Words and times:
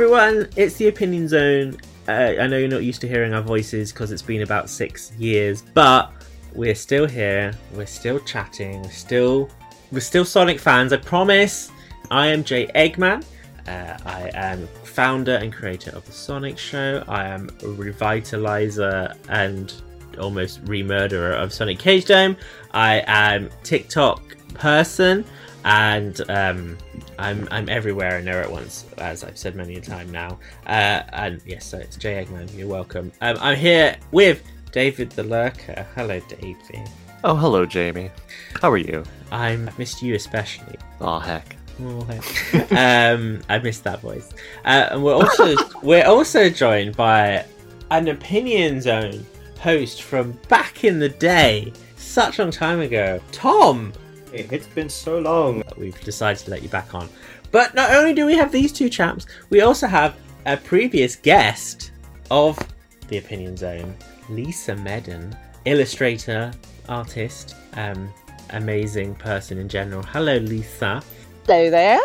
Everyone. 0.00 0.48
It's 0.56 0.76
the 0.76 0.88
Opinion 0.88 1.28
Zone. 1.28 1.76
Uh, 2.08 2.32
I 2.40 2.46
know 2.46 2.56
you're 2.56 2.70
not 2.70 2.84
used 2.84 3.02
to 3.02 3.06
hearing 3.06 3.34
our 3.34 3.42
voices 3.42 3.92
because 3.92 4.12
it's 4.12 4.22
been 4.22 4.40
about 4.40 4.70
six 4.70 5.12
years, 5.18 5.60
but 5.74 6.10
we're 6.54 6.74
still 6.74 7.06
here. 7.06 7.52
We're 7.74 7.84
still 7.84 8.18
chatting. 8.20 8.80
We're 8.80 8.88
still 8.88 9.50
we're 9.92 10.00
still 10.00 10.24
Sonic 10.24 10.58
fans. 10.58 10.94
I 10.94 10.96
promise. 10.96 11.70
I 12.10 12.28
am 12.28 12.44
Jay 12.44 12.66
Eggman. 12.68 13.26
Uh, 13.68 13.98
I 14.06 14.30
am 14.32 14.66
founder 14.84 15.34
and 15.34 15.52
creator 15.52 15.90
of 15.90 16.06
the 16.06 16.12
Sonic 16.12 16.56
Show. 16.56 17.04
I 17.06 17.26
am 17.26 17.48
revitalizer 17.60 19.14
and 19.28 19.70
almost 20.18 20.64
remurderer 20.64 21.34
of 21.34 21.52
Sonic 21.52 21.78
Cage 21.78 22.06
Dome. 22.06 22.38
I 22.72 23.04
am 23.06 23.50
TikTok 23.64 24.22
person 24.54 25.26
and 25.64 26.20
um, 26.30 26.78
I'm 27.18 27.48
I'm 27.50 27.68
everywhere 27.68 28.16
and 28.16 28.26
there 28.26 28.42
at 28.42 28.50
once, 28.50 28.86
as 28.98 29.24
I've 29.24 29.38
said 29.38 29.54
many 29.54 29.76
a 29.76 29.80
time 29.80 30.10
now. 30.10 30.38
Uh, 30.66 31.02
and 31.12 31.40
yes, 31.46 31.66
so 31.66 31.78
it's 31.78 31.96
Jay 31.96 32.24
Eggman. 32.24 32.56
You're 32.56 32.68
welcome. 32.68 33.12
Um, 33.20 33.36
I'm 33.40 33.56
here 33.56 33.96
with 34.10 34.42
David 34.72 35.10
the 35.10 35.24
Lurker. 35.24 35.86
Hello, 35.94 36.20
Davey. 36.28 36.84
Oh, 37.22 37.36
hello, 37.36 37.66
Jamie. 37.66 38.10
How 38.62 38.70
are 38.70 38.78
you? 38.78 39.04
I 39.30 39.56
missed 39.76 40.02
you 40.02 40.14
especially. 40.14 40.76
Oh 41.00 41.18
heck. 41.18 41.56
Oh, 41.82 42.02
heck. 42.04 42.72
um, 42.72 43.40
I 43.48 43.58
missed 43.58 43.84
that 43.84 44.00
voice. 44.00 44.32
Uh, 44.64 44.88
and 44.92 45.04
we're 45.04 45.14
also 45.14 45.56
we're 45.82 46.06
also 46.06 46.48
joined 46.48 46.96
by 46.96 47.44
an 47.90 48.08
opinion 48.08 48.80
zone 48.80 49.24
host 49.58 50.02
from 50.02 50.32
back 50.48 50.84
in 50.84 50.98
the 50.98 51.08
day, 51.08 51.72
such 51.96 52.38
a 52.38 52.42
long 52.42 52.50
time 52.50 52.80
ago, 52.80 53.20
Tom. 53.32 53.92
It's 54.32 54.66
been 54.68 54.88
so 54.88 55.18
long. 55.18 55.62
We've 55.76 56.00
decided 56.00 56.44
to 56.44 56.50
let 56.50 56.62
you 56.62 56.68
back 56.68 56.94
on. 56.94 57.08
But 57.50 57.74
not 57.74 57.92
only 57.92 58.14
do 58.14 58.26
we 58.26 58.34
have 58.36 58.52
these 58.52 58.72
two 58.72 58.88
chaps, 58.88 59.26
we 59.50 59.62
also 59.62 59.86
have 59.86 60.16
a 60.46 60.56
previous 60.56 61.16
guest 61.16 61.90
of 62.30 62.58
the 63.08 63.18
Opinion 63.18 63.56
Zone, 63.56 63.94
Lisa 64.28 64.74
Medden, 64.76 65.36
illustrator, 65.64 66.52
artist, 66.88 67.56
um, 67.74 68.12
amazing 68.50 69.14
person 69.16 69.58
in 69.58 69.68
general. 69.68 70.02
Hello, 70.02 70.36
Lisa. 70.36 71.02
Hello 71.46 71.70
there. 71.70 72.00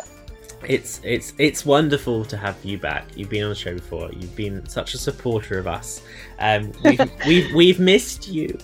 It's 0.67 0.99
it's 1.03 1.33
it's 1.37 1.63
wonderful 1.63 2.25
to 2.25 2.37
have 2.37 2.57
you 2.65 2.79
back. 2.79 3.05
You've 3.15 3.29
been 3.29 3.43
on 3.43 3.49
the 3.49 3.55
show 3.55 3.75
before. 3.75 4.09
You've 4.13 4.35
been 4.35 4.67
such 4.67 4.95
a 4.95 4.97
supporter 4.97 5.59
of 5.59 5.67
us. 5.67 6.01
Um, 6.39 6.71
we've, 6.83 7.11
we've 7.27 7.53
we've 7.53 7.79
missed 7.79 8.27
you. 8.27 8.57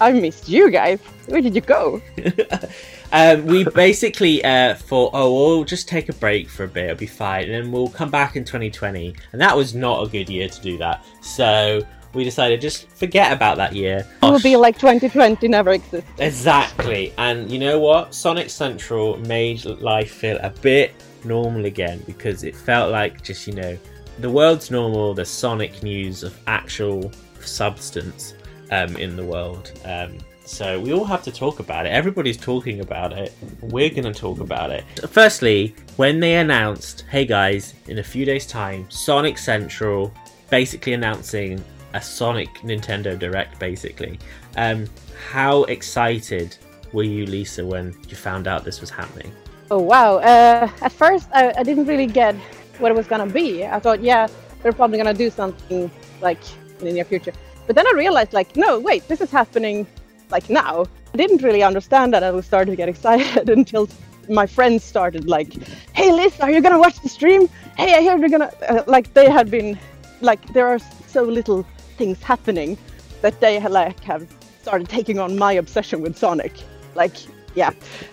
I 0.00 0.12
missed 0.12 0.48
you 0.48 0.70
guys. 0.70 1.00
Where 1.26 1.40
did 1.40 1.54
you 1.54 1.60
go? 1.60 2.02
um, 3.12 3.46
we 3.46 3.64
basically 3.64 4.44
uh, 4.44 4.74
thought, 4.74 5.10
oh, 5.14 5.32
we'll 5.32 5.64
just 5.64 5.88
take 5.88 6.08
a 6.08 6.12
break 6.14 6.48
for 6.48 6.64
a 6.64 6.68
bit. 6.68 6.84
It'll 6.84 6.96
be 6.96 7.06
fine, 7.06 7.44
and 7.44 7.52
then 7.52 7.72
we'll 7.72 7.88
come 7.88 8.10
back 8.10 8.36
in 8.36 8.44
2020. 8.44 9.14
And 9.32 9.40
that 9.40 9.56
was 9.56 9.74
not 9.74 10.06
a 10.06 10.10
good 10.10 10.28
year 10.28 10.48
to 10.48 10.60
do 10.60 10.76
that. 10.78 11.04
So 11.20 11.82
we 12.12 12.24
decided 12.24 12.60
just 12.60 12.88
forget 12.90 13.32
about 13.32 13.56
that 13.58 13.74
year. 13.74 14.06
It 14.22 14.26
will 14.26 14.40
be 14.40 14.56
like 14.56 14.78
2020 14.78 15.48
never 15.48 15.72
existed. 15.72 16.04
Exactly. 16.18 17.12
And 17.18 17.50
you 17.50 17.58
know 17.58 17.78
what? 17.78 18.14
Sonic 18.14 18.50
Central 18.50 19.18
made 19.18 19.64
life 19.64 20.12
feel 20.12 20.38
a 20.42 20.50
bit 20.50 20.94
normal 21.24 21.66
again 21.66 22.02
because 22.06 22.42
it 22.42 22.56
felt 22.56 22.90
like 22.90 23.22
just, 23.22 23.46
you 23.46 23.54
know, 23.54 23.78
the 24.18 24.30
world's 24.30 24.70
normal, 24.70 25.12
the 25.12 25.24
Sonic 25.24 25.82
news 25.82 26.22
of 26.22 26.38
actual 26.46 27.12
substance 27.40 28.34
um, 28.70 28.96
in 28.96 29.16
the 29.16 29.24
world. 29.24 29.72
Um, 29.84 30.18
so 30.44 30.80
we 30.80 30.92
all 30.92 31.04
have 31.04 31.24
to 31.24 31.32
talk 31.32 31.58
about 31.58 31.86
it. 31.86 31.90
Everybody's 31.90 32.36
talking 32.36 32.80
about 32.80 33.12
it. 33.12 33.32
We're 33.62 33.90
going 33.90 34.04
to 34.04 34.14
talk 34.14 34.38
about 34.38 34.70
it. 34.70 34.84
Firstly, 35.08 35.74
when 35.96 36.20
they 36.20 36.36
announced, 36.36 37.04
hey 37.10 37.24
guys, 37.24 37.74
in 37.88 37.98
a 37.98 38.02
few 38.02 38.24
days' 38.24 38.46
time, 38.46 38.88
Sonic 38.88 39.38
Central 39.38 40.14
basically 40.48 40.92
announcing 40.92 41.62
a 41.94 42.00
Sonic 42.00 42.48
Nintendo 42.58 43.18
Direct, 43.18 43.58
basically. 43.58 44.18
Um, 44.56 44.86
how 45.30 45.64
excited 45.64 46.56
were 46.92 47.02
you, 47.02 47.26
Lisa, 47.26 47.66
when 47.66 47.96
you 48.08 48.16
found 48.16 48.46
out 48.46 48.64
this 48.64 48.80
was 48.80 48.90
happening? 48.90 49.32
Oh 49.68 49.80
wow! 49.80 50.18
Uh, 50.18 50.70
at 50.80 50.92
first, 50.92 51.28
I, 51.32 51.52
I, 51.58 51.64
didn't 51.64 51.86
really 51.86 52.06
get 52.06 52.36
what 52.78 52.92
it 52.92 52.94
was 52.94 53.08
gonna 53.08 53.26
be. 53.26 53.64
I 53.64 53.80
thought, 53.80 54.00
yeah, 54.00 54.28
they're 54.62 54.72
probably 54.72 54.96
gonna 54.96 55.12
do 55.12 55.28
something 55.28 55.90
like 56.20 56.38
in 56.78 56.86
the 56.86 56.92
near 56.92 57.04
future. 57.04 57.32
But 57.66 57.76
then 57.76 57.86
I 57.86 57.92
realized, 57.96 58.32
like, 58.32 58.56
no, 58.56 58.78
wait, 58.78 59.06
this 59.08 59.20
is 59.20 59.30
happening 59.30 59.86
like 60.30 60.50
now. 60.50 60.86
I 61.14 61.16
didn't 61.16 61.42
really 61.42 61.62
understand 61.62 62.12
that. 62.14 62.22
I 62.22 62.30
was 62.30 62.46
starting 62.46 62.72
to 62.72 62.76
get 62.76 62.88
excited 62.88 63.48
until 63.58 63.88
my 64.28 64.46
friends 64.46 64.82
started 64.84 65.28
like, 65.28 65.54
"Hey, 65.92 66.12
Liz, 66.12 66.38
are 66.40 66.50
you 66.50 66.60
gonna 66.60 66.78
watch 66.78 67.00
the 67.00 67.08
stream? 67.08 67.48
Hey, 67.76 67.94
I 67.94 68.00
hear 68.00 68.16
you're 68.18 68.28
gonna 68.28 68.52
uh, 68.68 68.82
like." 68.86 69.12
They 69.14 69.30
had 69.30 69.50
been 69.50 69.78
like, 70.20 70.52
there 70.52 70.66
are 70.66 70.78
so 71.06 71.22
little 71.22 71.64
things 71.96 72.22
happening 72.22 72.76
that 73.22 73.40
they 73.40 73.60
like 73.60 74.00
have 74.00 74.26
started 74.62 74.88
taking 74.88 75.18
on 75.18 75.38
my 75.38 75.52
obsession 75.52 76.00
with 76.00 76.16
Sonic. 76.16 76.52
Like, 76.94 77.14
yeah. 77.54 77.70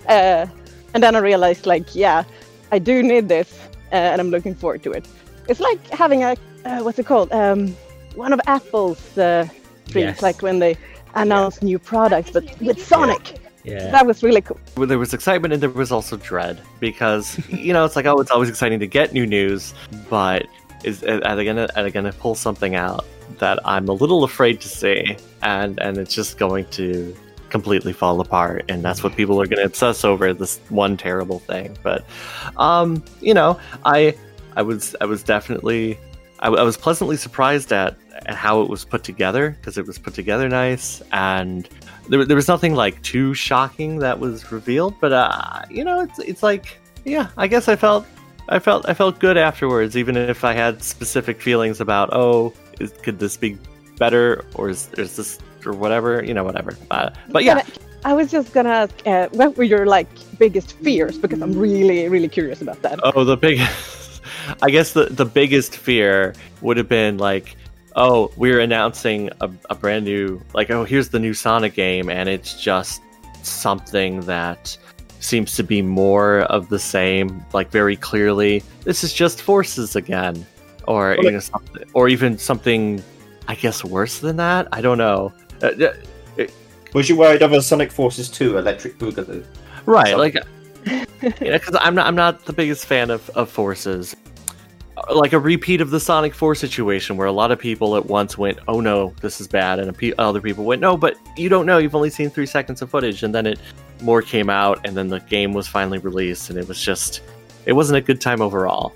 Uh, 0.07 0.45
and 0.93 1.01
then 1.01 1.15
I 1.15 1.19
realized, 1.19 1.65
like, 1.65 1.95
yeah, 1.95 2.23
I 2.71 2.79
do 2.79 3.01
need 3.01 3.27
this, 3.27 3.59
uh, 3.91 3.95
and 3.95 4.21
I'm 4.21 4.29
looking 4.29 4.55
forward 4.55 4.83
to 4.83 4.91
it. 4.91 5.07
It's 5.47 5.59
like 5.59 5.85
having 5.89 6.23
a 6.23 6.35
uh, 6.65 6.79
what's 6.79 6.99
it 6.99 7.05
called? 7.05 7.31
Um, 7.31 7.75
one 8.15 8.33
of 8.33 8.41
Apple's 8.47 9.17
uh, 9.17 9.47
streams, 9.87 10.15
yes. 10.15 10.21
like 10.21 10.41
when 10.41 10.59
they 10.59 10.77
announce 11.15 11.61
new 11.61 11.79
products, 11.79 12.31
but 12.31 12.59
with 12.61 12.83
Sonic. 12.83 13.39
Yeah. 13.63 13.91
That 13.91 14.05
was 14.05 14.23
really 14.23 14.41
cool. 14.41 14.59
Well, 14.75 14.87
there 14.87 14.99
was 14.99 15.13
excitement 15.13 15.53
and 15.53 15.63
there 15.63 15.69
was 15.69 15.89
also 15.89 16.17
dread 16.17 16.61
because 16.81 17.39
you 17.49 17.71
know 17.71 17.85
it's 17.85 17.95
like 17.95 18.05
oh 18.05 18.19
it's 18.19 18.31
always 18.31 18.49
exciting 18.49 18.79
to 18.79 18.87
get 18.87 19.13
new 19.13 19.25
news, 19.25 19.73
but 20.09 20.47
is 20.83 21.03
are 21.03 21.35
they 21.35 21.45
gonna 21.45 21.69
are 21.75 21.83
they 21.83 21.91
gonna 21.91 22.11
pull 22.11 22.35
something 22.35 22.75
out 22.75 23.05
that 23.39 23.59
I'm 23.65 23.87
a 23.87 23.93
little 23.93 24.23
afraid 24.23 24.59
to 24.61 24.69
see, 24.69 25.17
and 25.41 25.79
and 25.79 25.97
it's 25.97 26.13
just 26.13 26.37
going 26.37 26.65
to 26.71 27.15
completely 27.49 27.93
fall 27.93 28.19
apart, 28.19 28.65
and 28.67 28.83
that's 28.83 29.03
what 29.03 29.15
people 29.15 29.39
are 29.41 29.45
going 29.45 29.59
to 29.59 29.65
obsess 29.65 30.03
over 30.03 30.33
this 30.33 30.59
one 30.69 30.97
terrible 30.97 31.37
thing. 31.39 31.77
But, 31.83 32.03
um, 32.57 33.03
you 33.21 33.33
know, 33.33 33.59
I 33.85 34.15
I 34.55 34.61
was 34.63 34.95
I 35.01 35.05
was 35.05 35.23
definitely 35.23 35.97
I, 36.43 36.49
I 36.49 36.63
was 36.63 36.75
pleasantly 36.75 37.15
surprised 37.15 37.71
at, 37.71 37.97
at 38.25 38.35
how 38.35 38.61
it 38.61 38.69
was 38.69 38.83
put 38.83 39.03
together 39.03 39.51
because 39.51 39.77
it 39.77 39.87
was 39.87 39.97
put 39.97 40.13
together 40.13 40.49
nice 40.49 41.01
and 41.13 41.67
there, 42.09 42.25
there 42.25 42.35
was 42.35 42.49
nothing 42.49 42.75
like 42.75 43.01
too 43.01 43.33
shocking 43.33 43.99
that 43.99 44.19
was 44.19 44.51
revealed 44.51 44.93
but 44.99 45.13
uh, 45.13 45.61
you 45.69 45.83
know 45.83 46.01
it's 46.01 46.19
it's 46.19 46.43
like 46.43 46.79
yeah 47.05 47.29
i 47.37 47.47
guess 47.47 47.67
i 47.67 47.75
felt 47.75 48.05
i 48.49 48.59
felt 48.59 48.87
i 48.87 48.93
felt 48.93 49.19
good 49.19 49.37
afterwards 49.37 49.95
even 49.95 50.17
if 50.17 50.43
i 50.43 50.53
had 50.53 50.83
specific 50.83 51.41
feelings 51.41 51.79
about 51.79 52.09
oh 52.11 52.53
is, 52.79 52.91
could 53.03 53.19
this 53.19 53.37
be 53.37 53.57
better 53.97 54.43
or 54.55 54.69
is, 54.69 54.89
is 54.97 55.15
this 55.15 55.39
or 55.65 55.71
whatever 55.71 56.23
you 56.23 56.33
know 56.33 56.43
whatever 56.43 56.77
uh, 56.91 57.09
but 57.29 57.43
yeah 57.43 57.63
I 58.05 58.13
was 58.13 58.29
just 58.29 58.51
gonna 58.51 58.69
ask, 58.69 59.07
uh, 59.07 59.29
what 59.29 59.55
were 59.55 59.63
your 59.63 59.85
like 59.85 60.09
biggest 60.37 60.73
fears? 60.79 61.17
Because 61.17 61.41
I'm 61.41 61.57
really, 61.57 62.09
really 62.09 62.27
curious 62.27 62.61
about 62.61 62.81
that. 62.81 62.99
Oh, 63.01 63.23
the 63.23 63.37
biggest, 63.37 64.02
I 64.61 64.69
guess 64.69 64.93
the 64.93 65.05
the 65.05 65.25
biggest 65.25 65.75
fear 65.77 66.33
would 66.61 66.77
have 66.77 66.89
been 66.89 67.17
like, 67.17 67.55
oh, 67.95 68.31
we're 68.37 68.59
announcing 68.59 69.29
a, 69.41 69.49
a 69.69 69.75
brand 69.75 70.05
new, 70.05 70.41
like, 70.53 70.69
oh, 70.71 70.83
here's 70.83 71.09
the 71.09 71.19
new 71.19 71.33
Sonic 71.33 71.73
game, 71.73 72.09
and 72.09 72.29
it's 72.29 72.61
just 72.61 73.01
something 73.43 74.21
that 74.21 74.77
seems 75.19 75.55
to 75.55 75.63
be 75.63 75.81
more 75.81 76.41
of 76.41 76.69
the 76.69 76.79
same, 76.79 77.45
like 77.53 77.71
very 77.71 77.95
clearly. 77.95 78.63
This 78.83 79.03
is 79.03 79.13
just 79.13 79.41
forces 79.41 79.95
again, 79.95 80.45
or 80.87 81.17
you 81.21 81.31
know, 81.31 81.39
something, 81.39 81.83
or 81.93 82.09
even 82.09 82.37
something, 82.37 83.03
I 83.47 83.55
guess, 83.55 83.83
worse 83.83 84.19
than 84.19 84.37
that. 84.37 84.67
I 84.71 84.81
don't 84.81 84.97
know. 84.97 85.31
Uh, 85.61 85.71
uh 85.79 85.93
was 86.93 87.09
you 87.09 87.17
worried 87.17 87.41
of 87.41 87.51
a 87.53 87.61
Sonic 87.61 87.91
Forces 87.91 88.29
2 88.29 88.57
Electric 88.59 88.99
Boogaloo? 88.99 89.43
Right, 89.87 90.11
Sonic? 90.11 90.35
like, 90.35 91.07
yeah, 91.41 91.57
because 91.57 91.75
I'm 91.79 91.95
not, 91.95 92.05
I'm 92.05 92.15
not 92.15 92.45
the 92.45 92.53
biggest 92.53 92.85
fan 92.85 93.09
of, 93.09 93.27
of 93.31 93.49
forces. 93.49 94.15
Uh, 94.95 95.15
like 95.15 95.33
a 95.33 95.39
repeat 95.39 95.81
of 95.81 95.89
the 95.89 95.99
Sonic 95.99 96.35
4 96.35 96.53
situation 96.55 97.17
where 97.17 97.27
a 97.27 97.31
lot 97.31 97.51
of 97.51 97.59
people 97.59 97.95
at 97.95 98.05
once 98.05 98.37
went, 98.37 98.59
oh 98.67 98.79
no, 98.79 99.13
this 99.21 99.41
is 99.41 99.47
bad, 99.47 99.79
and 99.79 99.97
pe- 99.97 100.13
other 100.17 100.41
people 100.41 100.65
went, 100.65 100.81
no, 100.81 100.95
but 100.95 101.17
you 101.35 101.49
don't 101.49 101.65
know, 101.65 101.77
you've 101.79 101.95
only 101.95 102.09
seen 102.09 102.29
three 102.29 102.45
seconds 102.45 102.81
of 102.81 102.89
footage, 102.89 103.23
and 103.23 103.33
then 103.33 103.45
it 103.45 103.59
more 104.01 104.21
came 104.21 104.49
out, 104.49 104.79
and 104.85 104.95
then 104.95 105.07
the 105.07 105.19
game 105.21 105.53
was 105.53 105.67
finally 105.67 105.97
released, 105.97 106.49
and 106.49 106.59
it 106.59 106.67
was 106.67 106.79
just, 106.79 107.21
it 107.65 107.73
wasn't 107.73 107.97
a 107.97 108.01
good 108.01 108.21
time 108.21 108.41
overall. 108.41 108.93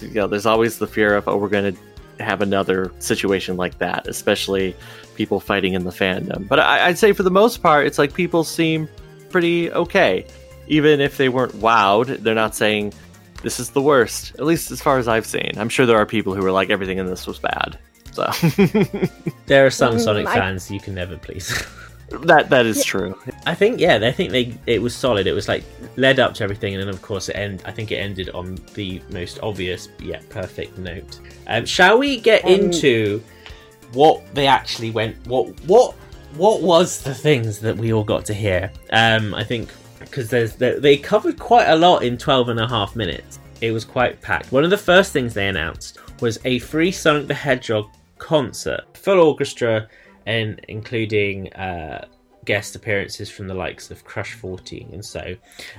you 0.00 0.14
know, 0.14 0.26
there's 0.26 0.46
always 0.46 0.78
the 0.78 0.86
fear 0.86 1.14
of, 1.16 1.28
oh, 1.28 1.36
we're 1.36 1.48
going 1.48 1.74
to 1.74 1.80
have 2.22 2.42
another 2.42 2.92
situation 2.98 3.56
like 3.56 3.78
that, 3.78 4.06
especially 4.08 4.74
people 5.14 5.40
fighting 5.40 5.74
in 5.74 5.84
the 5.84 5.90
fandom. 5.90 6.48
But 6.48 6.60
I, 6.60 6.88
would 6.88 6.98
say 6.98 7.12
for 7.12 7.22
the 7.22 7.30
most 7.30 7.62
part, 7.62 7.86
it's 7.86 7.98
like 7.98 8.14
people 8.14 8.44
seem 8.44 8.88
pretty 9.30 9.70
okay. 9.72 10.26
Even 10.68 11.00
if 11.00 11.16
they 11.16 11.28
weren't 11.28 11.52
wowed, 11.52 12.22
they're 12.22 12.34
not 12.34 12.54
saying 12.54 12.92
this 13.42 13.60
is 13.60 13.70
the 13.70 13.82
worst. 13.82 14.34
At 14.38 14.44
least 14.44 14.70
as 14.70 14.80
far 14.80 14.98
as 14.98 15.08
I've 15.08 15.26
seen. 15.26 15.52
I'm 15.56 15.68
sure 15.68 15.86
there 15.86 15.98
are 15.98 16.06
people 16.06 16.34
who 16.34 16.44
are 16.44 16.52
like 16.52 16.70
everything 16.70 16.98
in 16.98 17.06
this 17.06 17.26
was 17.26 17.38
bad. 17.38 17.78
So 18.12 18.24
there 19.46 19.66
are 19.66 19.70
some 19.70 19.96
mm, 19.96 20.00
Sonic 20.00 20.26
fans 20.26 20.70
you 20.70 20.80
can 20.80 20.94
never 20.94 21.18
please. 21.18 21.64
that 22.22 22.48
that 22.50 22.66
is 22.66 22.84
true. 22.84 23.18
I 23.46 23.54
think 23.54 23.80
yeah, 23.80 23.98
they 23.98 24.12
think 24.12 24.30
they 24.30 24.56
it 24.66 24.80
was 24.80 24.94
solid. 24.94 25.26
It 25.26 25.32
was 25.32 25.48
like 25.48 25.64
led 25.96 26.18
up 26.18 26.34
to 26.34 26.44
everything, 26.44 26.74
and 26.74 26.82
then 26.82 26.88
of 26.88 27.02
course 27.02 27.28
it 27.28 27.36
end. 27.36 27.62
I 27.66 27.72
think 27.72 27.92
it 27.92 27.96
ended 27.96 28.30
on 28.30 28.58
the 28.74 29.02
most 29.10 29.38
obvious 29.42 29.88
yet 30.00 30.28
perfect 30.30 30.78
note. 30.78 31.20
Um, 31.46 31.66
shall 31.66 31.98
we 31.98 32.18
get 32.18 32.44
Um, 32.44 32.52
into 32.52 33.22
what 33.92 34.22
they 34.34 34.46
actually 34.46 34.90
went? 34.90 35.16
What 35.26 35.48
what 35.66 35.94
what 36.36 36.62
was 36.62 37.02
the 37.02 37.14
things 37.14 37.58
that 37.60 37.76
we 37.76 37.92
all 37.92 38.04
got 38.04 38.24
to 38.26 38.34
hear? 38.34 38.70
Um, 38.92 39.34
I 39.34 39.44
think 39.44 39.68
because 40.06 40.30
there's 40.30 40.54
they, 40.56 40.78
they 40.78 40.96
covered 40.96 41.38
quite 41.38 41.66
a 41.66 41.76
lot 41.76 42.02
in 42.02 42.16
12 42.16 42.48
and 42.48 42.60
a 42.60 42.66
half 42.66 42.96
minutes. 42.96 43.38
It 43.60 43.72
was 43.72 43.84
quite 43.84 44.20
packed. 44.20 44.52
One 44.52 44.64
of 44.64 44.70
the 44.70 44.78
first 44.78 45.12
things 45.12 45.34
they 45.34 45.48
announced 45.48 45.98
was 46.20 46.38
a 46.44 46.58
free 46.60 46.90
Sonic 46.92 47.26
the 47.26 47.34
Hedgehog 47.34 47.88
concert, 48.18 48.82
full 48.96 49.20
orchestra, 49.20 49.88
and 50.26 50.60
including 50.68 51.52
uh, 51.54 52.06
guest 52.44 52.76
appearances 52.76 53.30
from 53.30 53.46
the 53.48 53.54
likes 53.54 53.90
of 53.90 54.04
Crush 54.04 54.34
40 54.34 54.88
and 54.92 55.04
so. 55.04 55.34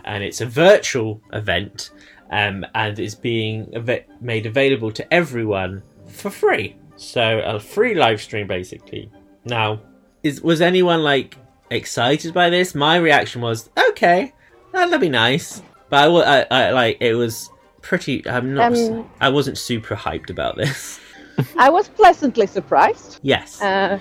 And 0.06 0.24
it's 0.24 0.42
a 0.42 0.46
virtual 0.46 1.22
event 1.34 1.92
um, 2.32 2.66
and 2.76 3.00
is 3.00 3.16
being 3.16 3.70
ava- 3.74 4.04
made 4.22 4.46
available 4.46 4.92
to 4.92 5.14
everyone 5.14 5.82
for 6.08 6.30
free. 6.30 6.76
So 6.96 7.40
a 7.40 7.60
free 7.60 7.96
live 7.96 8.22
stream 8.22 8.48
basically. 8.48 9.12
Now, 9.46 9.82
is 10.24 10.42
was 10.42 10.62
anyone 10.62 11.04
like 11.04 11.38
excited 11.70 12.34
by 12.34 12.50
this? 12.50 12.76
My 12.76 12.98
reaction 12.98 13.42
was 13.42 13.70
okay, 13.90 14.34
that'll 14.72 15.00
be 15.00 15.10
nice. 15.10 15.62
But 15.90 16.10
I, 16.10 16.42
I, 16.42 16.46
I 16.50 16.72
like 16.72 16.98
it 17.00 17.14
was 17.14 17.50
pretty. 17.82 18.28
I'm 18.28 18.54
not. 18.54 18.74
Um, 18.74 19.10
I 19.22 19.30
wasn't 19.30 19.58
super 19.58 19.96
hyped 19.96 20.30
about 20.30 20.58
this. 20.58 21.00
I 21.58 21.70
was 21.70 21.88
pleasantly 21.90 22.48
surprised. 22.48 23.20
yes. 23.22 23.62
Uh, 23.62 24.00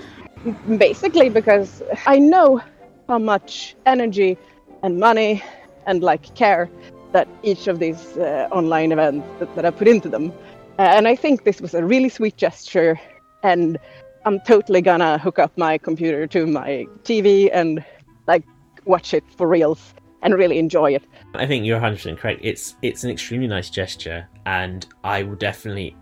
basically 0.79 1.29
because 1.29 1.83
I 2.07 2.19
know 2.19 2.63
how 3.09 3.19
much 3.19 3.77
energy 3.85 4.39
and 4.83 4.99
money 4.99 5.43
and 5.87 6.03
like 6.03 6.35
care 6.35 6.69
that 7.13 7.29
each 7.43 7.67
of 7.67 7.79
these 7.79 8.17
uh, 8.17 8.49
online 8.51 8.93
events 8.93 9.27
that, 9.39 9.55
that 9.57 9.65
I 9.65 9.71
put 9.71 9.89
into 9.89 10.09
them. 10.09 10.33
Uh, 10.79 10.83
and 10.83 11.09
I 11.09 11.17
think 11.17 11.45
this 11.45 11.61
was 11.61 11.75
a 11.75 11.85
really 11.85 12.09
sweet 12.09 12.37
gesture 12.37 13.01
and 13.43 13.79
I'm 14.27 14.41
totally 14.41 14.83
gonna 14.83 15.19
hook 15.19 15.39
up 15.39 15.57
my 15.57 15.79
computer 15.79 16.27
to 16.27 16.47
my 16.49 16.85
TV 17.05 17.49
and 17.53 17.85
like 18.27 18.43
watch 18.85 19.15
it 19.15 19.23
for 19.37 19.47
reals 19.47 19.95
and 20.21 20.35
really 20.35 20.59
enjoy 20.59 20.95
it. 20.95 21.05
I 21.35 21.47
think 21.47 21.65
you're 21.65 21.77
100 21.77 21.97
percent 21.97 22.19
correct. 22.19 22.41
It's 22.43 22.75
it's 22.83 23.05
an 23.05 23.11
extremely 23.11 23.47
nice 23.47 23.71
gesture, 23.71 24.29
and 24.45 24.85
I 25.05 25.23
will 25.23 25.37
definitely. 25.37 25.97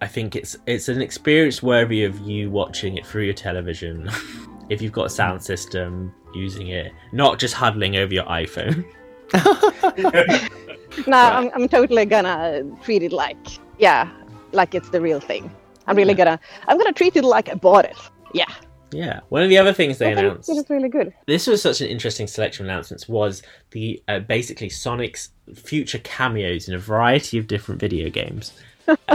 I 0.00 0.06
think 0.06 0.36
it's 0.36 0.56
it's 0.66 0.88
an 0.88 1.02
experience 1.02 1.62
worthy 1.62 2.04
of 2.04 2.18
you 2.20 2.50
watching 2.50 2.96
it 2.96 3.06
through 3.06 3.24
your 3.24 3.34
television. 3.34 4.10
if 4.70 4.80
you've 4.80 4.92
got 4.92 5.06
a 5.06 5.10
sound 5.10 5.42
system, 5.42 6.14
using 6.34 6.68
it, 6.68 6.92
not 7.12 7.38
just 7.38 7.52
huddling 7.52 7.96
over 7.96 8.14
your 8.14 8.24
iPhone. 8.24 8.84
No, 11.06 11.18
I'm, 11.18 11.50
I'm 11.54 11.68
totally 11.68 12.06
gonna 12.06 12.64
treat 12.82 13.02
it 13.02 13.12
like, 13.12 13.36
yeah, 13.78 14.08
like 14.52 14.74
it's 14.74 14.88
the 14.88 15.00
real 15.00 15.20
thing. 15.20 15.50
I'm 15.86 15.96
really 15.96 16.14
gonna, 16.14 16.38
I'm 16.68 16.78
gonna 16.78 16.92
treat 16.92 17.16
it 17.16 17.24
like 17.24 17.48
I 17.48 17.54
bought 17.54 17.84
it. 17.84 17.96
Yeah, 18.34 18.52
Yeah. 18.92 19.20
One 19.28 19.42
of 19.42 19.48
the 19.48 19.58
other 19.58 19.72
things 19.72 19.98
they 19.98 20.12
I 20.12 20.14
think 20.14 20.26
announced. 20.26 20.48
it 20.48 20.52
is 20.56 20.68
really 20.70 20.88
good. 20.88 21.12
this 21.26 21.46
was 21.46 21.62
such 21.62 21.80
an 21.80 21.88
interesting 21.88 22.26
selection 22.26 22.66
of 22.66 22.70
announcements 22.70 23.08
was 23.08 23.42
the 23.70 24.02
uh, 24.08 24.18
basically 24.20 24.68
Sonic's 24.68 25.30
future 25.54 25.98
cameos 25.98 26.68
in 26.68 26.74
a 26.74 26.78
variety 26.78 27.38
of 27.38 27.46
different 27.46 27.80
video 27.80 28.10
games. 28.10 28.52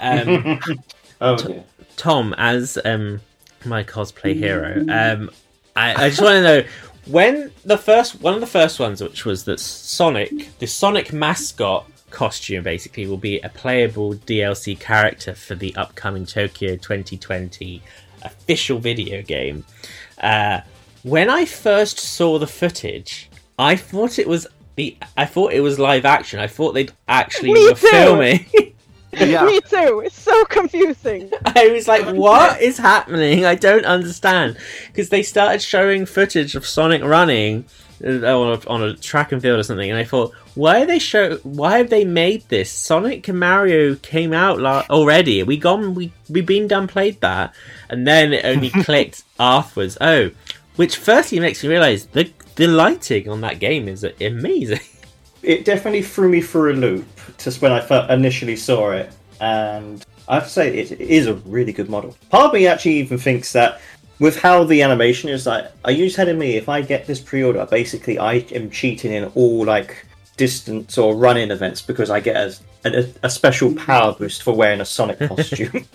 Um, 0.02 0.60
Oh, 1.24 1.38
dear. 1.38 1.64
Tom, 1.98 2.34
as 2.40 2.80
um, 2.84 3.22
my 3.64 3.84
cosplay 3.84 4.34
hero, 4.36 4.80
um, 4.90 5.30
I, 5.76 6.06
I 6.06 6.10
just 6.10 6.20
want 6.22 6.34
to 6.34 6.42
know 6.42 6.64
when 7.06 7.52
the 7.64 7.78
first 7.78 8.22
one 8.22 8.34
of 8.34 8.40
the 8.42 8.48
first 8.48 8.80
ones, 8.80 9.04
which 9.04 9.24
was 9.24 9.44
that 9.44 9.60
Sonic, 9.60 10.58
the 10.58 10.66
Sonic 10.66 11.14
mascot 11.14 11.86
costume, 12.12 12.64
basically 12.64 13.08
will 13.08 13.18
be 13.18 13.40
a 13.40 13.50
playable 13.50 14.14
DLC 14.16 14.80
character 14.80 15.34
for 15.34 15.56
the 15.56 15.76
upcoming 15.76 16.26
Tokyo 16.26 16.76
2020 16.76 17.82
official 18.24 18.80
video 18.80 19.22
game. 19.22 19.66
Uh, 20.20 20.62
when 21.04 21.30
I 21.30 21.46
first 21.46 21.98
saw 22.00 22.38
the 22.38 22.48
footage, 22.48 23.30
I 23.58 23.76
thought 23.76 24.20
it 24.20 24.28
was 24.28 24.48
the 24.76 24.96
I 25.18 25.26
thought 25.26 25.54
it 25.54 25.62
was 25.62 25.80
live 25.80 26.06
action. 26.06 26.40
I 26.40 26.48
thought 26.48 26.74
they'd 26.74 26.92
actually 27.08 27.54
Me 27.54 27.64
were 27.66 27.76
too. 27.76 27.88
filming. 27.88 28.46
Yeah. 29.14 29.44
Me 29.44 29.60
too. 29.60 30.04
It's 30.06 30.18
so 30.18 30.46
confusing. 30.46 31.30
I 31.46 31.68
was 31.68 31.86
like, 31.86 32.16
what 32.16 32.62
is 32.62 32.78
happening? 32.78 33.44
I 33.44 33.56
don't 33.56 33.84
understand. 33.84 34.56
Because 34.88 35.10
they 35.10 35.22
started 35.22 35.62
showing 35.62 36.06
footage 36.06 36.56
of 36.56 36.66
Sonic 36.66 37.04
running 37.04 37.66
Uh, 38.04 38.26
on 38.26 38.58
a, 38.58 38.68
on 38.68 38.84
a 38.84 38.94
track 38.96 39.32
and 39.32 39.42
field 39.42 39.60
or 39.60 39.64
something, 39.64 39.90
and 39.90 40.00
I 40.00 40.04
thought, 40.04 40.34
why 40.56 40.82
are 40.82 40.86
they 40.86 40.98
show? 40.98 41.38
Why 41.44 41.78
have 41.78 41.90
they 41.90 42.04
made 42.04 42.48
this? 42.50 42.72
Sonic 42.72 43.28
and 43.28 43.40
Mario 43.40 43.96
came 43.96 44.34
out 44.34 44.60
la- 44.60 44.86
already. 44.90 45.44
We 45.44 45.58
gone. 45.58 45.94
We 45.94 46.12
we 46.30 46.42
been 46.42 46.68
done 46.68 46.88
played 46.88 47.22
that, 47.22 47.54
and 47.90 48.08
then 48.08 48.34
it 48.34 48.44
only 48.44 48.70
clicked 48.84 49.24
afterwards. 49.40 49.98
Oh, 50.02 50.32
which 50.78 50.98
firstly 50.98 51.40
makes 51.40 51.64
me 51.64 51.70
realize 51.70 52.08
the 52.08 52.32
the 52.56 52.68
lighting 52.68 53.30
on 53.30 53.42
that 53.42 53.60
game 53.60 53.88
is 53.88 54.04
amazing. 54.04 54.80
it 55.44 55.66
definitely 55.66 56.02
threw 56.02 56.30
me 56.30 56.42
for 56.42 56.70
a 56.70 56.74
loop 56.74 57.06
just 57.38 57.62
when 57.62 57.72
I 57.72 57.82
fir- 57.82 58.08
initially 58.10 58.56
saw 58.56 58.92
it, 58.92 59.14
and 59.40 60.04
I 60.28 60.36
have 60.36 60.46
to 60.46 60.50
say 60.50 60.76
it 60.76 60.92
is 61.00 61.28
a 61.28 61.36
really 61.36 61.74
good 61.74 61.90
model. 61.90 62.18
Part 62.30 62.48
of 62.48 62.54
me 62.54 62.68
actually 62.68 62.96
even 62.96 63.18
thinks 63.18 63.54
that 63.54 63.82
with 64.22 64.38
how 64.38 64.64
the 64.64 64.84
animation 64.84 65.32
is, 65.32 65.48
like, 65.48 65.66
are 65.84 65.92
you 65.92 66.08
telling 66.08 66.38
me 66.38 66.56
if 66.56 66.70
I 66.70 66.84
get 66.84 67.08
this 67.08 67.20
pre-order, 67.20 67.66
basically 67.66 68.20
I 68.20 68.36
am 68.54 68.70
cheating 68.70 69.12
in 69.12 69.24
all 69.34 69.66
like 69.66 70.06
distance 70.38 70.96
or 71.00 71.16
running 71.16 71.50
events 71.50 71.82
because 71.82 72.12
I 72.12 72.20
get 72.20 72.36
a, 72.36 72.56
a, 72.86 73.10
a 73.24 73.30
special 73.32 73.74
power 73.74 74.14
boost 74.14 74.44
for 74.44 74.56
wearing 74.56 74.80
a 74.80 74.86
Sonic 74.86 75.18
costume? 75.28 75.88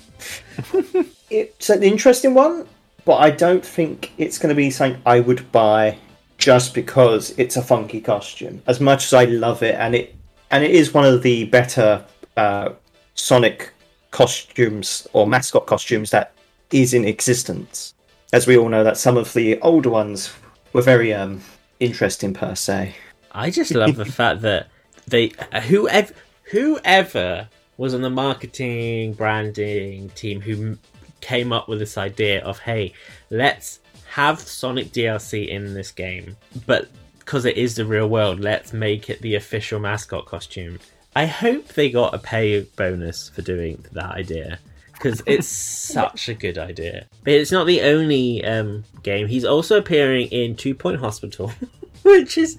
it's 1.30 1.70
an 1.70 1.84
interesting 1.84 2.34
one, 2.34 2.66
but 3.04 3.18
I 3.18 3.30
don't 3.30 3.64
think 3.64 4.12
it's 4.18 4.38
going 4.38 4.48
to 4.50 4.56
be 4.56 4.72
something 4.72 5.00
I 5.06 5.20
would 5.20 5.52
buy 5.52 5.96
just 6.36 6.74
because 6.74 7.30
it's 7.38 7.56
a 7.56 7.62
funky 7.62 8.00
costume. 8.00 8.60
As 8.66 8.80
much 8.80 9.04
as 9.04 9.14
I 9.14 9.26
love 9.26 9.62
it, 9.62 9.76
and 9.76 9.94
it 9.94 10.16
and 10.50 10.64
it 10.64 10.72
is 10.72 10.92
one 10.92 11.04
of 11.04 11.22
the 11.22 11.44
better 11.44 12.04
uh, 12.36 12.70
Sonic 13.14 13.72
costumes 14.10 15.06
or 15.12 15.28
mascot 15.28 15.66
costumes 15.66 16.10
that 16.10 16.32
is 16.72 16.92
in 16.92 17.04
existence. 17.04 17.94
As 18.36 18.46
we 18.46 18.58
all 18.58 18.68
know, 18.68 18.84
that 18.84 18.98
some 18.98 19.16
of 19.16 19.32
the 19.32 19.58
older 19.60 19.88
ones 19.88 20.30
were 20.74 20.82
very 20.82 21.14
um, 21.14 21.40
interesting 21.80 22.34
per 22.34 22.54
se. 22.54 22.94
I 23.32 23.50
just 23.50 23.72
love 23.72 23.96
the 23.96 24.04
fact 24.20 24.42
that 24.42 24.68
they 25.06 25.32
whoever 25.68 26.12
whoever 26.50 27.48
was 27.78 27.94
on 27.94 28.02
the 28.02 28.10
marketing 28.10 29.14
branding 29.14 30.10
team 30.10 30.42
who 30.42 30.76
came 31.22 31.50
up 31.50 31.66
with 31.66 31.78
this 31.78 31.96
idea 31.96 32.44
of 32.44 32.58
hey, 32.58 32.92
let's 33.30 33.80
have 34.10 34.38
Sonic 34.38 34.88
DLC 34.88 35.48
in 35.48 35.72
this 35.72 35.90
game, 35.90 36.36
but 36.66 36.90
because 37.20 37.46
it 37.46 37.56
is 37.56 37.76
the 37.76 37.86
real 37.86 38.10
world, 38.10 38.38
let's 38.40 38.74
make 38.74 39.08
it 39.08 39.22
the 39.22 39.36
official 39.36 39.80
mascot 39.80 40.26
costume. 40.26 40.78
I 41.14 41.24
hope 41.24 41.68
they 41.68 41.88
got 41.88 42.12
a 42.12 42.18
pay 42.18 42.60
bonus 42.76 43.30
for 43.30 43.40
doing 43.40 43.82
that 43.92 44.10
idea 44.10 44.58
because 44.98 45.22
it's 45.26 45.48
such 45.96 46.28
a 46.28 46.34
good 46.34 46.58
idea. 46.58 47.06
But 47.24 47.34
it's 47.34 47.52
not 47.52 47.66
the 47.66 47.82
only 47.82 48.44
um, 48.44 48.84
game. 49.02 49.26
He's 49.26 49.44
also 49.44 49.78
appearing 49.78 50.28
in 50.28 50.56
Two 50.56 50.74
Point 50.74 51.00
Hospital, 51.00 51.52
which 52.02 52.38
is 52.38 52.58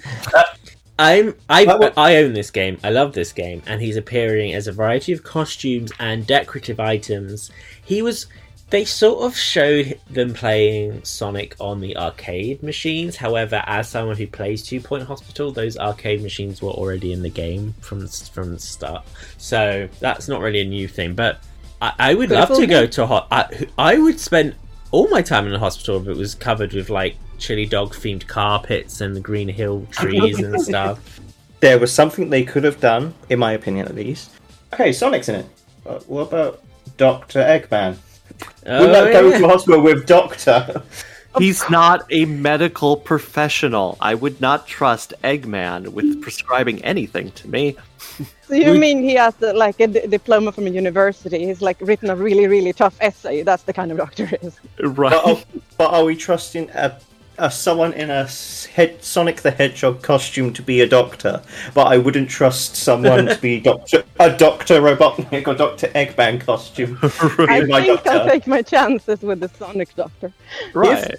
I'm 0.99 1.35
I 1.49 1.65
I 1.95 2.17
own 2.17 2.33
this 2.33 2.49
game. 2.49 2.79
I 2.83 2.89
love 2.89 3.13
this 3.13 3.31
game, 3.31 3.61
and 3.67 3.81
he's 3.81 3.97
appearing 3.97 4.53
as 4.53 4.67
a 4.67 4.71
variety 4.71 5.13
of 5.13 5.23
costumes 5.23 5.91
and 5.99 6.25
decorative 6.25 6.79
items. 6.79 7.51
He 7.85 8.01
was. 8.01 8.27
They 8.69 8.83
sort 8.83 9.23
of 9.23 9.37
showed 9.37 9.97
them 10.09 10.33
playing 10.33 11.05
Sonic 11.05 11.55
on 11.57 11.79
the 11.79 11.95
arcade 11.95 12.61
machines. 12.61 13.15
However, 13.15 13.63
as 13.65 13.87
someone 13.87 14.17
who 14.17 14.27
plays 14.27 14.61
Two 14.61 14.81
Point 14.81 15.03
Hospital, 15.03 15.51
those 15.51 15.77
arcade 15.77 16.21
machines 16.21 16.61
were 16.61 16.71
already 16.71 17.13
in 17.13 17.21
the 17.21 17.29
game 17.29 17.75
from 17.79 18.05
from 18.07 18.53
the 18.53 18.59
start. 18.59 19.05
So 19.37 19.87
that's 20.01 20.27
not 20.27 20.41
really 20.41 20.61
a 20.61 20.65
new 20.65 20.87
thing. 20.87 21.13
But 21.13 21.39
I, 21.81 21.93
I 21.99 22.13
would 22.13 22.29
But 22.29 22.35
love 22.39 22.47
to 22.49 22.53
only- 22.55 22.67
go 22.67 22.85
to 22.87 23.03
a 23.03 23.05
hot. 23.05 23.27
I, 23.31 23.67
I 23.77 23.97
would 23.97 24.19
spend 24.19 24.55
all 24.91 25.07
my 25.09 25.21
time 25.21 25.45
in 25.45 25.51
the 25.51 25.59
hospital 25.59 26.01
if 26.01 26.07
it 26.07 26.17
was 26.17 26.33
covered 26.35 26.73
with 26.73 26.89
like 26.89 27.17
chili 27.37 27.65
dog 27.65 27.93
themed 27.93 28.25
carpets 28.27 29.01
and 29.01 29.15
the 29.15 29.19
Green 29.19 29.47
Hill 29.47 29.85
trees 29.91 30.39
and 30.39 30.59
stuff. 30.71 31.19
There 31.59 31.77
was 31.79 31.91
something 31.93 32.29
they 32.29 32.43
could 32.43 32.63
have 32.63 32.79
done, 32.79 33.13
in 33.29 33.39
my 33.39 33.51
opinion 33.53 33.87
at 33.87 33.95
least. 33.95 34.31
Okay, 34.73 34.91
Sonic's 34.93 35.29
in 35.29 35.35
it. 35.35 35.45
But 35.83 36.07
what 36.09 36.27
about 36.27 36.63
Doctor 36.97 37.39
Eggman? 37.39 37.97
Oh, 38.65 38.81
Would 38.81 38.93
that 38.93 39.11
go 39.13 39.31
to 39.37 39.45
a 39.45 39.47
hospital 39.47 39.81
with 39.81 40.05
Doctor? 40.05 40.83
He's 41.37 41.69
not 41.69 42.05
a 42.09 42.25
medical 42.25 42.97
professional. 42.97 43.97
I 44.01 44.15
would 44.15 44.39
not 44.41 44.67
trust 44.67 45.13
Eggman 45.23 45.89
with 45.89 46.05
mm. 46.05 46.21
prescribing 46.21 46.83
anything 46.83 47.31
to 47.31 47.47
me. 47.47 47.75
So 48.47 48.53
you 48.55 48.71
We- 48.71 48.79
mean 48.79 49.03
he 49.03 49.15
has 49.15 49.35
the, 49.35 49.53
like 49.53 49.79
a 49.79 49.87
d- 49.87 50.07
diploma 50.07 50.51
from 50.51 50.67
a 50.67 50.69
university? 50.69 51.45
He's 51.45 51.61
like 51.61 51.77
written 51.81 52.09
a 52.09 52.15
really, 52.15 52.47
really 52.47 52.73
tough 52.73 52.95
essay. 53.01 53.43
That's 53.43 53.63
the 53.63 53.73
kind 53.73 53.91
of 53.91 53.97
doctor 53.97 54.25
he 54.25 54.37
is. 54.37 54.59
Right. 54.79 55.11
but, 55.11 55.25
are, 55.25 55.43
but 55.77 55.93
are 55.93 56.05
we 56.05 56.15
trusting 56.15 56.69
a 56.71 56.97
uh, 57.37 57.49
someone 57.49 57.93
in 57.93 58.09
a 58.09 58.27
head, 58.73 59.03
Sonic 59.03 59.41
the 59.41 59.51
Hedgehog 59.51 60.01
costume 60.01 60.53
to 60.53 60.61
be 60.61 60.81
a 60.81 60.87
doctor, 60.87 61.41
but 61.73 61.87
I 61.87 61.97
wouldn't 61.97 62.29
trust 62.29 62.75
someone 62.75 63.27
to 63.27 63.37
be 63.39 63.59
doctor 63.61 64.03
a 64.19 64.35
Doctor 64.35 64.81
Robotnik 64.81 65.47
or 65.47 65.53
Doctor 65.53 65.87
Eggman 65.87 66.41
costume. 66.41 66.97
I 67.49 67.61
Be 67.61 67.67
my 67.67 67.81
think 67.81 68.07
I'll 68.07 68.27
take 68.27 68.47
my 68.47 68.61
chances 68.61 69.21
with 69.21 69.39
the 69.39 69.49
Sonic 69.49 69.95
Doctor. 69.95 70.33
Right. 70.73 71.15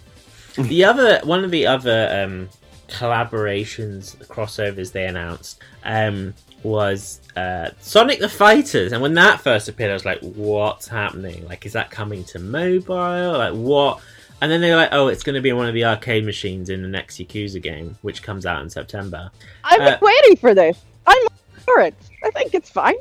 the 0.57 0.85
other 0.85 1.21
one 1.25 1.45
of 1.45 1.51
the 1.51 1.67
other 1.67 2.25
um, 2.25 2.49
collaborations 2.89 4.17
crossovers 4.27 4.93
they 4.93 5.07
announced 5.07 5.61
um, 5.85 6.35
was 6.63 7.21
uh, 7.37 7.71
Sonic 7.81 8.19
the 8.19 8.29
Fighters, 8.29 8.93
and 8.93 9.01
when 9.01 9.15
that 9.15 9.41
first 9.41 9.69
appeared, 9.69 9.91
I 9.91 9.95
was 9.95 10.05
like, 10.05 10.21
"What's 10.21 10.89
happening? 10.89 11.47
Like, 11.47 11.65
is 11.67 11.73
that 11.75 11.91
coming 11.91 12.25
to 12.25 12.39
mobile? 12.39 13.39
Like, 13.39 13.55
what?" 13.55 14.01
And 14.41 14.51
then 14.51 14.61
they're 14.61 14.77
like, 14.77 14.91
"Oh, 14.93 15.09
it's 15.09 15.23
going 15.23 15.35
to 15.35 15.41
be 15.41 15.53
one 15.53 15.67
of 15.67 15.75
the 15.75 15.85
arcade 15.85 16.25
machines 16.25 16.71
in 16.71 16.83
the 16.83 16.89
next 16.89 17.19
Yakuza 17.19 17.61
game, 17.61 17.97
which 18.03 18.23
comes 18.23 18.47
out 18.47 18.63
in 18.63 18.71
September." 18.71 19.31
I've 19.65 19.79
been 19.79 19.95
Uh, 19.95 19.99
waiting 20.01 20.37
for 20.37 20.55
this. 20.55 20.79
I'm 21.07 21.27
for 21.65 21.81
it. 21.81 21.95
I 22.25 22.31
think 22.31 22.55
it's 22.55 22.71
fine. 22.71 22.95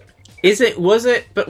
Is 0.44 0.62
it? 0.62 0.80
Was 0.80 1.06
it? 1.06 1.28
But 1.34 1.50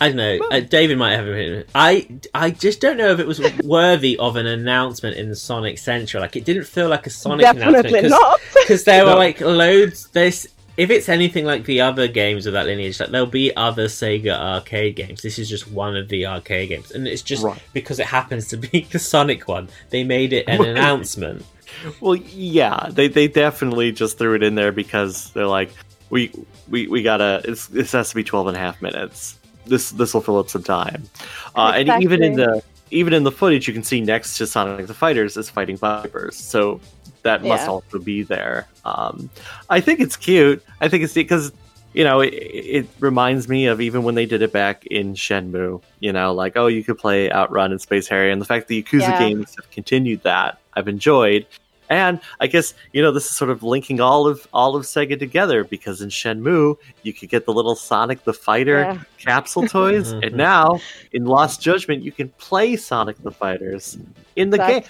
I 0.00 0.08
don't 0.08 0.16
know. 0.16 0.38
Uh, 0.50 0.60
David 0.60 0.98
might 0.98 1.12
have 1.16 1.26
a 1.26 1.64
I 1.74 2.08
I 2.34 2.50
just 2.50 2.80
don't 2.80 2.96
know 2.96 3.10
if 3.10 3.20
it 3.20 3.26
was 3.26 3.40
worthy 3.62 4.16
of 4.18 4.36
an 4.36 4.46
announcement 4.46 5.16
in 5.16 5.28
the 5.28 5.36
Sonic 5.36 5.78
Central. 5.78 6.20
Like, 6.20 6.36
it 6.36 6.44
didn't 6.44 6.64
feel 6.64 6.88
like 6.88 7.06
a 7.06 7.10
Sonic 7.10 7.42
Definitely 7.42 8.00
announcement 8.00 8.10
not. 8.10 8.40
because 8.54 8.84
there 8.84 9.04
were 9.04 9.14
like 9.14 9.40
loads. 9.40 10.08
There's 10.08 10.48
if 10.76 10.90
it's 10.90 11.08
anything 11.08 11.44
like 11.44 11.64
the 11.64 11.80
other 11.80 12.08
games 12.08 12.46
of 12.46 12.52
that 12.54 12.66
lineage, 12.66 12.98
like 13.00 13.10
there'll 13.10 13.26
be 13.26 13.54
other 13.56 13.86
Sega 13.86 14.32
arcade 14.38 14.96
games. 14.96 15.22
This 15.22 15.38
is 15.38 15.48
just 15.48 15.70
one 15.70 15.96
of 15.96 16.08
the 16.08 16.26
arcade 16.26 16.68
games, 16.70 16.90
and 16.90 17.06
it's 17.06 17.22
just 17.22 17.42
Right. 17.44 17.60
because 17.72 17.98
it 18.00 18.06
happens 18.06 18.48
to 18.48 18.56
be 18.56 18.86
the 18.92 18.98
Sonic 18.98 19.46
one. 19.48 19.68
They 19.90 20.04
made 20.04 20.32
it 20.32 20.48
an 20.48 20.64
announcement. 20.64 21.44
Well, 22.00 22.16
yeah, 22.16 22.88
they 22.90 23.08
they 23.08 23.28
definitely 23.28 23.92
just 23.92 24.18
threw 24.18 24.34
it 24.34 24.42
in 24.42 24.54
there 24.54 24.72
because 24.72 25.30
they're 25.30 25.46
like, 25.46 25.70
we 26.10 26.30
we 26.68 26.86
we 26.88 27.02
gotta. 27.02 27.42
It's, 27.44 27.66
this 27.66 27.92
has 27.92 28.10
to 28.10 28.14
be 28.14 28.24
12 28.24 28.48
and 28.48 28.56
a 28.56 28.60
half 28.60 28.80
minutes. 28.82 29.38
This 29.66 29.90
this 29.90 30.14
will 30.14 30.20
fill 30.20 30.38
up 30.38 30.48
some 30.48 30.62
time. 30.62 31.04
Uh, 31.54 31.72
And 31.74 32.02
even 32.02 32.22
in 32.22 32.34
the 32.34 32.62
even 32.90 33.12
in 33.12 33.24
the 33.24 33.32
footage, 33.32 33.66
you 33.66 33.74
can 33.74 33.82
see 33.82 34.00
next 34.00 34.36
to 34.38 34.46
Sonic 34.46 34.86
the 34.86 34.94
Fighters 34.94 35.36
is 35.36 35.48
fighting 35.50 35.76
Vipers. 35.76 36.36
So 36.36 36.80
that 37.24 37.42
must 37.42 37.66
also 37.68 37.98
be 37.98 38.22
there. 38.22 38.68
Um, 38.84 39.30
I 39.68 39.80
think 39.80 40.00
it's 40.00 40.16
cute. 40.16 40.62
I 40.80 40.88
think 40.88 41.02
it's 41.04 41.14
because 41.14 41.52
you 41.92 42.04
know 42.04 42.20
it, 42.20 42.32
it 42.34 42.90
reminds 43.00 43.48
me 43.48 43.66
of 43.66 43.80
even 43.80 44.02
when 44.04 44.14
they 44.14 44.26
did 44.26 44.42
it 44.42 44.52
back 44.52 44.86
in 44.86 45.14
Shenmue. 45.14 45.82
You 46.00 46.12
know, 46.12 46.32
like 46.34 46.52
oh, 46.56 46.66
you 46.68 46.84
could 46.84 46.98
play 46.98 47.30
Outrun 47.32 47.72
and 47.72 47.80
Space 47.80 48.06
Harrier, 48.06 48.30
and 48.30 48.40
the 48.40 48.46
fact 48.46 48.68
that 48.68 48.74
the 48.74 48.82
Yakuza 48.82 49.08
Yeah. 49.08 49.18
games 49.18 49.52
have 49.56 49.70
continued 49.70 50.22
that 50.22 50.58
I've 50.74 50.88
enjoyed. 50.88 51.46
And 51.90 52.18
I 52.40 52.46
guess 52.46 52.72
you 52.92 53.02
know 53.02 53.12
this 53.12 53.26
is 53.26 53.36
sort 53.36 53.50
of 53.50 53.62
linking 53.62 54.00
all 54.00 54.26
of 54.26 54.46
all 54.54 54.74
of 54.74 54.84
Sega 54.84 55.18
together 55.18 55.64
because 55.64 56.00
in 56.00 56.08
Shenmue 56.08 56.76
you 57.02 57.12
could 57.12 57.28
get 57.28 57.44
the 57.44 57.52
little 57.52 57.76
Sonic 57.76 58.24
the 58.24 58.32
Fighter 58.32 58.80
Yeah. 58.80 58.98
capsule 59.18 59.66
toys, 59.68 60.12
and 60.22 60.32
now 60.34 60.78
in 61.12 61.24
Lost 61.26 61.60
Judgment 61.62 62.02
you 62.02 62.10
can 62.12 62.30
play 62.38 62.76
Sonic 62.76 63.16
the 63.22 63.32
Fighters 63.32 63.98
in 64.36 64.48
the 64.50 64.58
game. 64.72 64.82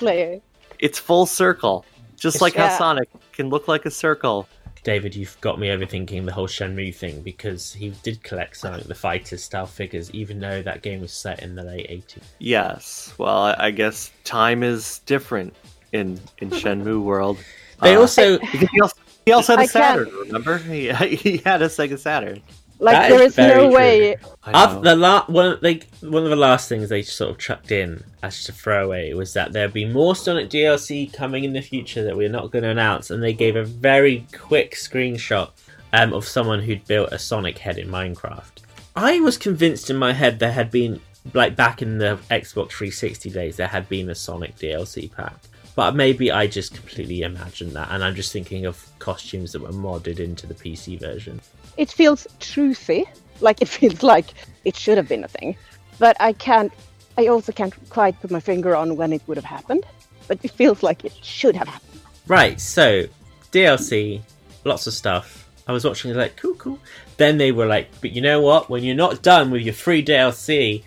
It's 0.78 0.98
full 0.98 1.26
circle, 1.26 1.84
just 2.24 2.40
like 2.40 2.54
how 2.54 2.76
Sonic 2.76 3.08
can 3.32 3.48
look 3.50 3.68
like 3.68 3.86
a 3.86 3.90
circle. 3.90 4.48
David, 4.82 5.14
you've 5.16 5.40
got 5.40 5.58
me 5.58 5.68
overthinking 5.68 6.26
the 6.26 6.32
whole 6.32 6.46
Shenmue 6.46 6.94
thing 6.94 7.22
because 7.22 7.72
he 7.72 7.90
did 8.02 8.22
collect 8.22 8.56
Sonic 8.58 8.84
the 8.86 8.94
Fighters 8.94 9.42
style 9.42 9.64
figures, 9.66 10.10
even 10.10 10.40
though 10.40 10.60
that 10.62 10.82
game 10.82 11.00
was 11.00 11.12
set 11.12 11.42
in 11.42 11.54
the 11.54 11.62
late 11.62 11.88
80s. 11.88 12.22
Yes, 12.38 13.14
well, 13.16 13.36
I, 13.44 13.56
I 13.58 13.70
guess 13.70 14.10
time 14.24 14.62
is 14.62 14.98
different 15.06 15.54
in 15.92 16.20
in 16.38 16.50
Shenmue 16.60 17.02
world. 17.02 17.38
They 17.80 17.94
Uh, 17.96 18.00
also 18.00 18.38
he 18.40 18.80
also, 18.80 18.96
he 19.24 19.32
also 19.32 19.52
had 19.56 19.60
a 19.60 19.62
I 19.62 19.66
can't- 19.66 20.08
Saturn. 20.08 20.18
Remember, 20.26 20.58
he 20.74 20.92
he 21.16 21.36
had 21.38 21.62
a 21.62 21.68
Sega 21.68 21.98
Saturn. 21.98 22.42
Like 22.80 22.94
That 22.96 23.08
there 23.10 23.22
is 23.22 23.32
is 23.32 23.38
no 23.38 23.68
true. 23.68 23.74
way. 23.76 24.16
I 24.42 24.64
Oth- 24.64 24.74
know. 24.74 24.80
the 24.82 24.96
la- 24.96 25.24
one, 25.26 25.58
like 25.62 25.88
one 26.00 26.24
of 26.24 26.30
the 26.30 26.36
last 26.36 26.68
things 26.68 26.88
they 26.88 27.02
sort 27.02 27.30
of 27.30 27.38
chucked 27.38 27.70
in 27.70 28.02
as 28.22 28.36
just 28.36 28.48
a 28.48 28.52
throwaway 28.52 29.12
was 29.14 29.32
that 29.34 29.52
there'd 29.52 29.72
be 29.72 29.84
more 29.86 30.16
Sonic 30.16 30.50
DLC 30.50 31.12
coming 31.12 31.44
in 31.44 31.52
the 31.52 31.60
future 31.62 32.02
that 32.04 32.16
we're 32.16 32.28
not 32.28 32.50
going 32.50 32.64
to 32.64 32.68
announce, 32.70 33.10
and 33.10 33.22
they 33.22 33.32
gave 33.32 33.54
a 33.56 33.64
very 33.64 34.26
quick 34.36 34.74
screenshot 34.74 35.50
um, 35.92 36.12
of 36.12 36.26
someone 36.26 36.60
who'd 36.62 36.84
built 36.86 37.12
a 37.12 37.18
Sonic 37.18 37.58
head 37.58 37.78
in 37.78 37.88
Minecraft. 37.88 38.50
I 38.96 39.20
was 39.20 39.38
convinced 39.38 39.88
in 39.88 39.96
my 39.96 40.12
head 40.12 40.38
there 40.38 40.52
had 40.52 40.70
been 40.70 41.00
like 41.32 41.56
back 41.56 41.80
in 41.80 41.98
the 41.98 42.18
Xbox 42.30 42.70
360 42.72 43.30
days 43.30 43.56
there 43.56 43.66
had 43.68 43.88
been 43.88 44.10
a 44.10 44.14
Sonic 44.14 44.56
DLC 44.56 45.10
pack. 45.10 45.36
But 45.76 45.96
maybe 45.96 46.30
I 46.30 46.46
just 46.46 46.74
completely 46.74 47.22
imagined 47.22 47.72
that, 47.72 47.88
and 47.90 48.04
I'm 48.04 48.14
just 48.14 48.32
thinking 48.32 48.66
of 48.66 48.86
costumes 48.98 49.52
that 49.52 49.62
were 49.62 49.70
modded 49.70 50.20
into 50.20 50.46
the 50.46 50.54
PC 50.54 51.00
version. 51.00 51.40
It 51.76 51.90
feels 51.90 52.26
truthy. 52.40 53.04
Like 53.40 53.62
it 53.62 53.68
feels 53.78 54.02
like 54.02 54.26
it 54.64 54.76
should 54.76 54.96
have 54.96 55.08
been 55.08 55.24
a 55.24 55.28
thing. 55.28 55.56
But 55.98 56.16
I 56.20 56.32
can't. 56.32 56.72
I 57.16 57.28
also 57.28 57.52
can't 57.52 57.72
quite 57.90 58.20
put 58.20 58.30
my 58.30 58.40
finger 58.40 58.74
on 58.74 58.96
when 58.96 59.12
it 59.12 59.22
would 59.26 59.36
have 59.36 59.44
happened. 59.44 59.84
But 60.26 60.38
it 60.42 60.50
feels 60.50 60.82
like 60.82 61.04
it 61.04 61.12
should 61.22 61.54
have 61.54 61.68
happened. 61.68 62.00
Right, 62.26 62.58
so 62.58 63.04
DLC, 63.52 64.22
lots 64.64 64.86
of 64.86 64.94
stuff. 64.94 65.48
I 65.66 65.72
was 65.72 65.84
watching 65.84 66.10
it 66.10 66.16
like, 66.16 66.36
cool, 66.36 66.54
cool. 66.54 66.78
Then 67.18 67.38
they 67.38 67.52
were 67.52 67.66
like, 67.66 67.88
but 68.00 68.12
you 68.12 68.20
know 68.20 68.40
what? 68.40 68.68
When 68.70 68.82
you're 68.82 68.96
not 68.96 69.22
done 69.22 69.50
with 69.50 69.62
your 69.62 69.74
free 69.74 70.04
DLC, 70.04 70.82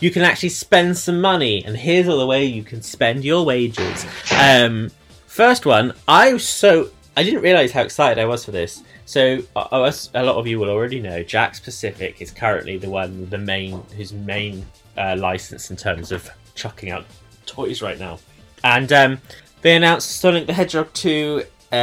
you 0.00 0.10
can 0.10 0.22
actually 0.22 0.50
spend 0.50 0.96
some 0.96 1.20
money, 1.20 1.64
and 1.64 1.76
here's 1.76 2.08
all 2.08 2.18
the 2.18 2.26
way 2.26 2.44
you 2.44 2.62
can 2.62 2.82
spend 2.82 3.24
your 3.24 3.44
wages. 3.44 4.06
Um, 4.38 4.90
first 5.26 5.66
one, 5.66 5.94
I 6.06 6.34
was 6.34 6.46
so 6.46 6.90
I 7.16 7.22
didn't 7.22 7.42
realize 7.42 7.72
how 7.72 7.82
excited 7.82 8.20
I 8.20 8.26
was 8.26 8.44
for 8.44 8.50
this. 8.50 8.82
So, 9.06 9.40
uh, 9.54 9.82
as 9.82 10.10
a 10.14 10.22
lot 10.22 10.36
of 10.36 10.46
you 10.46 10.58
will 10.58 10.70
already 10.70 11.00
know, 11.00 11.22
Jakks 11.22 11.62
Pacific 11.62 12.22
is 12.22 12.30
currently 12.30 12.78
the 12.78 12.88
one, 12.88 13.28
the 13.28 13.38
main, 13.38 13.82
whose 13.96 14.12
main 14.12 14.64
uh, 14.96 15.16
license 15.18 15.70
in 15.70 15.76
terms 15.76 16.10
of 16.10 16.28
chucking 16.54 16.90
out 16.90 17.04
toys 17.44 17.82
right 17.82 17.98
now. 17.98 18.18
And 18.62 18.90
um, 18.92 19.20
they 19.60 19.76
announced 19.76 20.20
Sonic 20.20 20.46
the 20.46 20.54
Hedgehog 20.54 20.92
2 20.94 21.42
uh, 21.70 21.76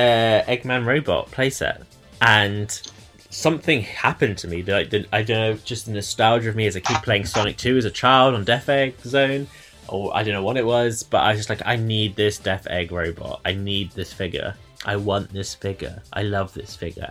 Eggman 0.48 0.86
Robot 0.86 1.30
playset, 1.30 1.84
and 2.22 2.82
something 3.30 3.82
happened 3.82 4.38
to 4.40 4.48
me. 4.48 4.64
Like 4.64 4.90
the, 4.90 5.06
I 5.12 5.22
don't 5.22 5.38
know, 5.38 5.54
just 5.64 5.86
the 5.86 5.92
nostalgia 5.92 6.50
of 6.50 6.56
me 6.56 6.66
as 6.66 6.76
I 6.76 6.80
keep 6.80 7.04
playing 7.04 7.26
Sonic 7.26 7.58
2 7.58 7.78
as 7.78 7.86
a 7.86 7.92
child 7.92 8.34
on 8.34 8.44
Death 8.44 8.68
Egg 8.68 9.00
Zone, 9.02 9.48
or 9.88 10.16
I 10.16 10.24
don't 10.24 10.34
know 10.34 10.44
what 10.44 10.58
it 10.58 10.66
was, 10.66 11.04
but 11.04 11.20
I 11.20 11.30
was 11.30 11.40
just 11.40 11.50
like, 11.50 11.62
I 11.66 11.76
need 11.76 12.16
this 12.16 12.40
Death 12.40 12.66
Egg 12.68 12.92
robot. 12.92 13.42
I 13.46 13.54
need 13.54 13.92
this 13.92 14.12
figure. 14.12 14.56
I 14.86 14.96
want 14.96 15.32
this 15.32 15.54
figure. 15.56 16.02
I 16.14 16.24
love 16.24 16.54
this 16.54 16.76
figure. 16.76 17.10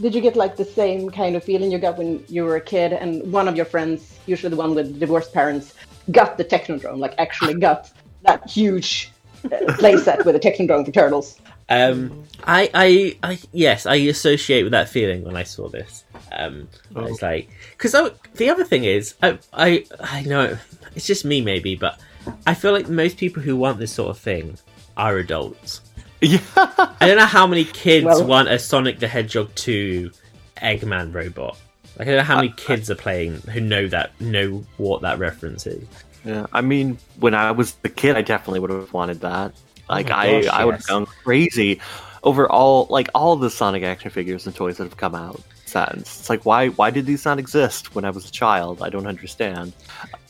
Did 0.00 0.14
you 0.14 0.20
get 0.20 0.36
like 0.36 0.56
the 0.56 0.64
same 0.64 1.10
kind 1.10 1.34
of 1.34 1.42
feeling 1.42 1.72
you 1.72 1.78
got 1.78 1.98
when 1.98 2.24
you 2.28 2.44
were 2.44 2.56
a 2.56 2.60
kid 2.60 2.92
and 2.92 3.32
one 3.32 3.48
of 3.48 3.56
your 3.56 3.64
friends, 3.64 4.16
usually 4.26 4.50
the 4.50 4.56
one 4.56 4.74
with 4.74 5.00
divorced 5.00 5.32
parents, 5.32 5.74
got 6.12 6.38
the 6.38 6.44
Technodrome, 6.44 6.98
like 6.98 7.14
actually 7.18 7.54
got 7.54 7.90
that 8.22 8.48
huge 8.48 9.10
uh, 9.46 9.48
playset 9.80 10.24
with 10.24 10.36
a 10.36 10.40
Technodrome 10.40 10.84
for 10.84 10.92
turtles? 10.92 11.40
Um, 11.70 12.24
I, 12.44 12.70
I, 12.72 13.16
I, 13.32 13.38
yes, 13.52 13.84
I 13.86 13.96
associate 13.96 14.62
with 14.62 14.72
that 14.72 14.88
feeling 14.88 15.24
when 15.24 15.36
I 15.36 15.42
saw 15.42 15.68
this. 15.68 16.04
Um, 16.32 16.68
Oh. 16.94 17.04
it's 17.04 17.20
like 17.20 17.50
because 17.76 17.92
the 18.36 18.48
other 18.50 18.64
thing 18.64 18.84
is, 18.84 19.14
I, 19.22 19.38
I, 19.52 19.84
I 20.00 20.22
know 20.22 20.56
it's 20.94 21.06
just 21.06 21.24
me 21.24 21.40
maybe, 21.40 21.74
but 21.74 21.98
I 22.46 22.54
feel 22.54 22.72
like 22.72 22.88
most 22.88 23.16
people 23.18 23.42
who 23.42 23.56
want 23.56 23.78
this 23.80 23.92
sort 23.92 24.10
of 24.10 24.18
thing 24.18 24.58
are 24.96 25.16
adults. 25.18 25.80
Yeah. 26.20 26.40
I 26.56 27.06
don't 27.06 27.16
know 27.16 27.26
how 27.26 27.46
many 27.46 27.64
kids 27.64 28.04
Well- 28.04 28.26
want 28.26 28.48
a 28.48 28.58
Sonic 28.58 28.98
the 28.98 29.06
Hedgehog 29.08 29.54
2 29.54 30.10
Eggman 30.56 31.14
robot. 31.14 31.56
Like 31.98 32.08
I 32.08 32.10
don't 32.12 32.18
know 32.18 32.24
how 32.24 32.36
many 32.36 32.52
kids 32.56 32.90
are 32.90 32.96
playing 32.96 33.34
who 33.42 33.60
know 33.60 33.88
that 33.88 34.20
know 34.20 34.64
what 34.76 35.02
that 35.02 35.18
reference 35.18 35.66
is. 35.66 35.86
Yeah, 36.24 36.46
I 36.52 36.60
mean, 36.60 36.98
when 37.18 37.34
I 37.34 37.52
was 37.52 37.76
a 37.84 37.88
kid, 37.88 38.16
I 38.16 38.22
definitely 38.22 38.60
would 38.60 38.70
have 38.70 38.92
wanted 38.92 39.20
that. 39.20 39.52
Like, 39.88 40.08
my 40.10 40.16
I, 40.16 40.42
gosh, 40.42 40.50
I 40.52 40.64
would 40.64 40.74
have 40.74 40.80
yes. 40.80 40.86
gone 40.86 41.06
crazy 41.06 41.80
over 42.22 42.50
all, 42.50 42.86
like, 42.90 43.08
all 43.14 43.36
the 43.36 43.48
Sonic 43.48 43.82
action 43.82 44.10
figures 44.10 44.46
and 44.46 44.54
toys 44.54 44.76
that 44.76 44.84
have 44.84 44.96
come 44.96 45.14
out 45.14 45.40
since. 45.64 46.20
It's 46.20 46.30
like, 46.30 46.44
why, 46.44 46.68
why 46.68 46.90
did 46.90 47.06
these 47.06 47.24
not 47.24 47.38
exist 47.38 47.94
when 47.94 48.04
I 48.04 48.10
was 48.10 48.28
a 48.28 48.30
child? 48.30 48.82
I 48.82 48.90
don't 48.90 49.06
understand. 49.06 49.72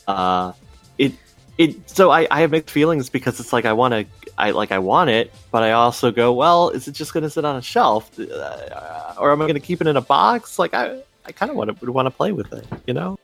Uh, 0.07 0.53
it, 0.97 1.13
it. 1.57 1.89
So 1.89 2.11
I, 2.11 2.27
I 2.31 2.41
have 2.41 2.51
mixed 2.51 2.71
feelings 2.71 3.09
because 3.09 3.39
it's 3.39 3.51
like 3.51 3.65
I 3.65 3.73
want 3.73 3.93
to, 3.93 4.28
I 4.39 4.51
like, 4.51 4.71
I 4.71 4.79
want 4.79 5.09
it, 5.09 5.33
but 5.51 5.63
I 5.63 5.73
also 5.73 6.11
go, 6.11 6.31
well, 6.31 6.69
is 6.69 6.87
it 6.87 6.93
just 6.93 7.13
going 7.13 7.23
to 7.23 7.29
sit 7.29 7.43
on 7.43 7.57
a 7.57 7.61
shelf, 7.61 8.17
uh, 8.17 9.13
or 9.19 9.31
am 9.31 9.41
I 9.41 9.45
going 9.45 9.55
to 9.55 9.59
keep 9.59 9.81
it 9.81 9.87
in 9.87 9.97
a 9.97 10.01
box? 10.01 10.57
Like, 10.57 10.73
I, 10.73 11.01
I 11.25 11.33
kind 11.33 11.51
of 11.51 11.57
want 11.57 11.77
to, 11.77 11.91
want 11.91 12.05
to 12.05 12.11
play 12.11 12.31
with 12.31 12.53
it, 12.53 12.65
you 12.87 12.93
know? 12.93 13.19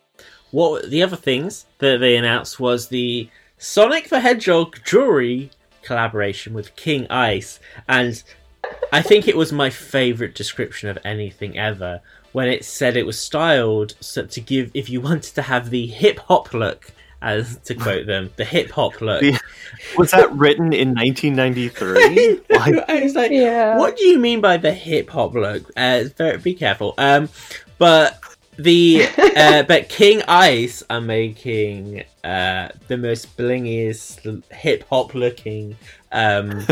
What 0.52 0.90
the 0.90 1.02
other 1.02 1.16
things 1.16 1.66
that 1.80 2.00
they 2.00 2.18
announced 2.18 2.60
was 2.60 2.90
the 2.90 3.30
Sonic 3.58 4.10
the 4.10 4.20
Hedgehog 4.20 4.78
jewelry 4.86 5.52
collaboration 5.82 6.54
with 6.54 6.76
King 6.76 7.08
Ice, 7.10 7.60
and 7.88 8.22
I 8.92 9.02
think 9.02 9.28
it 9.28 9.38
was 9.38 9.54
my 9.54 9.70
favorite 9.70 10.36
description 10.36 10.90
of 10.90 10.98
anything 11.06 11.58
ever 11.58 12.02
when 12.34 12.50
it 12.50 12.66
said 12.66 12.98
it 12.98 13.06
was 13.06 13.20
styled 13.20 13.96
so 14.02 14.26
to 14.26 14.42
give 14.42 14.70
if 14.74 14.90
you 14.90 15.00
wanted 15.00 15.34
to 15.36 15.42
have 15.42 15.70
the 15.70 15.88
hip 15.88 16.20
hop 16.20 16.54
look 16.54 16.92
as 17.26 17.58
to 17.66 17.74
quote 17.76 18.06
them, 18.06 18.30
the 18.38 18.46
hip 18.46 18.70
hop 18.72 19.02
look. 19.02 19.20
The- 19.22 19.40
Was 19.98 20.12
that 20.12 20.32
written 20.34 20.72
in 20.72 20.94
1993? 20.94 22.40
Like, 22.50 22.90
I 22.90 23.02
was 23.04 23.16
like, 23.16 23.32
Yeah. 23.32 23.78
what 23.78 23.98
do 23.98 24.06
you 24.06 24.20
mean 24.20 24.40
by 24.42 24.58
the 24.58 24.72
hip 24.72 25.10
hop 25.10 25.34
look? 25.34 25.70
Uh, 25.76 26.06
very, 26.16 26.38
be 26.38 26.54
careful. 26.54 26.94
Um, 26.98 27.28
but 27.78 28.22
the 28.58 29.06
uh, 29.36 29.64
but 29.68 29.90
King 29.90 30.22
Ice 30.30 30.82
are 30.90 31.02
making 31.02 32.04
uh 32.24 32.70
the 32.88 32.96
most 32.98 33.36
blingiest 33.38 34.44
hip 34.54 34.86
hop 34.90 35.14
looking 35.14 35.76
um 36.14 36.66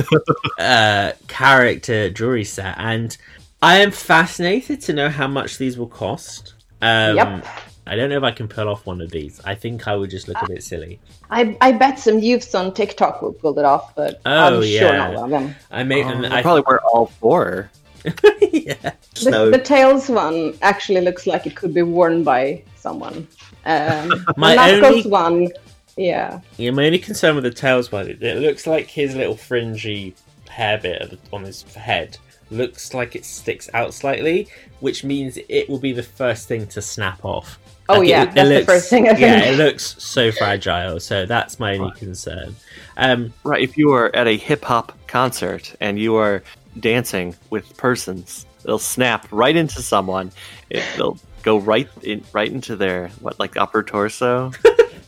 uh 0.60 1.12
character 1.28 2.10
jewelry 2.10 2.46
set, 2.46 2.76
and 2.78 3.18
I 3.62 3.80
am 3.80 3.92
fascinated 3.92 4.82
to 4.84 4.94
know 4.94 5.10
how 5.10 5.28
much 5.28 5.58
these 5.58 5.78
will 5.78 5.88
cost. 5.88 6.54
Um, 6.82 7.16
Yep. 7.18 7.46
I 7.86 7.96
don't 7.96 8.10
know 8.10 8.18
if 8.18 8.24
I 8.24 8.32
can 8.32 8.48
pull 8.48 8.70
off 8.70 8.86
one 8.86 9.02
of 9.02 9.12
these. 9.12 9.42
I 9.44 9.56
think 9.56 9.88
I 9.88 9.96
would 9.96 10.10
just 10.10 10.28
look 10.28 10.42
a 10.42 10.48
bit 10.48 10.64
silly. 10.64 11.00
I, 11.30 11.58
I 11.60 11.74
bet 11.74 12.00
some 12.00 12.20
youths 12.20 12.56
on 12.56 12.74
TikTok 12.74 13.22
will 13.22 13.34
pull 13.34 13.58
it 13.60 13.66
off, 13.66 13.94
but 13.96 14.22
Oh, 14.26 14.58
I'm 14.62 14.64
sure 14.64 14.94
not 14.94 15.14
one 15.16 15.24
of 15.26 15.30
them. 15.32 15.56
I 15.70 15.84
may, 15.84 16.02
and 16.02 16.26
I 16.28 16.40
I 16.40 16.42
probably 16.42 16.64
wear 16.66 16.80
all 16.86 17.08
four. 17.08 17.70
yeah. 18.42 18.74
The, 18.82 18.96
Snow. 19.16 19.50
the 19.52 19.60
Tails 19.60 20.10
one 20.10 20.58
actually 20.62 21.02
looks 21.02 21.28
like 21.28 21.46
it 21.46 21.56
could 21.56 21.74
be 21.74 21.82
worn 21.82 22.24
by 22.24 22.64
someone. 22.78 23.28
Um, 23.66 24.26
My 24.38 24.56
the 24.56 24.86
only- 24.88 25.02
one, 25.04 25.50
yeah. 25.98 26.40
Yeah, 26.58 26.72
my 26.72 26.86
only 26.86 27.00
concern 27.00 27.36
with 27.36 27.44
the 27.44 27.52
tails 27.52 27.92
one, 27.92 28.10
it, 28.10 28.22
it 28.24 28.38
looks 28.40 28.66
like 28.66 28.88
his 28.88 29.16
little 29.16 29.36
fringy 29.38 30.16
hair 30.50 30.78
bit 30.78 31.20
on 31.32 31.44
his 31.44 31.64
head 31.76 32.18
looks 32.54 32.94
like 32.94 33.16
it 33.16 33.26
sticks 33.26 33.70
out 33.74 33.94
slightly, 33.94 34.48
which 34.80 35.04
means 35.04 35.38
it 35.50 35.70
will 35.70 35.80
be 35.80 35.92
the 35.92 36.04
first 36.04 36.48
thing 36.48 36.68
to 36.68 36.82
snap 36.82 37.24
off. 37.26 37.60
Oh 37.90 38.00
Like, 38.00 38.08
yeah, 38.08 38.24
it 38.24 38.34
that's 38.34 38.48
the 38.50 38.56
looks- 38.56 38.66
first 38.66 38.90
thing 38.90 39.06
I 39.08 39.10
think. 39.10 39.20
Yeah, 39.22 39.40
it 39.52 39.58
looks 39.58 39.96
so 40.02 40.32
fragile, 40.32 41.00
so 41.00 41.26
that's 41.26 41.60
my 41.60 41.78
only 41.78 41.92
concern. 41.98 42.56
Um, 42.98 43.34
Right, 43.44 43.62
if 43.62 43.78
you 43.78 43.92
are 43.92 44.16
at 44.16 44.28
a 44.28 44.38
hip 44.38 44.64
hop 44.64 44.98
concert 45.08 45.76
and 45.82 46.00
you 46.00 46.16
are 46.16 46.44
dancing 46.80 47.36
with 47.50 47.76
persons, 47.76 48.46
they'll 48.64 48.80
snap 48.80 49.28
right 49.32 49.56
into 49.56 49.82
someone. 49.82 50.32
It, 50.70 50.84
they'll 50.96 51.18
go 51.44 51.58
right 51.58 51.90
in, 52.04 52.24
right 52.32 52.50
into 52.50 52.76
their 52.78 53.10
what, 53.20 53.38
like 53.40 53.58
upper 53.58 53.84
torso. 53.84 54.52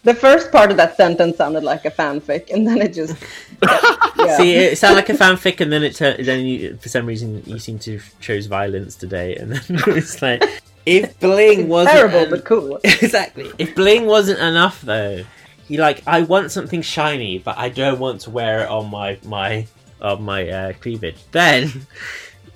The 0.06 0.14
first 0.14 0.52
part 0.52 0.70
of 0.70 0.78
that 0.78 0.96
sentence 0.96 1.38
sounded 1.38 1.64
like 1.64 1.84
a 1.84 1.92
fanfic, 1.92 2.52
and 2.54 2.68
then 2.68 2.80
it 2.80 2.94
just. 2.94 3.18
yeah. 3.64 4.38
See, 4.38 4.54
it 4.54 4.78
sounded 4.78 4.98
like 4.98 5.10
a 5.10 5.14
fanfic, 5.14 5.62
and 5.62 5.72
then 5.72 5.82
it 5.82 5.96
tur- 5.96 6.18
then 6.22 6.46
you, 6.46 6.78
for 6.78 6.90
some 6.90 7.08
reason 7.08 7.42
you 7.48 7.58
seem 7.58 7.80
to 7.80 7.94
have 7.94 8.20
chose 8.20 8.46
violence 8.46 8.96
today, 8.96 9.36
and 9.36 9.52
then 9.52 9.64
it's 9.88 10.22
like 10.22 10.44
if 10.86 11.20
bling 11.20 11.68
wasn't 11.68 11.96
terrible 11.96 12.20
an- 12.20 12.30
but 12.30 12.46
cool. 12.46 12.80
exactly. 12.84 13.52
If 13.58 13.74
bling 13.74 14.06
wasn't 14.06 14.40
enough, 14.40 14.80
though, 14.82 15.26
he 15.68 15.78
like 15.78 16.04
I 16.06 16.22
want 16.22 16.52
something 16.52 16.84
shiny, 16.84 17.40
but 17.40 17.58
I 17.58 17.70
don't 17.70 18.00
want 18.00 18.22
to 18.22 18.30
wear 18.30 18.60
it 18.62 18.70
on 18.70 18.92
my 18.92 19.18
my 19.26 19.66
on 20.02 20.22
my 20.22 20.48
uh, 20.48 20.74
cleavage. 20.74 21.18
Then 21.32 21.88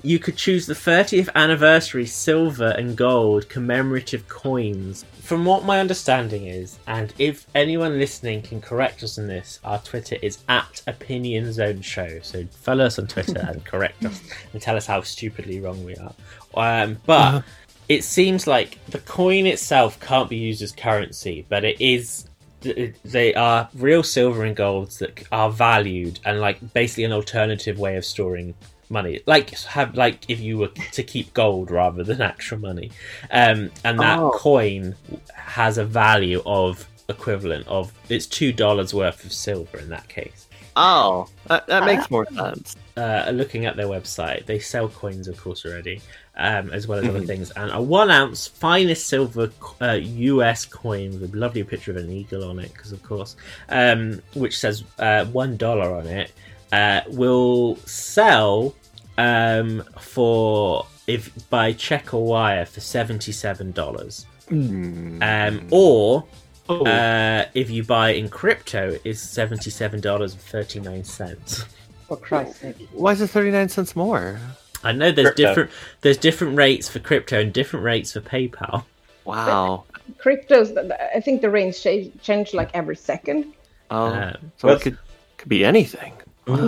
you 0.03 0.19
could 0.19 0.37
choose 0.37 0.65
the 0.65 0.73
30th 0.73 1.29
anniversary 1.35 2.05
silver 2.05 2.69
and 2.69 2.95
gold 2.95 3.49
commemorative 3.49 4.27
coins. 4.29 5.03
From 5.29 5.45
what 5.45 5.63
my 5.63 5.79
understanding 5.79 6.47
is, 6.47 6.79
and 6.87 7.13
if 7.19 7.45
anyone 7.53 7.99
listening 7.99 8.41
can 8.41 8.59
correct 8.61 9.03
us 9.03 9.19
on 9.19 9.27
this, 9.27 9.59
our 9.63 9.77
Twitter 9.77 10.17
is 10.23 10.39
at 10.49 10.81
Opinion 10.87 11.53
Zone 11.53 11.81
Show. 11.81 12.19
So 12.23 12.45
follow 12.45 12.85
us 12.85 12.97
on 12.97 13.05
Twitter 13.05 13.37
and 13.37 13.63
correct 13.73 14.03
us 14.03 14.23
and 14.53 14.59
tell 14.59 14.75
us 14.75 14.87
how 14.87 15.01
stupidly 15.01 15.59
wrong 15.59 15.85
we 15.85 15.95
are. 15.97 16.13
Um, 16.55 16.97
but 17.05 17.43
it 17.87 18.03
seems 18.03 18.47
like 18.47 18.83
the 18.87 18.97
coin 19.01 19.45
itself 19.45 19.99
can't 19.99 20.31
be 20.31 20.37
used 20.37 20.63
as 20.63 20.71
currency, 20.71 21.45
but 21.47 21.63
it 21.63 21.79
is. 21.79 22.25
They 22.61 23.35
are 23.35 23.69
real 23.75 24.01
silver 24.01 24.43
and 24.45 24.55
golds 24.55 24.97
that 24.97 25.27
are 25.31 25.51
valued 25.51 26.19
and 26.25 26.41
like 26.41 26.73
basically 26.73 27.03
an 27.03 27.13
alternative 27.13 27.77
way 27.77 27.97
of 27.97 28.03
storing 28.03 28.55
money. 28.89 29.21
Like 29.25 29.51
have 29.51 29.95
like 29.95 30.29
if 30.29 30.39
you 30.39 30.57
were 30.57 30.69
to 30.93 31.03
keep 31.03 31.33
gold 31.33 31.71
rather 31.71 32.03
than 32.03 32.21
actual 32.21 32.59
money, 32.59 32.91
um, 33.31 33.71
and 33.83 33.99
that 33.99 34.19
Oh. 34.19 34.31
coin 34.31 34.95
has 35.33 35.77
a 35.77 35.85
value 35.85 36.41
of 36.45 36.87
equivalent 37.07 37.67
of 37.67 37.91
it's 38.09 38.25
two 38.27 38.51
dollars 38.53 38.93
worth 38.93 39.23
of 39.25 39.33
silver 39.33 39.79
in 39.79 39.89
that 39.89 40.07
case. 40.09 40.47
Oh, 40.75 41.27
that, 41.47 41.67
that 41.67 41.83
makes 41.83 42.09
more 42.09 42.25
sense. 42.27 42.77
uh, 42.95 43.31
looking 43.33 43.65
at 43.65 43.75
their 43.75 43.87
website, 43.87 44.45
they 44.45 44.59
sell 44.59 44.87
coins, 44.87 45.27
of 45.27 45.35
course, 45.37 45.65
already, 45.65 45.99
um, 46.37 46.69
as 46.69 46.87
well 46.87 46.99
as 46.99 47.07
other 47.07 47.19
things. 47.25 47.51
And 47.51 47.69
a 47.71 47.81
one 47.81 48.09
ounce 48.09 48.47
finest 48.47 49.07
silver 49.07 49.51
uh, 49.81 49.93
US 50.01 50.65
coin 50.65 51.19
with 51.19 51.33
a 51.33 51.37
lovely 51.37 51.63
picture 51.65 51.91
of 51.91 51.97
an 51.97 52.09
eagle 52.09 52.49
on 52.49 52.59
it, 52.59 52.71
because 52.71 52.93
of 52.93 53.03
course, 53.03 53.35
um, 53.67 54.21
which 54.35 54.57
says 54.57 54.85
uh, 54.99 55.25
one 55.25 55.57
dollar 55.57 55.93
on 55.95 56.07
it, 56.07 56.31
uh, 56.71 57.01
will 57.07 57.75
sell 57.85 58.75
um, 59.17 59.83
for 59.99 60.85
if 61.07 61.31
by 61.49 61.73
check 61.73 62.13
or 62.13 62.25
wire 62.25 62.65
for 62.65 62.79
seventy 62.79 63.31
seven 63.31 63.71
dollars. 63.71 64.25
Um, 64.51 65.67
or 65.71 66.25
Oh, 66.71 66.85
uh, 66.85 67.45
if 67.55 67.71
you 67.71 67.83
buy 67.83 68.11
in 68.11 68.29
crypto, 68.29 68.95
is 69.03 69.19
seventy 69.19 69.71
seven 69.71 70.01
dollars 70.01 70.33
and 70.33 70.41
thirty 70.41 70.79
nine 70.79 71.03
cents. 71.03 71.65
For 72.07 72.17
Christ's 72.17 72.59
sake. 72.59 72.75
why 72.93 73.11
is 73.11 73.21
it 73.21 73.27
39 73.27 73.69
cents 73.69 73.95
more? 73.95 74.39
I 74.83 74.91
know 74.91 75.11
there's 75.11 75.27
Crypto. 75.27 75.43
different 75.47 75.71
there's 76.01 76.17
different 76.17 76.57
rates 76.57 76.87
for 76.89 76.99
crypto 76.99 77.39
and 77.41 77.51
different 77.53 77.85
rates 77.85 78.13
for 78.13 78.21
PayPal. 78.21 78.83
Wow. 79.25 79.83
Cryptos, 80.17 80.75
I 81.15 81.19
think 81.19 81.41
the 81.41 81.49
range 81.51 81.81
change, 81.81 82.19
change 82.23 82.53
like 82.55 82.71
every 82.73 82.95
second. 82.95 83.53
Oh, 83.91 84.07
Um, 84.07 84.35
so 84.57 84.69
it 84.69 84.81
could 84.81 84.97
could 85.37 85.49
be 85.49 85.63
anything. 85.65 86.13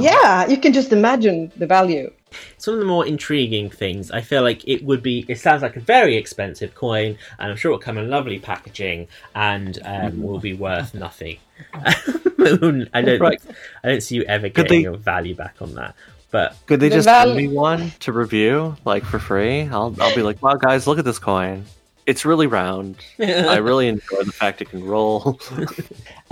Yeah, 0.02 0.48
you 0.48 0.58
can 0.58 0.74
just 0.74 0.92
imagine 0.92 1.52
the 1.58 1.66
value. 1.68 2.12
Some 2.58 2.76
of 2.76 2.80
the 2.80 2.86
more 2.86 3.06
intriguing 3.06 3.70
things, 3.70 4.10
I 4.12 4.22
feel 4.22 4.42
like 4.42 4.66
it 4.68 4.84
would 4.86 5.04
be. 5.04 5.26
It 5.28 5.40
sounds 5.40 5.62
like 5.62 5.76
a 5.76 5.82
very 5.82 6.16
expensive 6.16 6.76
coin, 6.76 7.18
and 7.40 7.52
I'm 7.52 7.58
sure 7.58 7.72
it'll 7.72 7.80
come 7.82 7.98
in 7.98 8.10
lovely 8.10 8.40
packaging 8.40 9.08
and 9.36 9.78
um, 9.84 10.22
will 10.24 10.40
be 10.40 10.54
worth 10.54 10.94
nothing. 10.94 11.38
I 11.74 13.02
don't. 13.02 13.20
Right. 13.20 13.42
I 13.84 13.90
don't 13.90 14.02
see 14.02 14.16
you 14.16 14.24
ever 14.24 14.50
getting 14.50 14.70
they- 14.80 14.84
your 14.84 14.98
value 14.98 15.36
back 15.36 15.56
on 15.62 15.74
that. 15.76 15.96
But 16.32 16.56
Could 16.66 16.80
they 16.80 16.88
The 16.88 16.96
just 16.96 17.08
val- 17.10 17.26
send 17.26 17.36
me 17.36 17.50
one 17.50 17.92
to 18.00 18.14
review, 18.14 18.78
like 18.86 19.04
for 19.04 19.20
free? 19.20 19.64
I'll 19.64 19.94
I'll 20.00 20.16
be 20.16 20.22
like, 20.24 20.42
wow, 20.42 20.56
guys, 20.56 20.88
look 20.88 20.98
at 20.98 21.04
this 21.04 21.20
coin. 21.20 21.66
It's 22.06 22.24
really 22.24 22.48
round. 22.48 22.96
I 23.20 23.58
really 23.58 23.90
enjoy 23.90 24.24
the 24.24 24.32
fact 24.32 24.62
it 24.62 24.70
can 24.70 24.82
roll, 24.84 25.38
um, 25.52 25.68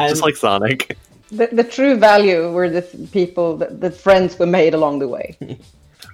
just 0.10 0.22
like 0.22 0.38
Sonic. 0.38 0.98
The, 1.32 1.48
the 1.52 1.64
true 1.64 1.96
value 1.96 2.52
were 2.52 2.70
the 2.70 2.82
people, 3.12 3.58
the, 3.58 3.68
the 3.68 3.92
friends 3.92 4.38
were 4.40 4.48
made 4.48 4.74
along 4.74 5.00
the 5.00 5.08
way. 5.08 5.38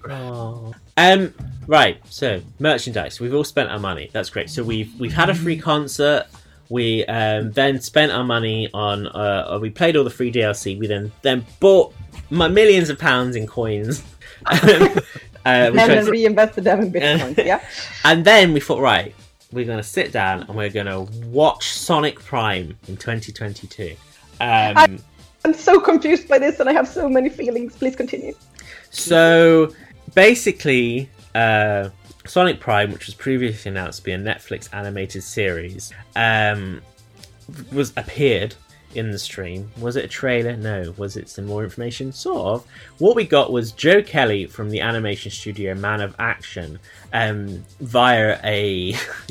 Oh. 0.08 0.74
Um. 0.98 1.34
Right. 1.68 2.00
So 2.10 2.42
merchandise. 2.60 3.20
We've 3.20 3.34
all 3.34 3.44
spent 3.44 3.72
our 3.72 3.80
money. 3.80 4.10
That's 4.14 4.30
great. 4.30 4.52
So 4.52 4.64
we've 4.64 4.94
we've 5.00 5.14
had 5.14 5.30
a 5.32 5.36
free 5.36 5.58
concert. 5.58 6.28
We 6.70 7.06
um, 7.06 7.52
then 7.52 7.82
spent 7.82 8.12
our 8.12 8.24
money 8.24 8.70
on. 8.74 9.08
Uh, 9.08 9.48
uh, 9.50 9.60
we 9.60 9.70
played 9.72 9.96
all 9.96 10.04
the 10.04 10.10
free 10.10 10.32
DLC. 10.32 10.78
We 10.78 10.88
then 10.88 11.12
then 11.24 11.46
bought 11.60 11.94
my 12.30 12.48
millions 12.48 12.90
of 12.90 13.00
pounds 13.00 13.36
in 13.36 13.48
coins. 13.48 14.04
uh, 14.46 14.60
we 14.64 15.02
and 15.46 15.78
then 15.78 16.06
to- 16.06 16.12
reinvested 16.12 16.64
them 16.64 16.82
in 16.82 16.92
bitcoins. 16.92 17.44
yeah. 17.44 17.64
and 18.04 18.26
then 18.26 18.54
we 18.54 18.60
thought, 18.60 18.82
right, 18.82 19.16
we're 19.52 19.66
going 19.66 19.78
to 19.78 19.84
sit 19.84 20.12
down 20.12 20.44
and 20.44 20.56
we're 20.56 20.70
going 20.70 20.88
to 20.88 21.02
watch 21.28 21.74
Sonic 21.74 22.20
Prime 22.20 22.78
in 22.88 22.98
2022. 22.98 23.96
Um, 24.42 25.00
I'm 25.44 25.54
so 25.54 25.80
confused 25.80 26.28
by 26.28 26.40
this 26.40 26.60
and 26.60 26.70
I 26.70 26.74
have 26.74 26.88
so 26.88 27.08
many 27.08 27.30
feelings. 27.30 27.76
Please 27.76 27.96
continue. 27.96 28.34
So 28.90 29.74
basically, 30.14 31.10
uh, 31.36 31.90
Sonic 32.26 32.60
Prime, 32.60 32.92
which 32.92 33.06
was 33.06 33.16
previously 33.16 33.70
announced 33.70 34.00
to 34.00 34.06
be 34.06 34.12
a 34.12 34.18
Netflix 34.18 34.70
animated 34.74 35.24
series, 35.24 35.94
um, 36.16 36.82
was 37.72 37.94
appeared 37.98 38.56
in 38.96 39.12
the 39.12 39.20
stream. 39.20 39.72
Was 39.80 39.96
it 39.96 40.06
a 40.06 40.08
trailer? 40.08 40.56
No. 40.56 40.94
Was 40.98 41.18
it 41.18 41.30
some 41.30 41.46
more 41.46 41.64
information? 41.64 42.12
Sort 42.12 42.48
of. 42.48 42.68
What 42.98 43.16
we 43.16 43.26
got 43.26 43.52
was 43.52 43.72
Joe 43.72 44.02
Kelly 44.02 44.46
from 44.46 44.70
the 44.70 44.82
animation 44.82 45.32
studio 45.32 45.76
Man 45.76 46.02
of 46.02 46.16
Action, 46.20 46.80
um, 47.14 47.64
via 47.80 48.40
a 48.44 48.94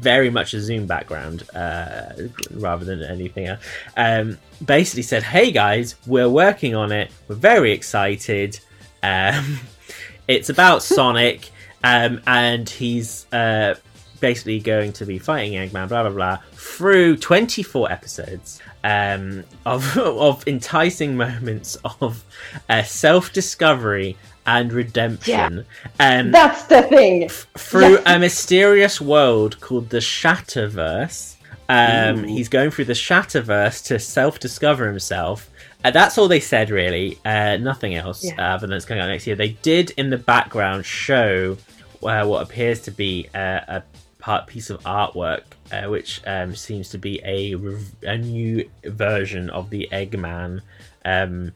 very 0.00 0.30
much 0.30 0.54
a 0.54 0.60
Zoom 0.60 0.86
background 0.86 1.48
uh, 1.54 2.12
rather 2.52 2.84
than 2.84 3.02
anything 3.02 3.46
else. 3.46 3.60
Um, 3.96 4.38
basically 4.64 5.02
said, 5.02 5.22
"Hey 5.22 5.50
guys, 5.50 5.96
we're 6.06 6.28
working 6.28 6.74
on 6.74 6.92
it. 6.92 7.10
We're 7.28 7.36
very 7.36 7.72
excited." 7.72 8.58
Um, 9.02 9.60
it's 10.28 10.48
about 10.48 10.82
Sonic, 10.82 11.50
um, 11.82 12.20
and 12.26 12.68
he's 12.68 13.26
uh, 13.32 13.74
basically 14.20 14.60
going 14.60 14.92
to 14.94 15.06
be 15.06 15.18
fighting 15.18 15.52
Eggman, 15.52 15.88
blah 15.88 16.02
blah 16.02 16.10
blah, 16.10 16.38
through 16.64 17.16
24 17.18 17.92
episodes 17.92 18.60
um, 18.84 19.44
of 19.66 19.96
of 19.98 20.46
enticing 20.48 21.16
moments 21.16 21.76
of 22.00 22.24
uh, 22.70 22.82
self 22.82 23.32
discovery 23.32 24.16
and 24.46 24.72
redemption. 24.72 25.64
Um, 26.00 26.30
That's 26.30 26.64
the 26.64 26.82
thing. 26.82 27.28
through 27.28 27.92
Yes. 27.94 28.02
a 28.06 28.18
mysterious 28.18 29.00
world 29.00 29.60
called 29.60 29.90
the 29.90 29.98
Shatterverse. 29.98 31.36
Um, 31.68 32.24
he's 32.24 32.48
going 32.50 32.70
through 32.70 32.84
the 32.86 32.92
Shatterverse 32.92 33.84
to 33.86 33.98
self-discover 33.98 34.86
himself. 34.86 35.48
Uh, 35.82 35.90
that's 35.90 36.18
all 36.18 36.28
they 36.28 36.40
said, 36.40 36.68
really. 36.68 37.18
Uh, 37.24 37.56
nothing 37.56 37.94
else 37.94 38.22
Yeah. 38.22 38.34
uh, 38.38 38.54
other 38.56 38.66
than 38.66 38.76
it's 38.76 38.84
coming 38.84 39.02
out 39.02 39.06
next 39.08 39.26
year. 39.26 39.36
They 39.36 39.56
did 39.62 39.90
in 39.96 40.10
the 40.10 40.18
background 40.18 40.84
show 40.84 41.56
uh, 42.02 42.26
what 42.26 42.42
appears 42.42 42.80
to 42.82 42.90
be 42.90 43.28
uh, 43.34 43.60
a 43.68 43.82
part 44.24 44.46
piece 44.46 44.70
of 44.70 44.80
artwork, 44.84 45.42
uh, 45.70 45.86
which 45.90 46.22
um, 46.26 46.54
seems 46.54 46.88
to 46.88 46.96
be 46.96 47.20
a 47.26 47.54
rev- 47.56 47.94
a 48.04 48.16
new 48.16 48.66
version 48.86 49.50
of 49.50 49.68
the 49.68 49.86
Eggman 49.92 50.62
um, 51.04 51.52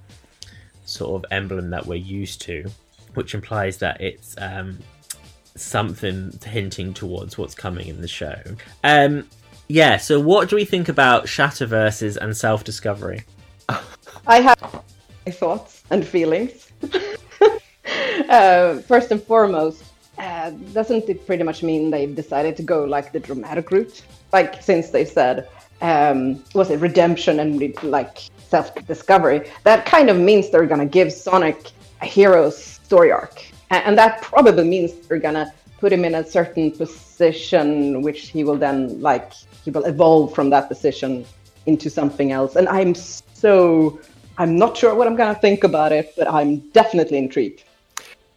sort 0.85 1.25
of 1.25 1.33
emblem 1.33 1.71
that 1.71 1.87
we're 1.87 1.95
used 1.95 2.43
to, 2.43 2.71
which 3.15 3.35
implies 3.35 3.79
that 3.79 3.99
it's 4.03 4.35
um, 4.37 4.79
something 5.57 6.39
hinting 6.45 6.93
towards 6.93 7.39
what's 7.39 7.55
coming 7.55 7.89
in 7.89 8.03
the 8.03 8.09
show. 8.09 8.39
Um, 8.85 9.27
yeah, 9.69 9.97
so 9.97 10.21
what 10.21 10.51
do 10.51 10.57
we 10.57 10.67
think 10.67 10.91
about 10.91 11.25
Shatterverses 11.25 12.19
and 12.19 12.37
self 12.37 12.65
discovery? 12.65 13.23
I 14.27 14.41
have 14.43 14.85
my 15.25 15.33
thoughts 15.33 15.85
and 15.89 16.07
feelings. 16.07 16.71
uh, 18.29 18.81
first 18.81 19.11
and 19.11 19.23
foremost, 19.23 19.85
uh, 20.19 20.51
doesn't 20.73 21.09
it 21.09 21.27
pretty 21.27 21.43
much 21.43 21.63
mean 21.63 21.91
they've 21.91 22.15
decided 22.15 22.57
to 22.57 22.63
go 22.63 22.85
like 22.85 23.13
the 23.13 23.21
dramatic 23.21 23.71
route? 23.71 24.03
Like 24.33 24.63
since 24.63 24.91
they 24.91 25.05
said, 25.05 25.49
um, 25.81 26.43
was 26.55 26.71
it 26.71 26.81
redemption 26.81 27.41
and 27.41 27.83
like 27.83 28.19
self-discovery? 28.49 29.49
That 29.65 29.87
kind 29.87 30.11
of 30.11 30.19
means 30.19 30.51
they're 30.51 30.67
gonna 30.67 30.87
give 30.87 31.13
Sonic 31.13 31.71
a 32.03 32.07
hero's 32.07 32.57
story 32.63 33.13
arc, 33.13 33.45
and 33.71 33.97
that 33.97 34.23
probably 34.23 34.65
means 34.65 34.93
they're 35.07 35.19
gonna 35.19 35.53
put 35.79 35.93
him 35.93 36.05
in 36.05 36.15
a 36.17 36.25
certain 36.25 36.71
position, 36.73 38.03
which 38.03 38.29
he 38.29 38.45
will 38.45 38.57
then 38.57 39.01
like 39.01 39.33
he 39.65 39.71
will 39.71 39.85
evolve 39.85 40.35
from 40.35 40.51
that 40.51 40.69
position 40.69 41.25
into 41.67 41.89
something 41.91 42.33
else. 42.33 42.57
And 42.57 42.69
I'm 42.69 42.95
so 42.95 44.01
I'm 44.39 44.57
not 44.57 44.77
sure 44.77 44.95
what 44.95 45.07
I'm 45.07 45.17
gonna 45.17 45.35
think 45.35 45.65
about 45.65 45.93
it, 45.93 46.15
but 46.17 46.31
I'm 46.31 46.59
definitely 46.71 47.19
intrigued. 47.19 47.65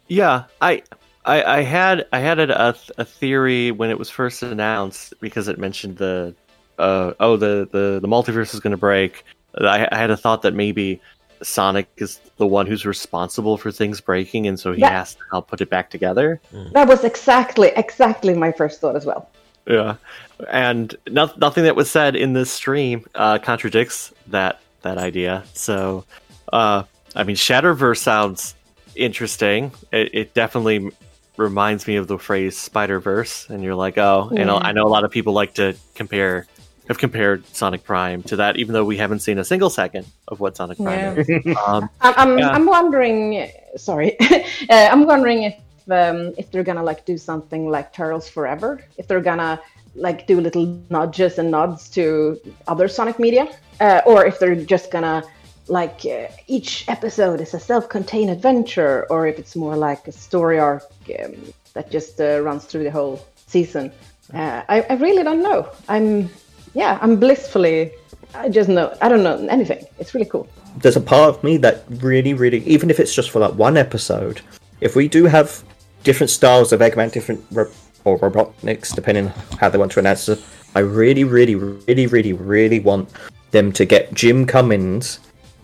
Yeah, 0.08 0.44
I, 0.60 0.84
I, 1.26 1.60
I 1.60 1.62
had 1.62 2.08
I 2.12 2.20
had 2.20 2.40
a, 2.40 2.76
a 2.98 3.06
theory 3.06 3.72
when 3.72 3.90
it 3.90 4.00
was 4.00 4.10
first 4.10 4.42
announced 4.42 5.14
because 5.20 5.48
it 5.48 5.60
mentioned 5.60 5.98
the, 5.98 6.34
uh, 6.80 7.14
oh 7.20 7.38
the 7.38 7.68
the 7.72 8.00
the 8.02 8.08
multiverse 8.08 8.54
is 8.54 8.60
going 8.60 8.72
to 8.72 8.78
break. 8.78 9.24
I, 9.60 9.88
I 9.92 9.98
had 9.98 10.10
a 10.10 10.18
thought 10.18 10.42
that 10.44 10.54
maybe 10.54 11.00
Sonic 11.44 11.88
is 11.98 12.20
the 12.38 12.48
one 12.48 12.66
who's 12.66 12.86
responsible 12.86 13.58
for 13.58 13.72
things 13.72 14.02
breaking, 14.02 14.48
and 14.48 14.60
so 14.60 14.72
he 14.72 14.82
That- 14.82 14.92
has 14.94 15.16
to 15.16 15.22
help 15.32 15.48
put 15.48 15.62
it 15.62 15.70
back 15.70 15.90
together. 15.90 16.42
That 16.74 16.88
was 16.88 17.04
exactly 17.04 17.70
exactly 17.76 18.34
my 18.34 18.52
first 18.52 18.82
thought 18.82 18.96
as 18.96 19.06
well. 19.06 19.30
Yeah, 19.68 19.98
and 20.50 20.96
no, 21.08 21.30
nothing 21.38 21.66
that 21.66 21.76
was 21.76 21.92
said 21.92 22.16
in 22.16 22.34
this 22.34 22.52
stream 22.52 23.06
uh, 23.14 23.38
contradicts 23.38 24.12
that 24.28 24.60
that 24.82 24.98
idea. 24.98 25.44
So, 25.54 26.04
uh, 26.52 26.84
I 27.16 27.24
mean, 27.24 27.36
Shatterverse 27.36 28.00
sounds 28.00 28.56
interesting. 28.96 29.72
It, 29.92 30.10
it 30.14 30.34
definitely 30.34 30.90
reminds 31.42 31.88
me 31.88 31.96
of 31.98 32.08
the 32.08 32.18
phrase 32.18 32.58
Spider 32.58 33.00
Verse, 33.00 33.50
and 33.50 33.64
you're 33.64 33.76
like, 33.76 33.98
oh, 33.98 34.30
and 34.30 34.48
Yeah. 34.48 34.56
I 34.56 34.72
know 34.72 34.84
a 34.84 34.94
lot 34.96 35.04
of 35.04 35.12
people 35.12 35.34
like 35.34 35.54
to 35.56 35.76
compare. 35.96 36.48
Have 36.88 36.98
compared 36.98 37.46
Sonic 37.56 37.86
Prime 37.86 38.22
to 38.24 38.36
that, 38.38 38.58
even 38.58 38.74
though 38.74 38.84
we 38.84 38.98
haven't 38.98 39.20
seen 39.20 39.38
a 39.38 39.46
single 39.46 39.70
second 39.70 40.06
of 40.28 40.42
what 40.42 40.58
Sonic 40.58 40.78
Prime 40.78 41.20
is. 41.20 41.30
Um, 41.68 41.90
I'm 42.02 42.14
I'm, 42.18 42.40
Yeah. 42.40 42.50
I'm 42.50 42.66
wondering. 42.66 43.50
Sorry, 43.78 44.20
uh, 44.70 44.90
I'm 44.92 45.06
wondering 45.06 45.44
if 45.44 45.56
um, 45.90 46.34
if 46.38 46.52
they're 46.52 46.64
gonna 46.64 46.84
like 46.84 47.06
do 47.06 47.18
something 47.18 47.70
like 47.70 47.94
Turtles 47.94 48.28
Forever. 48.28 48.82
If 48.98 49.08
they're 49.08 49.22
gonna 49.22 49.62
like 49.96 50.28
do 50.28 50.42
little 50.42 50.66
nudges 50.90 51.38
and 51.38 51.50
nods 51.52 51.88
to 51.92 52.40
other 52.68 52.90
Sonic 52.90 53.20
media, 53.20 53.48
uh, 53.80 54.02
or 54.06 54.26
if 54.26 54.40
they're 54.40 54.56
just 54.56 54.92
gonna 54.92 55.24
like 55.72 56.06
uh, 56.06 56.28
each 56.48 56.86
episode 56.90 57.40
is 57.40 57.54
a 57.54 57.60
self-contained 57.60 58.30
adventure, 58.30 59.08
or 59.10 59.26
if 59.26 59.40
it's 59.40 59.56
more 59.56 59.78
like 59.78 60.08
a 60.08 60.12
story 60.12 60.60
arc 60.60 60.84
um, 61.24 61.34
that 61.74 61.90
just 61.90 62.20
uh, 62.20 62.42
runs 62.42 62.66
through 62.66 62.84
the 62.84 62.92
whole 62.92 63.26
season. 63.48 63.92
Uh, 64.34 64.62
I, 64.68 64.82
I 64.90 64.94
really 64.96 65.24
don't 65.24 65.42
know. 65.42 65.70
I'm 65.88 66.30
yeah, 66.74 67.00
I'm 67.02 67.16
blissfully. 67.20 67.92
I 68.36 68.50
just 68.50 68.70
know. 68.70 68.96
I 69.02 69.08
don't 69.10 69.24
know 69.24 69.38
anything. 69.48 69.86
It's 70.00 70.14
really 70.14 70.30
cool. 70.30 70.48
there's 70.78 70.96
a 70.96 71.02
part 71.02 71.36
of 71.36 71.44
me 71.44 71.58
that 71.58 71.84
really, 71.90 72.34
really, 72.34 72.60
even 72.66 72.90
if 72.90 73.00
it's 73.00 73.14
just 73.14 73.30
for 73.32 73.40
like 73.40 73.54
one 73.56 73.78
episode, 73.78 74.42
if 74.80 74.96
we 74.96 75.08
do 75.08 75.26
have 75.26 75.64
different 76.04 76.30
styles 76.30 76.72
of 76.72 76.80
Eggman, 76.80 77.12
different 77.12 77.44
ro- 77.52 77.72
or 78.06 78.18
Robotniks, 78.20 78.94
depending 78.96 79.28
how 79.60 79.70
they 79.70 79.78
want 79.78 79.92
to 79.94 80.00
announce 80.00 80.28
it, 80.30 80.42
I 80.76 80.80
really, 80.80 81.24
really, 81.24 81.56
really, 81.56 82.08
really, 82.08 82.34
really 82.34 82.80
want 82.80 83.10
them 83.52 83.72
to 83.74 83.86
get 83.86 84.14
Jim 84.14 84.46
Cummings 84.46 85.20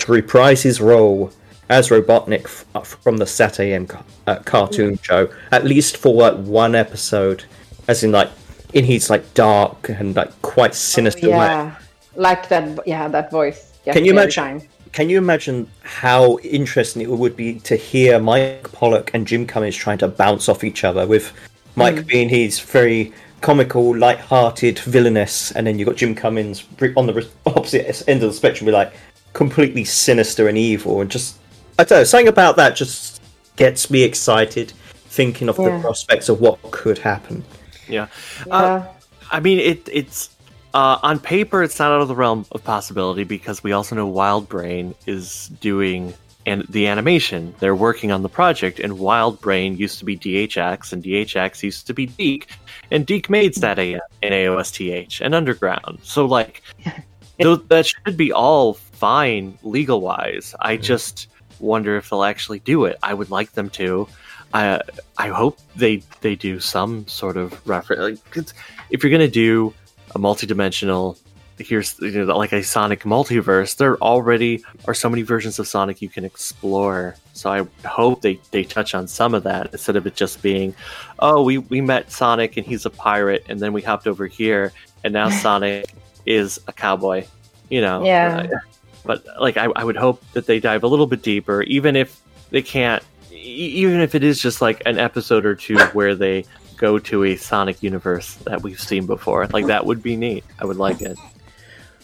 to 0.07 0.11
reprise 0.13 0.63
his 0.63 0.81
role 0.81 1.31
as 1.69 1.89
Robotnik 1.89 2.45
f- 2.45 2.65
uh, 2.73 2.79
from 2.81 3.17
the 3.17 3.25
Saturday 3.27 3.73
AM 3.73 3.85
ca- 3.87 4.03
uh, 4.25 4.35
cartoon 4.39 4.97
show, 5.01 5.29
at 5.51 5.65
least 5.65 5.97
for 5.97 6.13
like 6.15 6.35
one 6.45 6.75
episode, 6.75 7.43
as 7.89 8.03
in 8.03 8.11
like 8.13 8.29
in 8.73 8.85
his 8.85 9.09
like 9.09 9.33
dark 9.33 9.89
and 9.89 10.15
like 10.15 10.31
quite 10.41 10.73
sinister 10.73 11.29
way. 11.29 11.35
yeah, 11.35 11.75
like 12.15 12.47
that. 12.49 12.79
Yeah, 12.87 13.07
that 13.09 13.29
voice. 13.31 13.73
gets 13.83 13.95
Can 13.97 14.05
you 14.05 14.11
imagine- 14.13 14.43
time. 14.59 14.61
Can 14.93 15.09
you 15.09 15.17
imagine 15.17 15.69
how 15.83 16.39
interesting 16.39 17.01
it 17.01 17.09
would 17.09 17.35
be 17.35 17.59
to 17.59 17.75
hear 17.75 18.19
Mike 18.19 18.71
Pollock 18.71 19.11
and 19.13 19.27
Jim 19.27 19.45
Cummings 19.45 19.75
trying 19.75 19.97
to 19.99 20.07
bounce 20.07 20.47
off 20.49 20.63
each 20.63 20.83
other, 20.85 21.05
with 21.05 21.33
Mike 21.75 22.07
being 22.07 22.29
his 22.29 22.59
very 22.61 23.13
comical, 23.41 23.95
light-hearted, 23.95 24.79
villainous, 24.79 25.51
and 25.51 25.67
then 25.67 25.77
you've 25.77 25.87
got 25.87 25.97
Jim 25.97 26.15
Cummings 26.15 26.63
on 26.95 27.05
the 27.05 27.27
opposite 27.45 28.01
end 28.07 28.23
of 28.23 28.29
the 28.31 28.33
spectrum, 28.33 28.65
be 28.65 28.71
like 28.71 28.93
completely 29.37 29.85
sinister 29.85 30.47
and 30.49 30.57
evil, 30.57 30.99
and 30.99 31.09
just 31.09 31.37
I 31.79 31.83
don't 31.83 31.99
know, 31.99 32.03
something 32.03 32.27
about 32.27 32.55
that 32.57 32.75
just 32.75 33.21
gets 33.55 33.89
me 33.89 34.01
excited, 34.03 34.73
thinking 35.05 35.47
of 35.47 35.57
Yeah. 35.57 35.77
the 35.77 35.81
prospects 35.81 36.27
of 36.27 36.41
what 36.41 36.59
could 36.71 36.97
happen. 36.97 37.43
yeah. 37.87 38.07
Yeah. 38.47 38.87
I 39.31 39.39
mean, 39.39 39.59
it 39.59 39.87
it's 39.91 40.29
uh, 40.73 40.97
on 41.03 41.19
paper, 41.19 41.63
it's 41.63 41.79
not 41.79 41.91
out 41.91 42.01
of 42.01 42.07
the 42.07 42.15
realm 42.15 42.45
of 42.51 42.63
possibility 42.63 43.23
because 43.23 43.63
we 43.63 43.71
also 43.71 43.95
know 43.95 44.11
WildBrain 44.11 44.95
is 45.05 45.49
doing 45.61 46.13
and 46.45 46.63
the 46.69 46.87
animation. 46.87 47.53
They're 47.59 47.75
working 47.75 48.11
on 48.11 48.21
the 48.23 48.29
project, 48.29 48.79
and 48.79 48.93
WildBrain 48.93 49.77
used 49.77 49.99
to 49.99 50.05
be 50.05 50.17
DHX, 50.17 50.93
and 50.93 51.03
DHX 51.03 51.61
used 51.61 51.87
to 51.87 51.93
be 51.93 52.05
DiC, 52.07 52.47
and 52.91 53.05
DiC 53.05 53.29
made 53.29 53.53
SatAM 53.53 53.99
and 54.23 54.33
AOSTH 54.33 55.19
and 55.21 55.35
Underground. 55.35 55.99
So 56.03 56.25
like, 56.25 56.61
those, 57.39 57.63
that 57.67 57.85
should 57.85 58.15
be 58.17 58.31
all 58.31 58.77
fine 58.97 59.57
legal 59.63 60.01
wise. 60.01 60.55
I 60.59 60.77
just 60.77 61.27
wonder 61.59 61.97
if 61.97 62.09
they'll 62.09 62.23
actually 62.23 62.59
do 62.59 62.85
it. 62.85 62.97
I 63.03 63.13
would 63.13 63.29
like 63.31 63.51
them 63.53 63.69
to. 63.71 64.07
I 64.53 64.81
I 65.17 65.27
hope 65.29 65.59
they 65.75 65.97
they 66.21 66.35
do 66.35 66.59
some 66.59 67.07
sort 67.07 67.37
of 67.37 67.47
reference. 67.67 68.01
Like, 68.01 68.31
'cause 68.31 68.53
if 68.89 69.03
you're 69.03 69.11
gonna 69.11 69.27
do 69.27 69.73
a 70.15 70.19
multi-dimensional, 70.19 71.17
here's 71.59 71.99
you 71.99 72.25
know, 72.25 72.37
like 72.37 72.53
a 72.53 72.63
Sonic 72.63 73.03
multiverse, 73.03 73.75
there 73.75 73.97
already 73.97 74.63
are 74.87 74.93
so 74.93 75.09
many 75.09 75.21
versions 75.23 75.59
of 75.59 75.67
Sonic 75.67 76.01
you 76.01 76.09
can 76.09 76.23
explore. 76.23 77.15
So 77.33 77.51
I 77.51 77.67
hope 77.87 78.21
they 78.21 78.39
they 78.51 78.63
touch 78.63 78.95
on 78.95 79.07
some 79.07 79.33
of 79.33 79.43
that 79.43 79.69
instead 79.73 79.95
of 79.95 80.07
it 80.07 80.15
just 80.15 80.41
being, 80.41 80.73
oh, 81.19 81.43
we 81.43 81.57
we 81.57 81.81
met 81.81 82.11
Sonic 82.11 82.57
and 82.57 82.65
he's 82.65 82.85
a 82.85 82.89
pirate, 82.89 83.43
and 83.49 83.59
then 83.59 83.73
we 83.73 83.81
hopped 83.81 84.07
over 84.07 84.25
here, 84.27 84.71
and 85.03 85.11
now 85.13 85.29
Sonic 85.43 85.93
is 86.25 86.59
a 86.67 86.73
cowboy. 86.73 87.25
You 87.69 87.81
know, 87.81 88.05
Yeah. 88.05 88.47
Uh, 88.53 88.59
but 89.07 89.25
like 89.39 89.57
I, 89.57 89.65
I 89.75 89.83
would 89.83 89.97
hope 89.97 90.23
that 90.33 90.45
they 90.45 90.59
dive 90.59 90.83
a 90.83 90.87
little 90.87 91.07
bit 91.07 91.21
deeper, 91.21 91.63
even 91.63 91.95
if 91.95 92.21
they 92.51 92.61
can't 92.61 93.03
even 93.31 94.01
if 94.01 94.13
it 94.13 94.23
is 94.23 94.41
just 94.41 94.61
like 94.61 94.81
an 94.85 94.99
episode 94.99 95.45
or 95.45 95.55
two 95.55 95.79
where 95.93 96.15
they 96.15 96.45
go 96.77 96.99
to 96.99 97.23
a 97.23 97.35
Sonic 97.35 97.81
universe 97.81 98.35
that 98.45 98.61
we've 98.61 98.79
seen 98.79 99.05
before. 99.05 99.47
Like 99.47 99.67
that 99.67 99.85
would 99.85 100.03
be 100.03 100.15
neat. 100.15 100.43
I 100.59 100.65
would 100.65 100.77
like 100.77 101.01
it. 101.01 101.17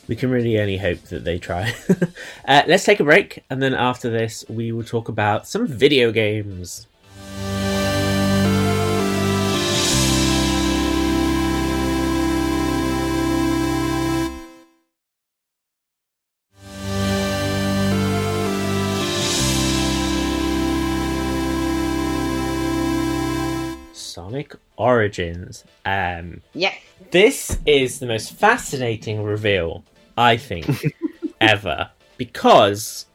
We 0.08 0.16
can 0.16 0.32
really 0.32 0.60
only 0.60 0.78
hope 0.78 1.02
that 1.04 1.24
they 1.24 1.38
try. 1.38 1.74
uh, 2.48 2.64
let's 2.68 2.84
take 2.84 3.00
a 3.00 3.06
break, 3.06 3.44
and 3.50 3.62
then 3.62 3.74
after 3.74 4.10
this, 4.10 4.44
we 4.50 4.74
will 4.74 4.84
talk 4.84 5.08
about 5.08 5.48
some 5.48 5.66
video 5.66 6.12
games. 6.12 6.88
Origins. 24.84 25.64
Um, 25.86 26.42
Yes. 26.54 26.76
this 27.12 27.58
is 27.66 28.00
the 28.00 28.06
most 28.06 28.34
fascinating 28.34 29.24
reveal, 29.24 29.84
I 30.18 30.38
think, 30.38 30.68
ever. 31.42 31.90
Because 32.18 33.06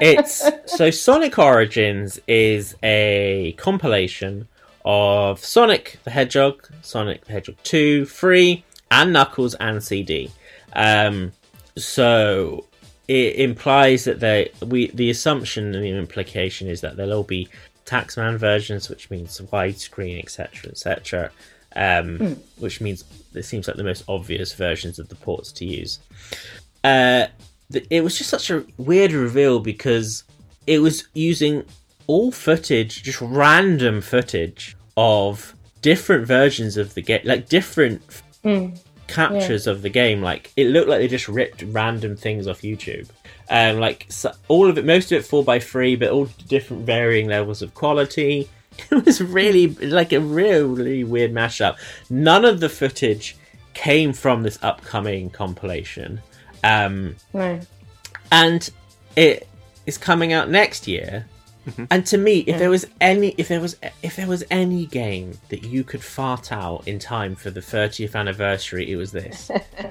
it's 0.00 0.48
so 0.66 0.90
Sonic 0.90 1.38
Origins 1.38 2.20
is 2.26 2.76
a 2.82 3.54
compilation 3.58 4.48
of 4.84 5.44
Sonic 5.44 5.98
the 6.04 6.10
Hedgehog, 6.10 6.68
Sonic 6.82 7.24
the 7.26 7.32
Hedgehog 7.32 7.56
2, 7.64 8.04
3, 8.06 8.64
and 8.90 9.12
Knuckles 9.12 9.54
and 9.54 9.82
CD. 9.82 10.30
Um, 10.74 11.32
so 11.76 12.64
it 13.08 13.36
implies 13.36 14.04
that 14.04 14.20
they 14.20 14.50
we 14.66 14.88
the 14.90 15.10
assumption 15.10 15.74
and 15.74 15.82
the 15.84 15.90
implication 15.90 16.68
is 16.68 16.80
that 16.82 16.96
there'll 16.96 17.14
all 17.14 17.22
be 17.22 17.48
taxman 17.88 18.36
versions, 18.36 18.88
which 18.88 19.10
means 19.10 19.40
widescreen, 19.52 20.18
etc., 20.22 20.70
etc. 20.70 21.30
Um, 21.76 22.36
Which 22.58 22.80
means 22.80 23.04
it 23.34 23.44
seems 23.44 23.68
like 23.68 23.76
the 23.76 23.84
most 23.84 24.04
obvious 24.08 24.54
versions 24.54 24.98
of 24.98 25.08
the 25.08 25.14
ports 25.14 25.52
to 25.52 25.64
use. 25.64 25.98
Uh, 26.82 27.26
it 27.90 28.02
was 28.02 28.16
just 28.16 28.30
such 28.30 28.50
a 28.50 28.64
weird 28.78 29.12
reveal 29.12 29.60
because 29.60 30.24
it 30.66 30.78
was 30.80 31.06
using 31.14 31.64
all 32.06 32.32
footage, 32.32 33.02
just 33.02 33.20
random 33.20 34.00
footage 34.00 34.76
of 34.96 35.54
different 35.82 36.26
versions 36.26 36.76
of 36.76 36.94
the 36.94 37.02
game, 37.02 37.20
like 37.24 37.48
different 37.48 38.02
captures 39.06 39.66
of 39.66 39.82
the 39.82 39.90
game. 39.90 40.22
Like 40.22 40.50
it 40.56 40.68
looked 40.68 40.88
like 40.88 41.00
they 41.00 41.08
just 41.08 41.28
ripped 41.28 41.62
random 41.62 42.16
things 42.16 42.46
off 42.48 42.62
YouTube. 42.62 43.08
Um, 43.50 43.78
like 43.80 44.06
so, 44.10 44.32
all 44.48 44.68
of 44.68 44.76
it, 44.78 44.84
most 44.84 45.10
of 45.12 45.18
it 45.18 45.24
four 45.24 45.42
by 45.42 45.58
three, 45.58 45.96
but 45.96 46.10
all 46.10 46.26
different 46.48 46.84
varying 46.84 47.28
levels 47.28 47.62
of 47.62 47.74
quality. 47.74 48.48
It 48.92 49.04
was 49.04 49.20
really 49.20 49.66
like 49.68 50.12
a 50.12 50.20
really 50.20 51.02
weird 51.02 51.32
mashup. 51.32 51.76
None 52.10 52.44
of 52.44 52.60
the 52.60 52.68
footage 52.68 53.36
came 53.74 54.12
from 54.12 54.44
this 54.44 54.56
upcoming 54.62 55.30
compilation. 55.30 56.20
Um, 56.62 57.16
No. 57.34 57.58
and 58.30 58.70
it 59.16 59.48
is 59.86 59.98
coming 59.98 60.32
out 60.32 60.48
next 60.48 60.86
year. 60.86 61.26
And 61.90 62.06
to 62.06 62.16
me, 62.18 62.38
if 62.46 62.58
there 62.58 62.70
was 62.70 62.86
any, 63.00 63.34
if 63.36 63.48
there 63.48 63.60
was, 63.60 63.76
if 64.02 64.14
there 64.16 64.28
was 64.28 64.44
any 64.50 64.86
game 64.86 65.36
that 65.48 65.64
you 65.64 65.82
could 65.84 66.02
fart 66.02 66.50
out 66.52 66.86
in 66.86 66.98
time 67.00 67.34
for 67.34 67.50
the 67.50 67.60
30th 67.60 68.14
anniversary, 68.14 68.90
it 68.90 68.96
was 68.96 69.10
this. 69.12 69.50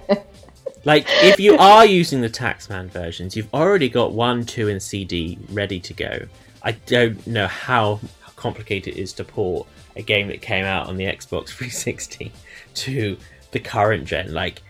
like, 0.88 1.06
if 1.22 1.40
you 1.40 1.58
are 1.60 1.86
using 1.86 2.22
the 2.22 2.30
Taxman 2.30 2.90
versions, 2.90 3.36
you've 3.36 3.54
already 3.54 3.90
got 3.90 4.14
one, 4.14 4.46
two, 4.46 4.70
and 4.70 4.82
CD 4.82 5.38
ready 5.52 5.82
to 5.82 5.94
go. 5.94 6.20
I 6.64 6.72
don't 6.72 7.28
know 7.28 7.48
how 7.48 8.00
complicated 8.38 8.96
it 8.96 9.00
is 9.00 9.12
to 9.14 9.26
port 9.26 9.68
a 9.98 10.02
game 10.02 10.30
that 10.30 10.42
came 10.42 10.64
out 10.64 10.88
on 10.88 10.96
the 10.96 11.04
Xbox 11.06 11.50
360 11.50 12.32
to 12.76 13.18
the 13.52 13.60
current 13.60 14.06
gen. 14.06 14.34
Like, 14.34 14.64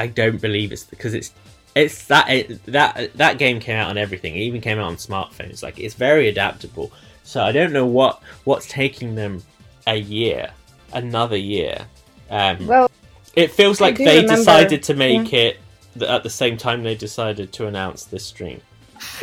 I 0.00 0.08
don't 0.08 0.40
believe 0.40 0.72
it's 0.72 0.82
because 0.82 1.14
it's 1.14 1.32
it's 1.76 2.06
that 2.06 2.28
it, 2.28 2.64
that 2.66 3.16
that 3.16 3.38
game 3.38 3.60
came 3.60 3.76
out 3.76 3.90
on 3.90 3.96
everything. 3.96 4.34
It 4.34 4.40
even 4.40 4.60
came 4.60 4.80
out 4.80 4.86
on 4.86 4.96
smartphones. 4.96 5.62
Like 5.62 5.78
it's 5.78 5.94
very 5.94 6.28
adaptable. 6.28 6.90
So 7.22 7.42
I 7.42 7.52
don't 7.52 7.72
know 7.72 7.86
what 7.86 8.20
what's 8.42 8.66
taking 8.66 9.14
them 9.14 9.40
a 9.86 9.94
year, 9.94 10.50
another 10.92 11.36
year. 11.36 11.86
Um, 12.28 12.66
Well, 12.66 12.90
it 13.34 13.52
feels 13.52 13.80
like 13.80 13.96
they 13.98 14.22
remember- 14.22 14.36
decided 14.36 14.82
to 14.84 14.94
make 14.94 15.32
it 15.32 15.59
at 16.00 16.22
the 16.22 16.30
same 16.30 16.56
time 16.56 16.82
they 16.82 16.94
decided 16.94 17.52
to 17.54 17.66
announce 17.66 18.04
this 18.04 18.24
stream. 18.24 18.60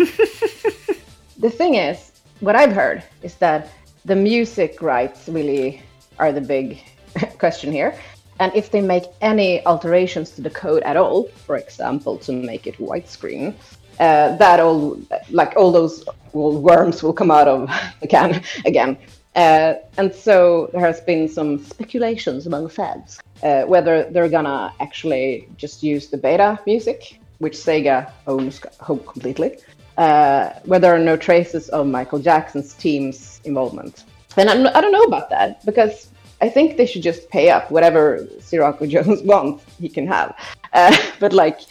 the 1.37 1.49
thing 1.49 1.75
is, 1.75 2.11
what 2.39 2.55
I've 2.55 2.73
heard 2.73 3.03
is 3.23 3.35
that 3.35 3.69
the 4.05 4.15
music 4.15 4.81
rights 4.81 5.27
really 5.27 5.81
are 6.19 6.31
the 6.31 6.41
big 6.41 6.79
question 7.37 7.71
here. 7.71 7.97
And 8.39 8.55
if 8.55 8.71
they 8.71 8.81
make 8.81 9.05
any 9.21 9.65
alterations 9.65 10.31
to 10.31 10.41
the 10.41 10.49
code 10.49 10.83
at 10.83 10.95
all, 10.95 11.27
for 11.45 11.57
example, 11.57 12.17
to 12.19 12.31
make 12.31 12.67
it 12.67 12.77
widescreen, 12.77 13.55
uh, 13.99 14.35
that 14.37 14.59
all, 14.59 14.99
like 15.31 15.55
all 15.55 15.71
those 15.71 16.03
worms 16.33 17.01
will 17.01 17.13
come 17.13 17.31
out 17.31 17.47
of 17.47 17.69
the 18.01 18.07
can 18.07 18.43
again. 18.65 18.97
Uh, 19.35 19.75
and 19.97 20.13
so 20.13 20.69
there 20.71 20.81
has 20.81 21.01
been 21.01 21.27
some 21.27 21.63
speculations 21.63 22.47
among 22.47 22.69
fans 22.69 23.19
uh, 23.43 23.63
whether 23.63 24.03
they're 24.11 24.29
gonna 24.29 24.73
actually 24.79 25.47
just 25.57 25.83
use 25.83 26.07
the 26.07 26.17
beta 26.17 26.59
music, 26.65 27.19
which 27.39 27.53
Sega 27.53 28.11
owns 28.25 28.59
completely, 28.59 29.57
uh, 29.97 30.49
where 30.65 30.79
there 30.79 30.93
are 30.95 30.99
no 30.99 31.17
traces 31.17 31.69
of 31.69 31.87
Michael 31.87 32.19
Jackson's 32.19 32.73
team's 32.73 33.41
involvement. 33.43 34.05
And 34.37 34.49
I'm, 34.49 34.67
I 34.67 34.81
don't 34.81 34.91
know 34.91 35.03
about 35.03 35.29
that 35.31 35.65
because 35.65 36.09
I 36.41 36.49
think 36.49 36.77
they 36.77 36.85
should 36.85 37.01
just 37.01 37.29
pay 37.29 37.49
up 37.49 37.71
whatever 37.71 38.27
Sirocco 38.39 38.85
Jones 38.93 39.21
wants, 39.23 39.65
he 39.79 39.89
can 39.89 40.07
have. 40.07 40.35
Uh, 40.73 40.95
but 41.19 41.33
like, 41.33 41.61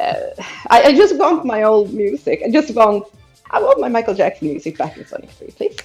uh, 0.00 0.14
I, 0.68 0.82
I 0.84 0.96
just 0.96 1.16
want 1.16 1.44
my 1.44 1.62
old 1.62 1.92
music. 1.92 2.42
I 2.44 2.50
just 2.50 2.74
want, 2.74 3.04
I 3.50 3.60
want 3.60 3.80
my 3.80 3.88
Michael 3.88 4.14
Jackson 4.14 4.48
music 4.48 4.76
back 4.76 4.96
in 4.96 5.06
Sonic 5.06 5.30
3, 5.30 5.48
please. 5.52 5.76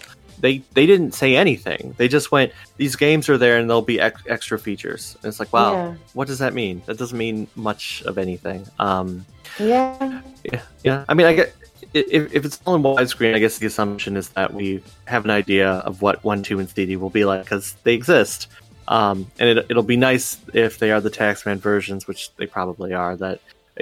They 0.42 0.58
they 0.74 0.86
didn't 0.86 1.14
say 1.14 1.36
anything. 1.36 1.94
They 1.98 2.08
just 2.08 2.32
went. 2.32 2.52
These 2.78 2.96
games 2.96 3.30
are 3.30 3.38
there, 3.38 3.58
and 3.58 3.70
there'll 3.70 3.82
be 3.82 4.00
ex- 4.02 4.24
extra 4.28 4.58
features. 4.60 5.16
And 5.22 5.30
it's 5.30 5.40
like, 5.40 5.54
wow, 5.54 5.74
Yeah. 5.74 5.94
what 6.14 6.28
does 6.28 6.40
that 6.40 6.54
mean? 6.54 6.82
That 6.88 6.98
doesn't 6.98 7.18
mean 7.18 7.48
much 7.56 8.02
of 8.06 8.18
anything. 8.18 8.66
Um, 8.80 9.26
Yeah. 9.60 10.22
Yeah, 10.44 10.62
yeah. 10.84 11.06
I 11.08 11.14
mean, 11.14 11.28
I 11.28 11.34
get 11.34 11.54
if, 11.94 12.34
if 12.34 12.46
it's 12.46 12.60
all 12.66 12.76
in 12.76 12.84
widescreen, 12.84 13.36
I 13.36 13.40
guess 13.40 13.58
the 13.60 13.68
assumption 13.68 14.18
is 14.18 14.30
that 14.30 14.54
we 14.54 14.82
have 15.06 15.26
an 15.26 15.32
idea 15.32 15.70
of 15.86 16.02
what 16.02 16.24
one, 16.24 16.42
two, 16.42 16.60
and 16.60 16.70
CD 16.70 16.96
will 16.96 17.10
be 17.10 17.26
like 17.26 17.44
because 17.44 17.76
they 17.84 17.94
exist. 17.94 18.48
Um, 18.88 19.30
and 19.40 19.58
it, 19.60 19.66
it'll 19.70 19.84
be 19.84 19.98
nice 19.98 20.38
if 20.54 20.80
they 20.80 20.92
are 20.92 21.00
the 21.02 21.12
Taxman 21.12 21.58
versions, 21.58 22.08
which 22.08 22.34
they 22.38 22.46
probably 22.48 22.94
are. 22.94 23.16
That 23.16 23.40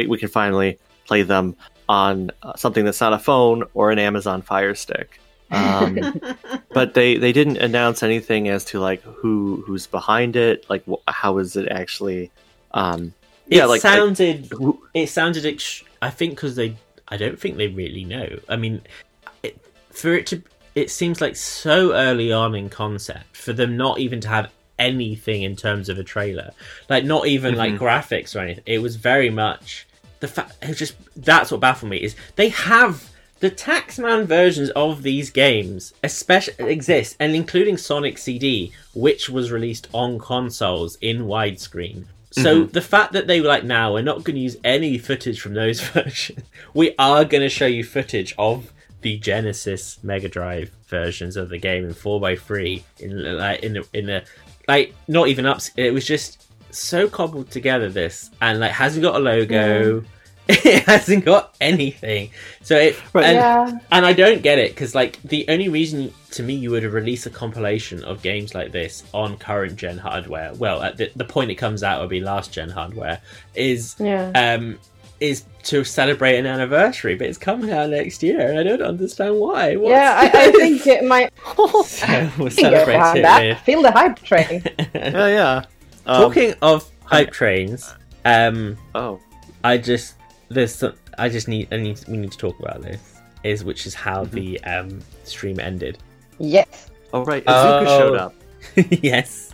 we 0.08 0.18
can 0.18 0.28
finally 0.30 0.78
play 1.06 1.22
them 1.24 1.56
on 1.88 2.32
uh, 2.44 2.56
something 2.56 2.84
that's 2.86 3.02
not 3.02 3.14
a 3.14 3.20
phone 3.20 3.64
or 3.74 3.92
an 3.92 4.00
Amazon 4.00 4.42
Fire 4.42 4.76
Stick. 4.76 5.20
Um, 5.52 6.22
but 6.74 6.94
they 6.94 7.18
they 7.18 7.32
didn't 7.32 7.58
announce 7.58 8.04
anything 8.04 8.50
as 8.50 8.66
to 8.66 8.80
like 8.80 9.02
who 9.02 9.64
who's 9.66 9.88
behind 9.88 10.36
it. 10.36 10.70
Like, 10.70 10.84
wh- 10.86 11.02
how 11.08 11.38
is 11.40 11.56
it 11.56 11.68
actually? 11.70 12.32
Um, 12.72 13.14
yeah, 13.50 13.64
it 13.64 13.68
like, 13.68 13.84
like 13.84 13.94
sounded 13.94 14.46
who, 14.52 14.82
it 14.94 15.08
sounded 15.08 15.46
ex- 15.46 15.84
i 16.02 16.10
think 16.10 16.36
because 16.36 16.56
they 16.56 16.76
i 17.08 17.18
don't 17.18 17.40
think 17.40 17.58
they 17.58 17.68
really 17.68 18.04
know 18.06 18.28
i 18.48 18.56
mean 18.56 18.82
it, 19.44 19.60
for 19.92 20.14
it 20.14 20.28
to 20.28 20.42
it 20.76 20.90
seems 20.90 21.20
like 21.20 21.36
so 21.36 21.94
early 21.94 22.32
on 22.32 22.56
in 22.56 22.70
concept 22.70 23.36
for 23.36 23.54
them 23.54 23.76
not 23.76 24.00
even 24.00 24.22
to 24.22 24.28
have 24.28 24.52
anything 24.78 25.42
in 25.42 25.56
terms 25.56 25.90
of 25.90 25.98
a 25.98 26.04
trailer 26.04 26.52
like 26.90 27.04
not 27.04 27.28
even 27.28 27.56
like 27.56 27.74
graphics 27.74 28.36
or 28.36 28.40
anything 28.40 28.64
it 28.66 28.80
was 28.80 28.96
very 28.96 29.30
much 29.30 29.88
the 30.22 30.28
fact 30.28 30.54
it 30.62 30.70
was 30.70 30.78
just 30.78 30.96
that's 31.18 31.52
what 31.52 31.60
baffled 31.60 31.90
me 31.90 31.98
is 31.98 32.16
they 32.36 32.50
have 32.50 33.10
the 33.40 33.52
taxman 33.52 34.26
versions 34.26 34.70
of 34.72 35.04
these 35.04 35.30
games 35.30 35.94
especially 36.04 36.72
exist 36.72 37.16
and 37.20 37.36
including 37.36 37.78
sonic 37.78 38.18
cd 38.18 38.72
which 38.94 39.30
was 39.30 39.52
released 39.52 39.88
on 39.94 40.20
consoles 40.20 40.98
in 41.02 41.20
widescreen 41.20 42.06
so 42.32 42.62
mm-hmm. 42.64 42.72
the 42.72 42.82
fact 42.82 43.14
that 43.14 43.28
they 43.28 43.42
were 43.42 43.48
like, 43.48 43.64
now 43.64 43.94
we're 43.94 44.04
not 44.04 44.24
going 44.24 44.36
to 44.36 44.42
use 44.42 44.58
any 44.64 44.98
footage 44.98 45.42
from 45.42 45.56
those 45.56 45.82
versions. 45.92 46.44
We 46.74 46.94
are 47.00 47.26
going 47.26 47.42
to 47.42 47.50
show 47.50 47.66
you 47.66 47.84
footage 47.84 48.36
of 48.38 48.72
the 49.02 49.18
Genesis 49.18 49.98
Mega 50.04 50.30
Drive 50.30 50.72
versions 50.88 51.38
of 51.38 51.50
the 51.50 51.58
game 51.58 51.86
in 51.86 51.94
four 51.94 52.28
x 52.28 52.42
three 52.42 52.84
in 53.00 53.38
like 53.38 53.64
in 53.64 53.78
a, 53.78 53.84
in 53.94 54.10
a 54.10 54.24
like 54.68 54.94
not 55.08 55.28
even 55.28 55.46
up. 55.46 55.62
It 55.76 55.94
was 55.94 56.06
just 56.06 56.46
so 56.72 57.08
cobbled 57.08 57.50
together. 57.50 57.90
This 57.90 58.30
and 58.42 58.60
like 58.60 58.72
hasn't 58.72 59.04
got 59.04 59.16
a 59.16 59.20
logo. 59.20 60.04
It 60.52 60.84
hasn't 60.88 61.26
got 61.26 61.56
anything. 61.62 62.32
So 62.64 62.76
it 62.76 62.96
Right. 63.14 63.26
and, 63.26 63.36
Yeah. 63.36 63.80
and 63.92 64.06
I 64.06 64.14
don't 64.14 64.42
get 64.42 64.58
it 64.58 64.72
because 64.72 64.96
like 64.96 65.22
the 65.24 65.46
only 65.48 65.70
reason 65.70 66.12
to 66.32 66.44
me 66.44 66.56
you 66.56 66.72
would 66.72 66.84
release 66.84 67.26
a 67.28 67.30
compilation 67.30 68.04
of 68.04 68.22
games 68.24 68.56
like 68.56 68.72
this 68.72 69.04
on 69.14 69.38
current 69.38 69.76
gen 69.76 69.98
hardware, 70.00 70.54
well, 70.56 70.82
at 70.82 70.98
the, 70.98 71.12
the 71.16 71.24
point 71.26 71.52
it 71.52 71.56
comes 71.56 71.84
out 71.84 72.02
will 72.02 72.08
be 72.08 72.20
last 72.20 72.52
gen 72.52 72.70
hardware, 72.70 73.22
is 73.56 73.96
Yeah. 74.00 74.32
um 74.36 74.80
is 75.20 75.44
to 75.64 75.84
celebrate 75.84 76.38
an 76.38 76.46
anniversary, 76.46 77.14
but 77.14 77.28
it's 77.28 77.38
coming 77.38 77.70
out 77.72 77.90
next 77.90 78.24
year, 78.24 78.40
and 78.50 78.58
I 78.58 78.64
don't 78.64 78.82
understand 78.82 79.36
why. 79.36 79.76
What's 79.76 79.92
Yeah, 79.92 80.14
I, 80.18 80.48
I 80.48 80.52
think 80.62 80.88
it 80.88 81.04
might 81.04 81.32
so 81.86 82.30
we'll 82.38 82.48
go 82.48 82.50
celebrate 82.50 83.20
it 83.20 83.22
that. 83.24 83.60
Feel 83.66 83.82
the 83.82 83.92
hype 83.92 84.18
train. 84.20 84.64
yeah, 84.96 85.28
yeah. 85.28 85.66
Um, 86.06 86.22
Talking 86.24 86.54
of 86.62 86.90
hype 87.04 87.32
trains, 87.32 87.94
um, 88.26 88.78
Oh, 88.96 89.20
I 89.64 89.78
just 89.78 90.16
there's 90.50 90.74
some, 90.76 90.94
I 91.18 91.30
just 91.30 91.48
need 91.48 91.68
I 91.72 91.78
need 91.78 92.00
we 92.08 92.18
need 92.18 92.32
to 92.32 92.38
talk 92.38 92.60
about 92.60 92.82
this 92.82 93.00
is 93.44 93.64
which 93.64 93.86
is 93.88 93.94
how 93.94 94.26
the 94.26 94.62
um 94.64 95.00
stream 95.24 95.60
ended. 95.60 95.98
yes. 96.40 96.90
oh, 97.14 97.24
right. 97.26 97.44
Iizuka 97.46 97.86
Oh. 97.88 97.98
showed 98.00 98.18
up. 98.18 98.34
yes. 99.04 99.54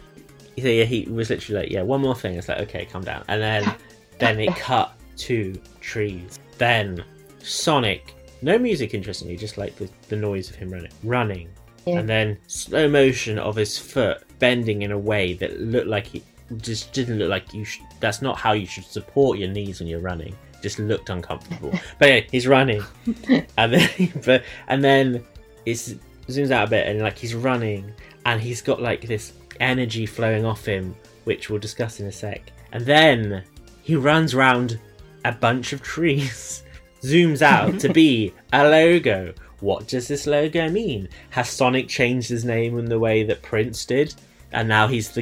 So 0.60 0.67
yeah, 0.67 0.86
he 0.86 1.03
was 1.10 1.29
literally 1.29 1.63
like, 1.63 1.71
yeah, 1.71 1.81
one 1.81 2.01
more 2.01 2.15
thing. 2.15 2.36
It's 2.36 2.47
like, 2.47 2.60
okay, 2.62 2.86
calm 2.86 3.03
down. 3.03 3.23
And 3.27 3.41
then 3.41 3.75
then 4.19 4.39
it 4.39 4.55
cut 4.55 4.93
to 5.17 5.53
trees. 5.81 6.39
Then 6.58 7.03
Sonic, 7.39 8.13
no 8.41 8.58
music, 8.58 8.93
interestingly, 8.93 9.36
just 9.38 9.58
like 9.58 9.75
the, 9.75 9.89
the 10.10 10.15
noise 10.15 10.49
of 10.49 10.55
him 10.55 10.71
running, 10.71 10.91
running, 11.03 11.49
Yeah. 11.86 11.99
and 11.99 12.10
then 12.10 12.38
slow 12.47 12.89
motion 12.89 13.38
of 13.38 13.55
his 13.55 13.77
foot 13.77 14.23
bending 14.39 14.81
in 14.81 14.91
a 14.91 14.97
way 14.97 15.34
that 15.34 15.60
looked 15.60 15.88
like 15.88 16.08
he 16.08 16.23
just 16.58 16.91
didn't 16.93 17.19
look 17.19 17.29
like 17.29 17.53
you. 17.53 17.63
Sh- 17.65 17.81
that's 17.99 18.21
not 18.21 18.38
how 18.38 18.53
you 18.53 18.65
should 18.65 18.86
support 18.86 19.38
your 19.38 19.49
knees 19.49 19.79
when 19.79 19.88
you're 19.88 19.99
running. 19.99 20.36
Just 20.65 20.80
looked 20.80 21.12
uncomfortable. 21.12 21.71
but 21.99 22.10
yeah, 22.10 22.21
he's 22.32 22.47
running, 22.47 22.84
and 23.58 23.71
then 23.71 23.89
but 24.25 24.43
and 24.67 24.84
then 24.84 25.23
it's 25.63 25.93
zooms 26.28 26.49
out 26.49 26.67
a 26.67 26.69
bit 26.71 26.88
and 26.88 27.01
like 27.01 27.19
he's 27.19 27.36
running 27.36 27.93
and 28.25 28.41
he's 28.41 28.60
got 28.60 28.82
like 28.82 29.01
this 29.06 29.34
energy 29.60 30.08
flowing 30.08 30.43
off 30.43 30.65
him 30.65 30.95
which 31.25 31.51
we'll 31.51 31.60
discuss 31.60 31.99
in 31.99 32.08
a 32.08 32.12
sec 32.12 32.51
and 32.71 32.84
then 32.84 33.43
he 33.84 33.95
runs 33.95 34.34
round 34.34 34.80
a 35.23 35.32
bunch 35.32 35.71
of 35.71 35.82
trees, 35.82 36.63
zooms 37.01 37.43
out 37.43 37.80
to 37.80 37.89
be 37.93 38.34
a 38.51 38.67
logo. 38.67 39.34
What 39.60 39.88
does 39.88 40.08
this 40.08 40.25
logo 40.25 40.69
mean? 40.69 41.08
Has 41.30 41.49
Sonic 41.49 41.88
changed 41.88 42.30
his 42.30 42.43
name 42.43 42.78
in 42.80 42.86
the 42.86 42.99
way 42.99 43.23
that 43.23 43.43
Prince 43.43 43.86
did? 43.86 44.13
And 44.51 44.67
now 44.67 44.88
he's 44.88 45.10
the 45.12 45.21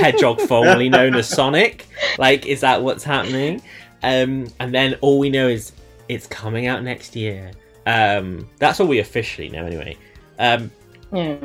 hedgehog 0.00 0.40
formerly 0.40 0.88
known 0.88 1.14
as 1.14 1.28
Sonic? 1.28 1.86
Like, 2.18 2.46
is 2.46 2.60
that 2.60 2.82
what's 2.82 3.04
happening? 3.04 3.62
Um, 4.02 4.48
and 4.60 4.74
then 4.74 4.94
all 5.00 5.18
we 5.18 5.30
know 5.30 5.48
is 5.48 5.72
it's 6.08 6.26
coming 6.26 6.66
out 6.66 6.82
next 6.82 7.14
year. 7.16 7.50
Um, 7.86 8.48
that's 8.58 8.80
all 8.80 8.86
we 8.86 8.98
officially 8.98 9.48
know, 9.48 9.64
anyway. 9.66 9.96
Um, 10.38 10.70
Yeah. 11.12 11.36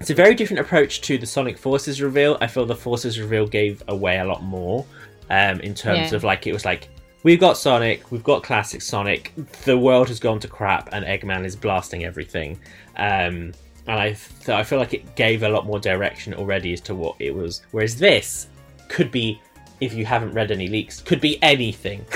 it's 0.00 0.10
a 0.10 0.14
very 0.14 0.34
different 0.34 0.60
approach 0.60 1.00
to 1.02 1.18
the 1.18 1.26
Sonic 1.26 1.58
Forces 1.58 2.00
reveal. 2.02 2.38
I 2.40 2.46
feel 2.46 2.66
the 2.66 2.76
Forces 2.76 3.18
reveal 3.20 3.46
gave 3.46 3.82
away 3.88 4.18
a 4.18 4.24
lot 4.24 4.42
more 4.42 4.84
um, 5.30 5.60
in 5.60 5.74
terms 5.74 6.10
Yeah. 6.12 6.16
of 6.16 6.24
like 6.24 6.46
it 6.46 6.52
was 6.52 6.64
like 6.64 6.88
we've 7.22 7.40
got 7.40 7.56
Sonic, 7.56 8.12
we've 8.12 8.22
got 8.22 8.42
classic 8.44 8.82
Sonic. 8.82 9.32
The 9.64 9.76
world 9.76 10.08
has 10.08 10.20
gone 10.20 10.38
to 10.40 10.48
crap, 10.48 10.88
and 10.92 11.04
Eggman 11.04 11.44
is 11.44 11.56
blasting 11.56 12.04
everything. 12.04 12.58
Um, 12.96 13.52
and 13.88 14.00
I 14.00 14.08
th- 14.44 14.48
I 14.50 14.62
feel 14.62 14.78
like 14.78 14.94
it 14.94 15.14
gave 15.16 15.42
a 15.42 15.48
lot 15.48 15.66
more 15.66 15.78
direction 15.80 16.34
already 16.34 16.72
as 16.72 16.80
to 16.82 16.94
what 16.94 17.16
it 17.18 17.34
was. 17.34 17.62
Whereas 17.72 17.96
this 17.96 18.48
could 18.88 19.10
be, 19.10 19.40
if 19.80 19.94
you 19.94 20.04
haven't 20.06 20.32
read 20.32 20.50
any 20.50 20.68
leaks, 20.68 21.00
could 21.00 21.20
be 21.20 21.40
anything. 21.42 22.04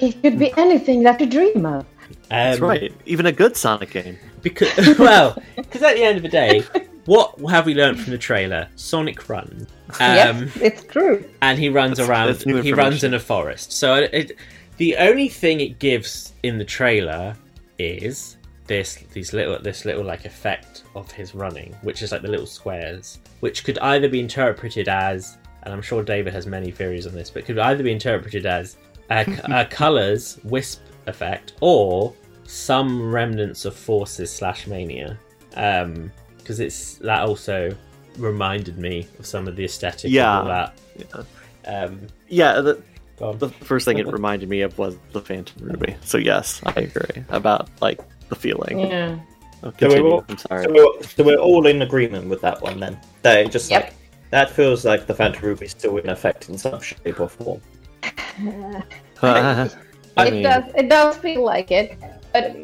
It 0.00 0.22
could 0.22 0.38
be 0.38 0.52
anything 0.56 1.02
that 1.02 1.20
you 1.20 1.26
dream 1.26 1.66
of. 1.66 1.84
That's 2.28 2.60
Um, 2.60 2.68
right. 2.68 2.92
Even 3.04 3.26
a 3.26 3.32
good 3.32 3.56
Sonic 3.56 3.90
game. 3.90 4.16
Because 4.42 4.96
well, 4.98 5.36
because 5.56 5.82
at 5.82 5.96
the 5.96 6.04
end 6.04 6.18
of 6.18 6.22
the 6.22 6.28
day, 6.28 6.62
what 7.06 7.36
have 7.50 7.66
we 7.66 7.74
learned 7.74 7.98
from 7.98 8.12
the 8.12 8.18
trailer? 8.18 8.68
Sonic 8.76 9.28
runs. 9.28 9.62
Um, 9.98 9.98
yes, 9.98 10.56
it's 10.60 10.84
true. 10.84 11.24
and 11.42 11.58
he 11.58 11.68
runs 11.68 11.96
That's- 11.98 12.08
around. 12.08 12.26
that's 12.28 12.64
He 12.64 12.72
runs 12.72 13.02
in 13.02 13.12
a 13.14 13.18
forest. 13.18 13.72
So 13.72 13.96
it, 13.96 14.10
it, 14.14 14.36
the 14.76 14.96
only 14.98 15.28
thing 15.28 15.58
it 15.60 15.80
gives 15.80 16.32
in 16.44 16.58
the 16.58 16.64
trailer 16.64 17.34
is 17.80 18.36
this 18.68 18.98
these 19.14 19.32
little 19.32 19.58
this 19.58 19.84
little 19.84 20.04
like 20.04 20.26
effect 20.26 20.84
of 20.94 21.10
his 21.10 21.34
running, 21.34 21.74
which 21.82 22.02
is 22.02 22.12
like 22.12 22.22
the 22.22 22.28
little 22.28 22.46
squares, 22.46 23.18
which 23.40 23.64
could 23.64 23.78
either 23.80 24.08
be 24.08 24.20
interpreted 24.20 24.86
as, 24.88 25.37
and 25.62 25.72
I'm 25.74 25.82
sure 25.82 26.02
David 26.02 26.32
has 26.34 26.46
many 26.46 26.70
theories 26.70 27.06
on 27.06 27.14
this, 27.14 27.30
but 27.30 27.44
could 27.44 27.58
either 27.58 27.82
be 27.82 27.92
interpreted 27.92 28.46
as 28.46 28.76
a, 29.10 29.24
a 29.52 29.64
colors 29.70 30.38
wisp 30.44 30.80
effect 31.06 31.54
or 31.60 32.14
some 32.44 33.10
remnants 33.12 33.64
of 33.64 33.74
forces 33.74 34.32
slash 34.32 34.66
mania. 34.66 35.18
Um, 35.56 36.10
because 36.38 36.60
it's 36.60 36.94
that 36.96 37.22
also 37.22 37.74
reminded 38.16 38.78
me 38.78 39.06
of 39.18 39.26
some 39.26 39.46
of 39.46 39.54
the 39.56 39.64
aesthetic 39.64 40.10
Yeah. 40.10 40.38
of 40.40 40.42
all 40.42 40.48
that. 40.48 40.78
Yeah. 40.96 41.82
Um, 41.84 42.00
Yeah, 42.28 42.60
the, 42.60 42.82
the 43.18 43.48
first 43.48 43.84
thing 43.84 43.98
it 43.98 44.06
reminded 44.12 44.48
me 44.48 44.62
of 44.62 44.76
was 44.78 44.96
the 45.12 45.20
Phantom 45.20 45.62
Ruby. 45.66 45.96
So 46.04 46.16
yes, 46.18 46.60
I 46.64 46.72
agree 46.80 47.22
about 47.28 47.68
like 47.82 48.00
the 48.28 48.36
feeling. 48.36 48.80
Yeah. 48.80 49.18
Oh, 49.62 49.72
So 49.78 49.88
we're 49.88 50.00
all- 50.02 50.24
I'm 50.28 50.38
sorry. 50.38 50.64
So 50.64 50.72
we're, 50.72 51.02
so 51.02 51.24
we're 51.24 51.36
all 51.38 51.66
in 51.66 51.82
agreement 51.82 52.28
with 52.28 52.40
that 52.42 52.62
one 52.62 52.80
then. 52.80 52.98
That 53.22 53.38
it 53.40 53.50
just 53.52 53.70
Yep. 53.70 53.82
like 53.84 53.94
that 54.30 54.50
feels 54.50 54.84
like 54.84 55.06
the 55.06 55.14
Phantom 55.14 55.44
Ruby 55.44 55.66
is 55.66 55.72
still 55.72 55.96
in 55.98 56.08
effect 56.08 56.48
in 56.48 56.58
some 56.58 56.80
shape 56.80 57.20
or 57.20 57.28
form. 57.28 57.60
I 59.22 60.26
it 60.26 60.32
mean, 60.32 60.42
does. 60.42 60.64
It 60.74 60.88
does 60.88 61.16
feel 61.16 61.44
like 61.44 61.70
it, 61.70 61.98
but 62.32 62.54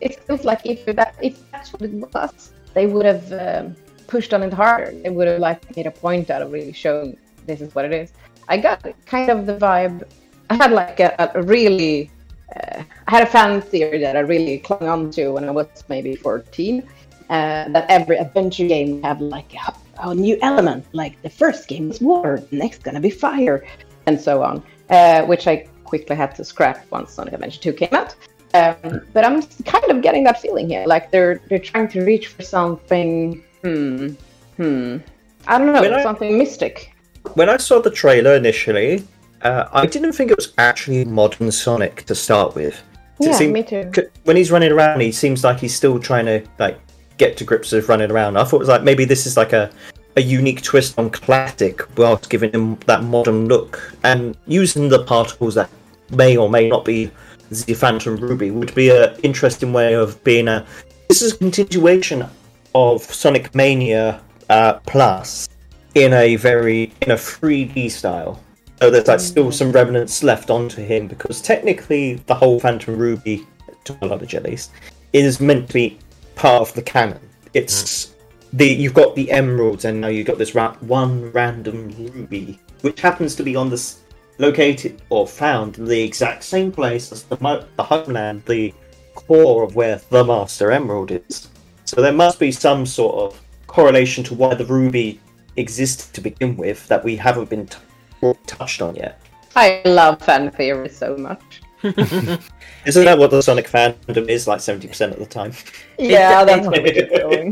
it 0.00 0.20
feels 0.24 0.44
like 0.44 0.64
if 0.64 0.84
that 0.96 1.14
if 1.20 1.50
that's 1.50 1.72
what 1.72 1.82
it 1.82 1.92
was, 1.92 2.52
they 2.74 2.86
would 2.86 3.06
have 3.06 3.32
um, 3.32 3.76
pushed 4.06 4.32
on 4.34 4.42
it 4.42 4.52
harder. 4.52 4.92
They 4.92 5.10
would 5.10 5.28
have 5.28 5.40
like 5.40 5.76
made 5.76 5.86
a 5.86 5.90
point 5.90 6.30
out 6.30 6.42
of 6.42 6.52
really 6.52 6.72
showing 6.72 7.16
this 7.46 7.60
is 7.60 7.74
what 7.74 7.84
it 7.84 7.92
is. 7.92 8.12
I 8.48 8.56
got 8.56 8.84
kind 9.06 9.30
of 9.30 9.46
the 9.46 9.56
vibe. 9.56 10.04
I 10.50 10.54
had 10.54 10.72
like 10.72 11.00
a, 11.00 11.30
a 11.34 11.42
really. 11.42 12.10
Uh, 12.56 12.82
I 13.06 13.10
had 13.10 13.22
a 13.22 13.30
fan 13.30 13.62
theory 13.62 13.98
that 13.98 14.16
I 14.16 14.20
really 14.20 14.58
clung 14.58 14.88
on 14.88 15.10
to 15.12 15.30
when 15.30 15.44
I 15.44 15.50
was 15.50 15.68
maybe 15.88 16.14
14. 16.16 16.82
Uh, 17.30 17.68
that 17.68 17.86
every 17.88 18.18
adventure 18.18 18.66
game 18.66 19.02
have 19.02 19.20
like 19.22 19.54
a, 19.54 19.74
a 19.98 20.14
new 20.14 20.38
element. 20.42 20.84
Like 20.92 21.20
the 21.22 21.30
first 21.30 21.68
game 21.68 21.88
was 21.88 22.00
water, 22.00 22.42
next 22.50 22.82
gonna 22.82 23.00
be 23.00 23.10
fire, 23.10 23.64
and 24.06 24.20
so 24.20 24.42
on. 24.42 24.62
Uh, 24.90 25.22
which 25.24 25.46
I 25.46 25.66
quickly 25.84 26.16
had 26.16 26.34
to 26.36 26.44
scrap 26.44 26.84
once 26.90 27.12
Sonic 27.12 27.34
Adventure 27.34 27.60
2 27.60 27.72
came 27.72 27.88
out. 27.92 28.14
Um, 28.54 29.00
but 29.14 29.24
I'm 29.24 29.40
kind 29.64 29.90
of 29.90 30.02
getting 30.02 30.24
that 30.24 30.40
feeling 30.40 30.68
here, 30.68 30.84
like 30.86 31.10
they're 31.10 31.40
they're 31.48 31.58
trying 31.58 31.88
to 31.88 32.04
reach 32.04 32.26
for 32.28 32.42
something. 32.42 33.42
Hmm. 33.62 34.08
Hmm. 34.56 34.98
I 35.46 35.58
don't 35.58 35.72
know, 35.72 35.80
When 35.80 35.94
I- 35.94 36.02
something 36.02 36.36
mystic. 36.38 36.92
When 37.34 37.48
I 37.48 37.56
saw 37.56 37.80
the 37.80 37.90
trailer 37.90 38.34
initially, 38.34 39.04
uh, 39.42 39.64
I 39.72 39.86
didn't 39.86 40.12
think 40.12 40.30
it 40.30 40.36
was 40.36 40.52
actually 40.58 41.04
modern 41.04 41.50
Sonic 41.52 42.02
to 42.06 42.14
start 42.14 42.54
with. 42.54 42.82
Yeah, 43.20 43.32
seemed- 43.32 43.52
me 43.54 43.62
too. 43.62 43.90
When 44.24 44.36
he's 44.36 44.50
running 44.50 44.72
around, 44.72 45.00
he 45.00 45.12
seems 45.12 45.44
like 45.44 45.60
he's 45.60 45.74
still 45.74 45.98
trying 45.98 46.26
to 46.26 46.42
like 46.58 46.78
get 47.18 47.36
to 47.38 47.44
grips 47.44 47.72
with 47.72 47.88
running 47.88 48.10
around. 48.10 48.36
I 48.36 48.44
thought 48.44 48.56
it 48.56 48.60
was 48.60 48.68
like 48.68 48.82
maybe 48.82 49.04
this 49.04 49.26
is 49.26 49.36
like 49.36 49.52
a 49.52 49.70
a 50.16 50.20
unique 50.20 50.62
twist 50.62 50.98
on 50.98 51.08
classic 51.10 51.80
whilst 51.96 52.28
giving 52.28 52.52
him 52.52 52.76
that 52.86 53.02
modern 53.02 53.48
look 53.48 53.94
and 54.04 54.36
using 54.46 54.88
the 54.88 55.02
particles 55.04 55.54
that 55.54 55.70
may 56.10 56.36
or 56.36 56.50
may 56.50 56.68
not 56.68 56.84
be 56.84 57.10
the 57.50 57.74
Phantom 57.74 58.16
Ruby 58.16 58.50
would 58.50 58.74
be 58.74 58.90
an 58.90 59.14
interesting 59.22 59.72
way 59.72 59.94
of 59.94 60.22
being 60.24 60.48
a. 60.48 60.66
This 61.08 61.22
is 61.22 61.34
a 61.34 61.38
continuation 61.38 62.26
of 62.74 63.02
Sonic 63.02 63.54
Mania 63.54 64.20
uh, 64.48 64.74
Plus 64.86 65.48
in 65.94 66.12
a 66.14 66.36
very 66.36 66.92
in 67.02 67.10
a 67.10 67.16
3D 67.16 67.90
style. 67.90 68.40
So 68.80 68.90
there's 68.90 69.06
like 69.06 69.20
still 69.20 69.52
some 69.52 69.70
remnants 69.70 70.22
left 70.22 70.50
onto 70.50 70.82
him 70.82 71.06
because 71.06 71.40
technically 71.40 72.14
the 72.26 72.34
whole 72.34 72.58
Phantom 72.58 72.96
Ruby, 72.96 73.46
to 73.84 73.96
my 74.00 74.08
knowledge 74.08 74.34
at 74.34 74.42
least, 74.42 74.72
is 75.12 75.40
meant 75.40 75.68
to 75.68 75.74
be 75.74 75.98
part 76.34 76.62
of 76.62 76.74
the 76.74 76.82
canon. 76.82 77.20
It's 77.54 78.06
mm. 78.06 78.14
the 78.54 78.66
you've 78.66 78.94
got 78.94 79.14
the 79.14 79.30
emeralds 79.30 79.84
and 79.84 80.00
now 80.00 80.08
you've 80.08 80.26
got 80.26 80.38
this 80.38 80.54
ra- 80.54 80.76
one 80.80 81.30
random 81.32 81.90
ruby, 81.98 82.58
which 82.82 83.00
happens 83.00 83.34
to 83.36 83.42
be 83.42 83.56
on 83.56 83.70
this 83.70 84.00
located 84.38 85.00
or 85.08 85.26
found 85.26 85.78
in 85.78 85.84
the 85.84 86.02
exact 86.02 86.42
same 86.42 86.72
place 86.72 87.12
as 87.12 87.22
the 87.24 87.38
mo- 87.40 87.64
the 87.76 87.82
homeland, 87.82 88.42
the 88.46 88.74
core 89.14 89.62
of 89.62 89.74
where 89.74 90.00
the 90.10 90.24
Master 90.24 90.72
Emerald 90.72 91.10
is. 91.10 91.48
So 91.84 92.00
there 92.00 92.12
must 92.12 92.38
be 92.38 92.52
some 92.52 92.86
sort 92.86 93.16
of 93.16 93.40
correlation 93.66 94.24
to 94.24 94.34
why 94.34 94.54
the 94.54 94.66
ruby 94.66 95.20
existed 95.56 96.12
to 96.14 96.20
begin 96.20 96.56
with 96.56 96.86
that 96.88 97.04
we 97.04 97.16
haven't 97.16 97.50
been 97.50 97.66
t- 97.66 98.34
touched 98.46 98.82
on 98.82 98.96
yet. 98.96 99.20
I 99.54 99.82
love 99.84 100.22
fan 100.22 100.50
theories 100.50 100.96
so 100.96 101.16
much. 101.16 101.61
Isn't 102.86 103.04
that 103.04 103.18
what 103.18 103.30
the 103.30 103.42
Sonic 103.42 103.66
fandom 103.66 104.28
is 104.28 104.46
like 104.46 104.60
seventy 104.60 104.88
percent 104.88 105.12
of 105.12 105.18
the 105.18 105.26
time? 105.26 105.52
Yeah, 105.98 106.42
it- 106.42 106.46
that's 106.46 106.66
where 106.66 106.80
it's 106.86 107.18
going. 107.18 107.50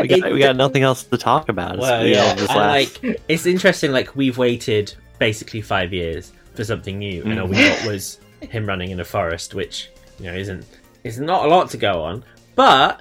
we, 0.00 0.08
got, 0.08 0.32
we 0.32 0.38
got 0.38 0.56
nothing 0.56 0.82
else 0.82 1.02
to 1.04 1.18
talk 1.18 1.48
about. 1.48 1.78
Well, 1.78 2.06
yeah, 2.06 2.34
this 2.34 2.50
and, 2.50 2.58
like 2.58 3.20
it's 3.28 3.46
interesting. 3.46 3.92
Like 3.92 4.14
we've 4.14 4.38
waited 4.38 4.94
basically 5.18 5.60
five 5.60 5.92
years 5.92 6.32
for 6.54 6.64
something 6.64 6.98
new, 6.98 7.22
and 7.24 7.38
all 7.40 7.48
we 7.48 7.56
mm-hmm. 7.56 7.84
got 7.84 7.92
was 7.92 8.20
him 8.40 8.66
running 8.66 8.90
in 8.90 9.00
a 9.00 9.04
forest, 9.04 9.54
which 9.54 9.90
you 10.18 10.26
know 10.26 10.34
isn't 10.34 10.64
is 11.02 11.18
not 11.18 11.44
a 11.44 11.48
lot 11.48 11.70
to 11.70 11.76
go 11.76 12.02
on, 12.02 12.24
but 12.54 13.00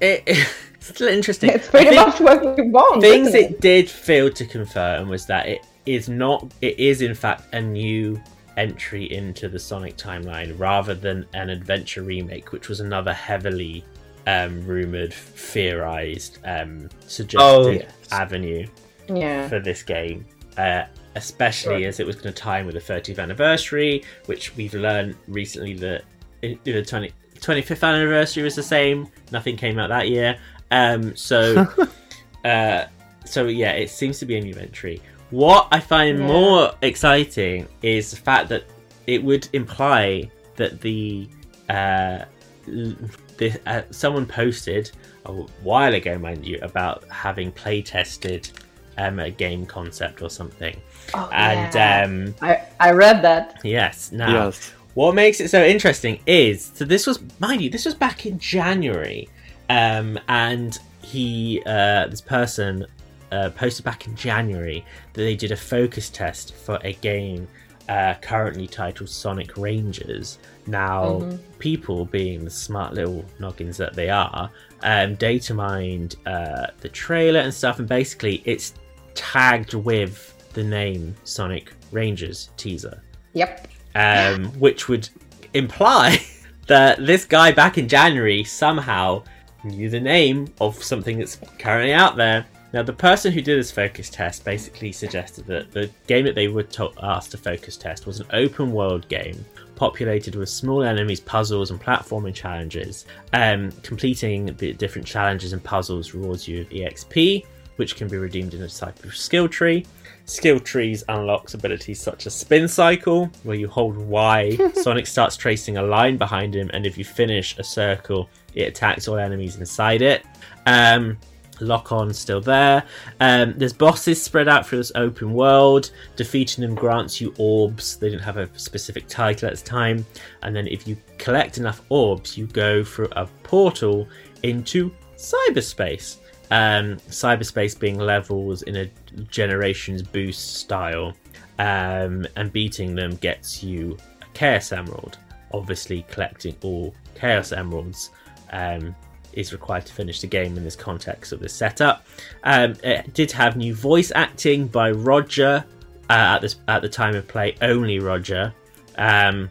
it, 0.00 0.22
it's 0.26 0.86
still 0.88 1.08
interesting. 1.08 1.50
it's 1.50 1.68
pretty 1.68 1.96
I 1.96 2.06
much 2.06 2.16
think 2.16 2.42
what 2.42 2.56
we 2.56 2.70
want. 2.70 3.02
things 3.02 3.28
isn't 3.28 3.40
it 3.40 3.60
did 3.60 3.90
fail 3.90 4.30
to 4.30 4.46
confirm 4.46 5.08
was 5.08 5.26
that 5.26 5.46
it 5.46 5.66
is 5.86 6.08
not. 6.08 6.50
It 6.60 6.78
is 6.78 7.02
in 7.02 7.14
fact 7.14 7.52
a 7.54 7.60
new 7.60 8.20
entry 8.56 9.10
into 9.12 9.48
the 9.48 9.58
Sonic 9.58 9.96
timeline 9.96 10.58
rather 10.58 10.94
than 10.94 11.26
an 11.34 11.50
adventure 11.50 12.02
remake, 12.02 12.52
which 12.52 12.68
was 12.68 12.80
another 12.80 13.12
heavily 13.12 13.84
um, 14.26 14.64
rumored, 14.66 15.12
theorized, 15.14 16.38
um, 16.44 16.88
suggested 17.06 17.40
Oh, 17.42 17.70
yes. 17.70 17.90
avenue 18.12 18.66
Yeah. 19.08 19.48
for 19.48 19.60
this 19.60 19.82
game, 19.82 20.26
uh, 20.58 20.84
especially 21.16 21.86
as 21.86 22.00
it 22.00 22.06
was 22.06 22.16
going 22.16 22.32
to 22.34 22.40
tie 22.40 22.60
in 22.60 22.66
with 22.66 22.74
the 22.74 22.80
30th 22.80 23.18
anniversary, 23.18 24.04
which 24.26 24.54
we've 24.56 24.74
learned 24.74 25.16
recently 25.26 25.74
that 25.74 26.02
the 26.42 26.82
20, 26.84 27.12
25th 27.40 27.82
anniversary 27.86 28.42
was 28.42 28.54
the 28.54 28.62
same. 28.62 29.08
Nothing 29.32 29.56
came 29.56 29.78
out 29.78 29.88
that 29.88 30.08
year. 30.08 30.38
Um, 30.70 31.16
so, 31.16 31.66
uh, 32.44 32.84
so 33.30 33.46
yeah, 33.46 33.72
it 33.72 33.90
seems 33.90 34.18
to 34.20 34.26
be 34.26 34.36
a 34.36 34.40
new 34.40 34.54
entry. 34.56 35.00
What 35.30 35.68
I 35.70 35.80
find 35.80 36.18
Yeah. 36.18 36.26
more 36.26 36.72
exciting 36.82 37.68
is 37.82 38.10
the 38.10 38.16
fact 38.16 38.48
that 38.48 38.64
it 39.06 39.22
would 39.22 39.48
imply 39.52 40.30
that 40.56 40.80
the 40.80 41.28
uh, 41.68 42.24
the, 42.66 43.58
uh, 43.66 43.82
someone 43.90 44.26
posted 44.26 44.90
a 45.26 45.32
while 45.62 45.94
ago, 45.94 46.18
mind 46.18 46.44
you, 46.46 46.58
about 46.62 47.04
having 47.08 47.52
play 47.52 47.80
tested 47.82 48.50
um, 48.98 49.18
a 49.18 49.30
game 49.30 49.64
concept 49.66 50.20
or 50.22 50.28
something. 50.30 50.76
Oh, 51.14 51.28
And 51.32 51.74
yeah. 51.74 52.04
um, 52.04 52.34
I 52.42 52.62
I 52.78 52.90
read 52.92 53.22
that. 53.22 53.60
yes, 53.64 54.12
now 54.12 54.46
yes. 54.46 54.72
what 54.94 55.14
makes 55.14 55.40
it 55.40 55.48
so 55.50 55.64
interesting 55.64 56.20
is 56.26 56.70
so 56.74 56.84
this 56.84 57.06
was 57.06 57.20
mind 57.38 57.62
you, 57.62 57.70
this 57.70 57.84
was 57.86 57.94
back 57.94 58.26
in 58.26 58.38
January, 58.38 59.28
um, 59.68 60.18
and 60.28 60.78
he 61.02 61.62
uh, 61.66 62.06
this 62.08 62.20
person 62.20 62.84
uh, 63.32 63.50
posted 63.50 63.84
back 63.84 64.06
in 64.06 64.14
January 64.16 64.84
that 65.12 65.22
they 65.22 65.36
did 65.36 65.52
a 65.52 65.56
focus 65.56 66.08
test 66.10 66.54
for 66.54 66.78
a 66.82 66.94
game 66.94 67.46
uh, 67.88 68.14
currently 68.20 68.66
titled 68.66 69.08
Sonic 69.08 69.56
Rangers. 69.56 70.38
Now, 70.66 71.28
people, 71.58 72.04
being 72.04 72.44
the 72.44 72.50
smart 72.50 72.94
little 72.94 73.24
noggins 73.40 73.76
that 73.78 73.94
they 73.94 74.10
are, 74.10 74.50
um, 74.82 75.16
data 75.16 75.54
mined 75.54 76.16
uh, 76.26 76.68
the 76.80 76.88
trailer 76.88 77.40
and 77.40 77.52
stuff, 77.52 77.78
and 77.80 77.88
basically 77.88 78.42
it's 78.44 78.74
tagged 79.14 79.74
with 79.74 80.36
the 80.52 80.62
name 80.62 81.14
Sonic 81.24 81.72
Rangers 81.92 82.50
teaser 82.56 83.02
Yep. 83.32 83.68
um, 83.94 84.46
which 84.58 84.88
would 84.88 85.08
imply 85.54 86.18
that 86.66 87.04
this 87.04 87.24
guy 87.24 87.50
back 87.52 87.78
in 87.78 87.88
January 87.88 88.44
somehow 88.44 89.22
knew 89.64 89.88
the 89.90 90.00
name 90.00 90.46
of 90.60 90.82
something 90.82 91.18
that's 91.18 91.38
currently 91.58 91.92
out 91.92 92.16
there. 92.16 92.46
Now, 92.72 92.82
the 92.82 92.92
person 92.92 93.32
who 93.32 93.40
did 93.40 93.58
this 93.58 93.72
focus 93.72 94.10
test 94.10 94.44
basically 94.44 94.92
suggested 94.92 95.46
that 95.46 95.72
the 95.72 95.90
game 96.06 96.24
that 96.24 96.36
they 96.36 96.48
were 96.48 96.62
to- 96.62 96.92
asked 97.02 97.32
to 97.32 97.38
focus 97.38 97.76
test 97.76 98.06
was 98.06 98.20
an 98.20 98.26
open 98.32 98.72
world 98.72 99.08
game 99.08 99.44
populated 99.74 100.34
with 100.34 100.48
small 100.48 100.82
enemies, 100.82 101.20
puzzles, 101.20 101.70
and 101.70 101.80
platforming 101.80 102.34
challenges. 102.34 103.06
Um, 103.32 103.72
completing 103.82 104.54
the 104.56 104.74
different 104.74 105.06
challenges 105.06 105.52
and 105.52 105.64
puzzles 105.64 106.14
rewards 106.14 106.46
you 106.46 106.58
with 106.58 106.70
EXP, 106.70 107.44
which 107.76 107.96
can 107.96 108.06
be 108.06 108.18
redeemed 108.18 108.54
in 108.54 108.62
a 108.62 108.68
type 108.68 109.02
of 109.02 109.16
skill 109.16 109.48
tree. 109.48 109.86
Skill 110.26 110.60
trees 110.60 111.02
unlocks 111.08 111.54
abilities 111.54 111.98
such 112.00 112.26
as 112.26 112.34
Spin 112.34 112.68
Cycle, 112.68 113.30
where 113.42 113.56
you 113.56 113.66
hold 113.68 113.96
Y, 113.96 114.56
Sonic 114.74 115.06
starts 115.06 115.36
tracing 115.36 115.78
a 115.78 115.82
line 115.82 116.18
behind 116.18 116.54
him, 116.54 116.70
and 116.72 116.86
if 116.86 116.98
you 116.98 117.04
finish 117.04 117.58
a 117.58 117.64
circle, 117.64 118.28
it 118.54 118.68
attacks 118.68 119.08
all 119.08 119.16
enemies 119.16 119.56
inside 119.56 120.02
it. 120.02 120.24
Um, 120.66 121.16
Lock 121.64 121.92
on 121.92 122.12
still 122.12 122.40
there. 122.40 122.84
Um, 123.20 123.54
there's 123.56 123.72
bosses 123.72 124.22
spread 124.22 124.48
out 124.48 124.66
through 124.66 124.78
this 124.78 124.92
open 124.94 125.32
world. 125.32 125.90
Defeating 126.16 126.62
them 126.62 126.74
grants 126.74 127.20
you 127.20 127.34
orbs. 127.38 127.96
They 127.96 128.10
didn't 128.10 128.22
have 128.22 128.36
a 128.36 128.48
specific 128.58 129.06
title 129.08 129.48
at 129.48 129.56
the 129.56 129.64
time. 129.64 130.06
And 130.42 130.54
then 130.54 130.66
if 130.66 130.86
you 130.86 130.96
collect 131.18 131.58
enough 131.58 131.82
orbs, 131.88 132.36
you 132.36 132.46
go 132.46 132.84
through 132.84 133.08
a 133.12 133.26
portal 133.42 134.08
into 134.42 134.92
cyberspace. 135.16 136.16
Um, 136.50 136.96
cyberspace 137.08 137.78
being 137.78 137.98
levels 137.98 138.62
in 138.62 138.76
a 138.76 138.90
generations 139.30 140.02
boost 140.02 140.56
style. 140.56 141.14
Um, 141.58 142.26
and 142.36 142.50
beating 142.52 142.94
them 142.94 143.16
gets 143.16 143.62
you 143.62 143.98
a 144.22 144.24
Chaos 144.32 144.72
Emerald. 144.72 145.18
Obviously, 145.52 146.06
collecting 146.08 146.56
all 146.62 146.94
Chaos 147.14 147.52
Emeralds 147.52 148.10
um, 148.52 148.94
is 149.32 149.52
required 149.52 149.86
to 149.86 149.92
finish 149.92 150.20
the 150.20 150.26
game 150.26 150.56
in 150.56 150.64
this 150.64 150.76
context 150.76 151.32
of 151.32 151.40
this 151.40 151.52
setup. 151.52 152.06
Um, 152.44 152.76
it 152.82 153.12
did 153.14 153.30
have 153.32 153.56
new 153.56 153.74
voice 153.74 154.12
acting 154.14 154.66
by 154.66 154.90
Roger 154.90 155.64
uh, 156.08 156.12
at 156.12 156.40
this 156.40 156.56
at 156.68 156.82
the 156.82 156.88
time 156.88 157.14
of 157.14 157.26
play, 157.28 157.54
only 157.62 157.98
Roger. 157.98 158.52
Um, 158.96 159.50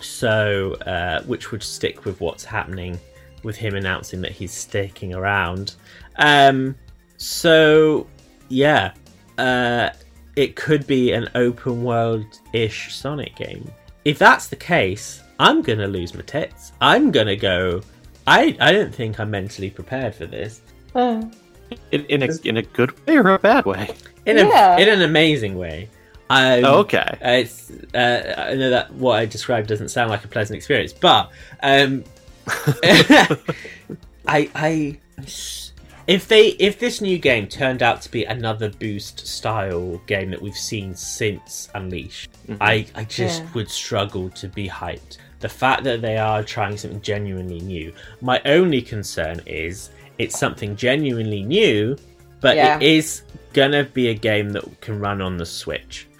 So, 0.00 0.74
uh, 0.86 1.22
which 1.24 1.50
would 1.50 1.62
stick 1.62 2.04
with 2.04 2.20
what's 2.20 2.44
happening 2.44 3.00
with 3.42 3.56
him 3.56 3.74
announcing 3.74 4.20
that 4.20 4.30
he's 4.30 4.52
sticking 4.52 5.12
around. 5.12 5.74
Um, 6.16 6.76
so, 7.16 8.06
yeah, 8.48 8.92
uh, 9.38 9.90
it 10.36 10.54
could 10.54 10.86
be 10.86 11.12
an 11.12 11.28
open 11.34 11.82
world 11.82 12.26
ish 12.52 12.94
Sonic 12.94 13.34
game. 13.34 13.68
If 14.04 14.18
that's 14.18 14.46
the 14.46 14.56
case, 14.56 15.22
I'm 15.40 15.62
gonna 15.62 15.88
lose 15.88 16.14
my 16.14 16.22
tits. 16.22 16.72
I'm 16.80 17.10
gonna 17.10 17.36
go. 17.36 17.82
I 18.28 18.56
I 18.60 18.72
don't 18.72 18.94
think 18.94 19.18
I'm 19.20 19.30
mentally 19.30 19.70
prepared 19.70 20.14
for 20.14 20.26
this. 20.26 20.60
Uh, 20.94 21.22
In, 21.92 22.04
in 22.06 22.22
a 22.22 22.28
in 22.44 22.56
a 22.58 22.62
good 22.62 22.90
way 23.06 23.16
or 23.16 23.28
a 23.30 23.38
bad 23.38 23.64
way? 23.66 23.88
In 24.26 24.36
Yeah. 24.36 24.76
a 24.76 24.80
in 24.80 24.88
an 24.88 25.02
amazing 25.02 25.56
way. 25.58 25.88
Um, 26.30 26.64
Oh, 26.64 26.78
okay. 26.80 27.08
Uh, 27.24 27.30
it's, 27.42 27.70
uh, 27.94 28.34
I 28.50 28.54
know 28.54 28.68
that 28.70 28.92
what 28.92 29.18
I 29.18 29.24
described 29.24 29.66
doesn't 29.68 29.88
sound 29.88 30.10
like 30.10 30.24
a 30.24 30.28
pleasant 30.28 30.56
experience, 30.58 30.92
but 30.92 31.30
um, 31.62 32.04
I, 34.26 34.50
I, 34.54 34.98
if 36.06 36.28
they, 36.28 36.48
if 36.58 36.78
this 36.78 37.00
new 37.00 37.18
game 37.18 37.46
turned 37.48 37.82
out 37.82 38.02
to 38.02 38.10
be 38.10 38.24
another 38.24 38.68
boost 38.68 39.26
style 39.26 40.00
game 40.06 40.30
that 40.30 40.40
we've 40.42 40.56
seen 40.56 40.94
since 40.94 41.70
Unleashed, 41.74 42.28
I, 42.60 42.84
I 42.94 43.04
just 43.04 43.42
Yeah. 43.42 43.48
would 43.54 43.70
struggle 43.70 44.28
to 44.30 44.48
be 44.48 44.68
hyped. 44.68 45.16
The 45.40 45.48
fact 45.48 45.84
that 45.84 46.02
they 46.02 46.16
are 46.16 46.42
trying 46.42 46.76
something 46.76 47.00
genuinely 47.00 47.60
new. 47.60 47.92
My 48.20 48.40
only 48.44 48.82
concern 48.82 49.40
is 49.46 49.90
it's 50.18 50.38
something 50.38 50.74
genuinely 50.76 51.42
new, 51.42 51.96
but 52.40 52.56
Yeah. 52.56 52.76
it 52.76 52.82
is 52.82 53.22
gonna 53.52 53.84
be 53.84 54.08
a 54.08 54.14
game 54.14 54.50
that 54.50 54.80
can 54.80 54.98
run 54.98 55.20
on 55.22 55.36
the 55.36 55.46
Switch. 55.46 56.06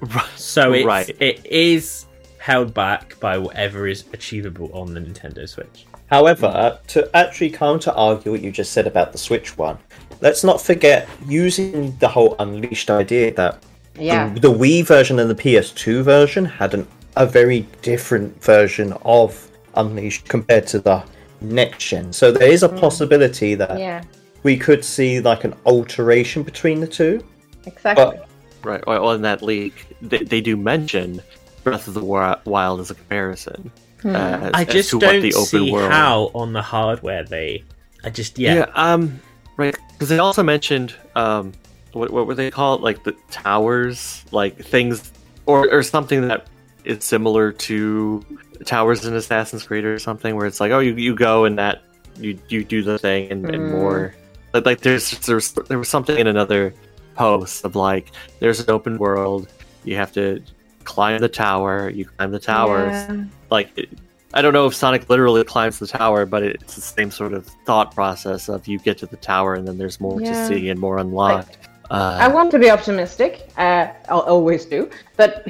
Right. 0.00 0.26
So 0.36 0.72
it's, 0.74 0.84
Right. 0.84 1.16
it 1.20 1.46
is 1.46 2.04
held 2.38 2.74
back 2.74 3.18
by 3.20 3.38
whatever 3.38 3.86
is 3.88 4.04
achievable 4.12 4.70
on 4.74 4.92
the 4.92 5.00
Nintendo 5.00 5.48
Switch. 5.48 5.86
However, 6.10 6.78
to 6.88 7.08
actually 7.16 7.48
counter 7.50 7.90
argue 7.92 8.32
what 8.32 8.42
you 8.42 8.50
just 8.50 8.72
said 8.72 8.86
about 8.86 9.12
the 9.12 9.18
Switch 9.18 9.56
one, 9.56 9.78
let's 10.20 10.44
not 10.44 10.60
forget 10.60 11.08
using 11.26 11.96
the 12.00 12.08
whole 12.08 12.36
Unleashed 12.38 12.90
idea 12.90 13.32
that 13.34 13.62
Yeah. 13.98 14.28
the, 14.34 14.40
the 14.40 14.52
Wii 14.52 14.84
version 14.84 15.18
and 15.18 15.30
the 15.30 15.34
PS2 15.34 16.02
version 16.02 16.44
had 16.44 16.74
an, 16.74 16.86
a 17.16 17.26
very 17.26 17.66
different 17.82 18.42
version 18.42 18.92
of 19.04 19.50
Unleashed 19.76 20.28
compared 20.28 20.66
to 20.68 20.78
the 20.78 21.02
next 21.40 21.84
gen. 21.88 22.12
So 22.12 22.30
there 22.30 22.48
is 22.48 22.62
a 22.62 22.68
possibility 22.68 23.54
that 23.56 23.76
Yeah. 23.78 24.02
we 24.44 24.56
could 24.56 24.84
see 24.84 25.20
like 25.20 25.42
an 25.44 25.54
alteration 25.66 26.42
between 26.44 26.80
the 26.80 26.86
two. 26.86 27.24
Exactly. 27.66 28.04
But 28.04 28.28
Right. 28.62 28.86
Well, 28.86 29.10
in 29.12 29.22
that 29.22 29.42
leak, 29.42 29.74
they, 30.00 30.18
they 30.18 30.40
do 30.40 30.56
mention 30.56 31.20
Breath 31.64 31.86
of 31.88 31.94
the 31.94 32.02
Wild 32.04 32.80
as 32.80 32.90
a 32.90 32.94
comparison. 32.94 33.70
uh, 34.04 34.08
as, 34.08 34.50
I 34.54 34.62
as 34.62 34.68
just 34.68 34.90
to 34.90 34.98
don't 34.98 35.14
what 35.16 35.22
the 35.22 35.34
open 35.34 35.44
see 35.46 35.70
world. 35.72 35.90
how 35.92 36.30
on 36.34 36.52
the 36.52 36.62
hardware 36.62 37.24
they. 37.24 37.64
I 38.04 38.10
just 38.10 38.38
yeah. 38.38 38.54
Yeah. 38.54 38.66
um. 38.74 39.20
Right. 39.56 39.76
Because 39.92 40.08
they 40.08 40.18
also 40.18 40.42
mentioned 40.42 40.94
um, 41.14 41.52
what 41.92 42.10
what 42.10 42.26
were 42.26 42.34
they 42.34 42.50
called? 42.50 42.80
Like 42.80 43.02
the 43.04 43.12
towers, 43.30 44.24
like 44.30 44.56
things, 44.56 45.12
or 45.46 45.68
or 45.70 45.82
something 45.82 46.26
that 46.28 46.46
is 46.84 47.04
similar 47.04 47.52
to 47.52 48.24
towers 48.64 49.04
in 49.04 49.14
Assassin's 49.14 49.64
Creed 49.66 49.84
or 49.84 49.98
something, 49.98 50.36
where 50.36 50.46
it's 50.46 50.60
like, 50.60 50.72
oh, 50.72 50.78
you 50.80 50.94
you 50.94 51.14
go 51.14 51.44
and 51.44 51.58
that 51.58 51.82
you 52.16 52.38
you 52.48 52.64
do 52.64 52.82
the 52.82 52.98
thing 52.98 53.30
and, 53.30 53.48
and 53.50 53.64
Mm. 53.64 53.70
more. 53.70 54.14
Like, 54.52 54.66
like 54.66 54.80
there's 54.80 55.10
there's 55.20 55.52
there 55.52 55.78
was 55.78 55.88
something 55.88 56.16
in 56.18 56.26
another 56.26 56.74
post 57.16 57.64
of 57.64 57.74
like 57.76 58.10
there's 58.40 58.60
an 58.60 58.70
open 58.70 58.98
world. 58.98 59.48
You 59.84 59.96
have 59.96 60.12
to 60.12 60.42
climb 60.84 61.20
the 61.20 61.28
tower. 61.28 61.88
You 61.90 62.04
climb 62.04 62.30
the 62.30 62.38
towers 62.38 62.92
Yeah. 62.92 63.24
like 63.50 63.70
it, 63.76 63.88
I 64.32 64.42
don't 64.42 64.52
know 64.52 64.66
if 64.66 64.74
Sonic 64.74 65.08
literally 65.08 65.44
climbs 65.44 65.78
the 65.78 65.86
tower, 65.86 66.26
but 66.26 66.42
it's 66.42 66.74
the 66.74 66.80
same 66.80 67.10
sort 67.12 67.32
of 67.34 67.46
thought 67.66 67.94
process 67.94 68.48
of 68.48 68.66
you 68.66 68.78
get 68.80 68.98
to 68.98 69.06
the 69.06 69.16
tower 69.16 69.54
and 69.54 69.66
then 69.66 69.78
there's 69.78 70.00
more 70.00 70.20
Yeah. 70.20 70.30
to 70.30 70.34
see 70.46 70.68
and 70.70 70.80
more 70.80 70.98
unlocked. 70.98 71.56
I 71.90 72.26
Uh, 72.26 72.30
want 72.32 72.50
to 72.50 72.58
be 72.58 72.68
optimistic. 72.70 73.48
Uh, 73.56 73.88
I'll 74.08 74.20
always 74.20 74.64
do, 74.64 74.90
but 75.16 75.46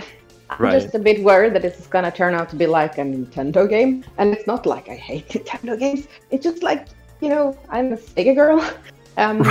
I'm 0.58 0.80
just 0.80 0.94
a 0.94 0.98
bit 0.98 1.22
worried 1.22 1.54
that 1.54 1.62
this 1.62 1.78
is 1.78 1.86
gonna 1.86 2.10
turn 2.10 2.34
out 2.34 2.48
to 2.50 2.56
be 2.56 2.66
like 2.66 2.98
a 2.98 3.02
Nintendo 3.02 3.68
game, 3.68 4.04
and 4.18 4.32
it's 4.34 4.46
not 4.46 4.66
like 4.66 4.88
I 4.88 4.94
hate 4.94 5.28
Nintendo 5.34 5.78
games. 5.78 6.08
It's 6.30 6.44
just 6.44 6.62
like 6.62 6.88
you 7.20 7.28
know, 7.28 7.56
I'm 7.70 7.92
a 7.92 7.96
Sega 7.96 8.34
girl. 8.34 8.64
Um, 9.16 9.42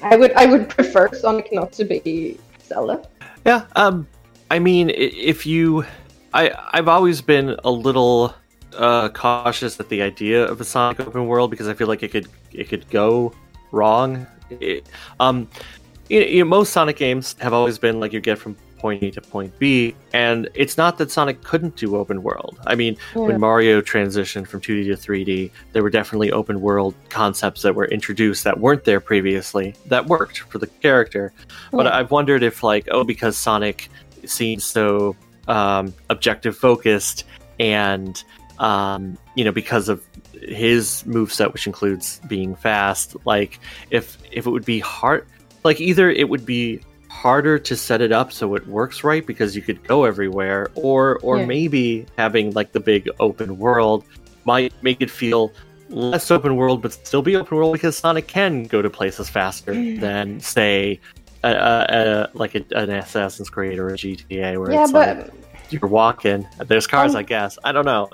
I 0.00 0.14
would 0.14 0.32
I 0.34 0.46
would 0.46 0.68
prefer 0.68 1.12
Sonic 1.12 1.52
not 1.52 1.72
to 1.72 1.84
be 1.84 2.38
Zelda. 2.62 3.02
yeah, 3.44 3.66
um, 3.74 4.06
I 4.48 4.60
mean, 4.60 4.90
if 4.94 5.44
you, 5.44 5.84
I 6.32 6.52
I've 6.72 6.86
always 6.86 7.20
been 7.20 7.56
a 7.64 7.70
little 7.70 8.32
uh, 8.76 9.08
cautious 9.08 9.80
at 9.80 9.88
the 9.88 10.02
idea 10.02 10.44
of 10.44 10.60
a 10.60 10.64
Sonic 10.64 11.00
open 11.00 11.26
world 11.26 11.50
because 11.50 11.66
I 11.66 11.74
feel 11.74 11.88
like 11.88 12.04
it 12.04 12.12
could 12.12 12.28
it 12.52 12.68
could 12.68 12.88
go 12.90 13.32
wrong. 13.72 14.24
It, 14.50 14.86
um, 15.18 15.48
you 16.08 16.38
know, 16.38 16.44
most 16.44 16.72
Sonic 16.72 16.96
games 16.96 17.34
have 17.40 17.52
always 17.52 17.76
been 17.76 17.98
like 17.98 18.12
you 18.12 18.20
get 18.20 18.38
from 18.38 18.56
point 18.78 19.02
A 19.02 19.10
to 19.10 19.20
point 19.20 19.58
B, 19.58 19.94
and 20.12 20.48
it's 20.54 20.76
not 20.76 20.98
that 20.98 21.10
Sonic 21.10 21.42
couldn't 21.42 21.76
do 21.76 21.96
open 21.96 22.22
world. 22.22 22.58
I 22.66 22.74
mean, 22.74 22.96
Yeah. 23.14 23.22
when 23.22 23.40
Mario 23.40 23.80
transitioned 23.80 24.46
from 24.46 24.60
2D 24.60 24.84
to 24.86 24.96
3D, 24.96 25.50
there 25.72 25.82
were 25.82 25.90
definitely 25.90 26.32
open 26.32 26.60
world 26.60 26.94
concepts 27.08 27.62
that 27.62 27.74
were 27.74 27.86
introduced 27.86 28.44
that 28.44 28.60
weren't 28.60 28.84
there 28.84 29.00
previously 29.00 29.74
that 29.86 30.06
worked 30.06 30.38
for 30.40 30.58
the 30.58 30.66
character. 30.66 31.32
But 31.72 31.86
Yeah. 31.86 31.96
I've 31.96 32.10
wondered 32.10 32.42
if, 32.42 32.62
like, 32.62 32.88
oh, 32.90 33.04
because 33.04 33.36
Sonic 33.36 33.88
seems 34.24 34.64
so 34.64 35.16
um, 35.48 35.94
objective 36.10 36.56
focused 36.56 37.24
and, 37.58 38.22
um, 38.58 39.16
you 39.34 39.44
know, 39.44 39.52
because 39.52 39.88
of 39.88 40.02
his 40.42 41.02
moveset, 41.06 41.52
which 41.52 41.66
includes 41.66 42.20
being 42.28 42.54
fast, 42.54 43.16
like, 43.24 43.58
if 43.90 44.18
if 44.30 44.46
it 44.46 44.50
would 44.50 44.64
be 44.66 44.78
hard, 44.78 45.26
like, 45.64 45.80
either 45.80 46.10
it 46.10 46.28
would 46.28 46.44
be 46.44 46.80
harder 47.08 47.58
to 47.58 47.74
set 47.76 48.00
it 48.00 48.12
up 48.12 48.30
so 48.32 48.54
it 48.54 48.66
works 48.66 49.02
right 49.02 49.26
because 49.26 49.56
you 49.56 49.62
could 49.62 49.82
go 49.86 50.04
everywhere 50.04 50.68
or 50.74 51.18
or 51.22 51.38
Yeah. 51.38 51.46
maybe 51.46 52.06
having 52.18 52.52
like 52.52 52.72
the 52.72 52.80
big 52.80 53.08
open 53.18 53.58
world 53.58 54.04
might 54.44 54.72
make 54.82 55.00
it 55.00 55.10
feel 55.10 55.52
less 55.90 56.30
open 56.30 56.56
world, 56.56 56.82
but 56.82 56.92
still 56.92 57.22
be 57.22 57.34
open 57.36 57.56
world 57.56 57.72
because 57.72 57.96
Sonic 57.96 58.26
can 58.28 58.64
go 58.64 58.82
to 58.82 58.90
places 58.90 59.28
faster 59.30 59.72
than, 59.98 60.38
say, 60.40 61.00
a, 61.44 61.48
a, 61.50 61.86
a, 61.88 62.30
like 62.34 62.54
a, 62.54 62.62
an 62.76 62.90
Assassin's 62.90 63.48
Creed 63.48 63.78
or 63.78 63.88
a 63.88 63.92
GTA, 63.96 64.58
where 64.60 64.70
Yeah, 64.70 64.82
it's 64.82 64.92
but 64.92 65.16
like 65.18 65.30
you're 65.70 65.86
walking. 65.88 66.46
There's 66.66 66.86
cars, 66.86 67.12
Um, 67.14 67.18
I 67.18 67.22
guess. 67.22 67.58
I 67.64 67.72
don't 67.72 67.84
know. 67.86 68.08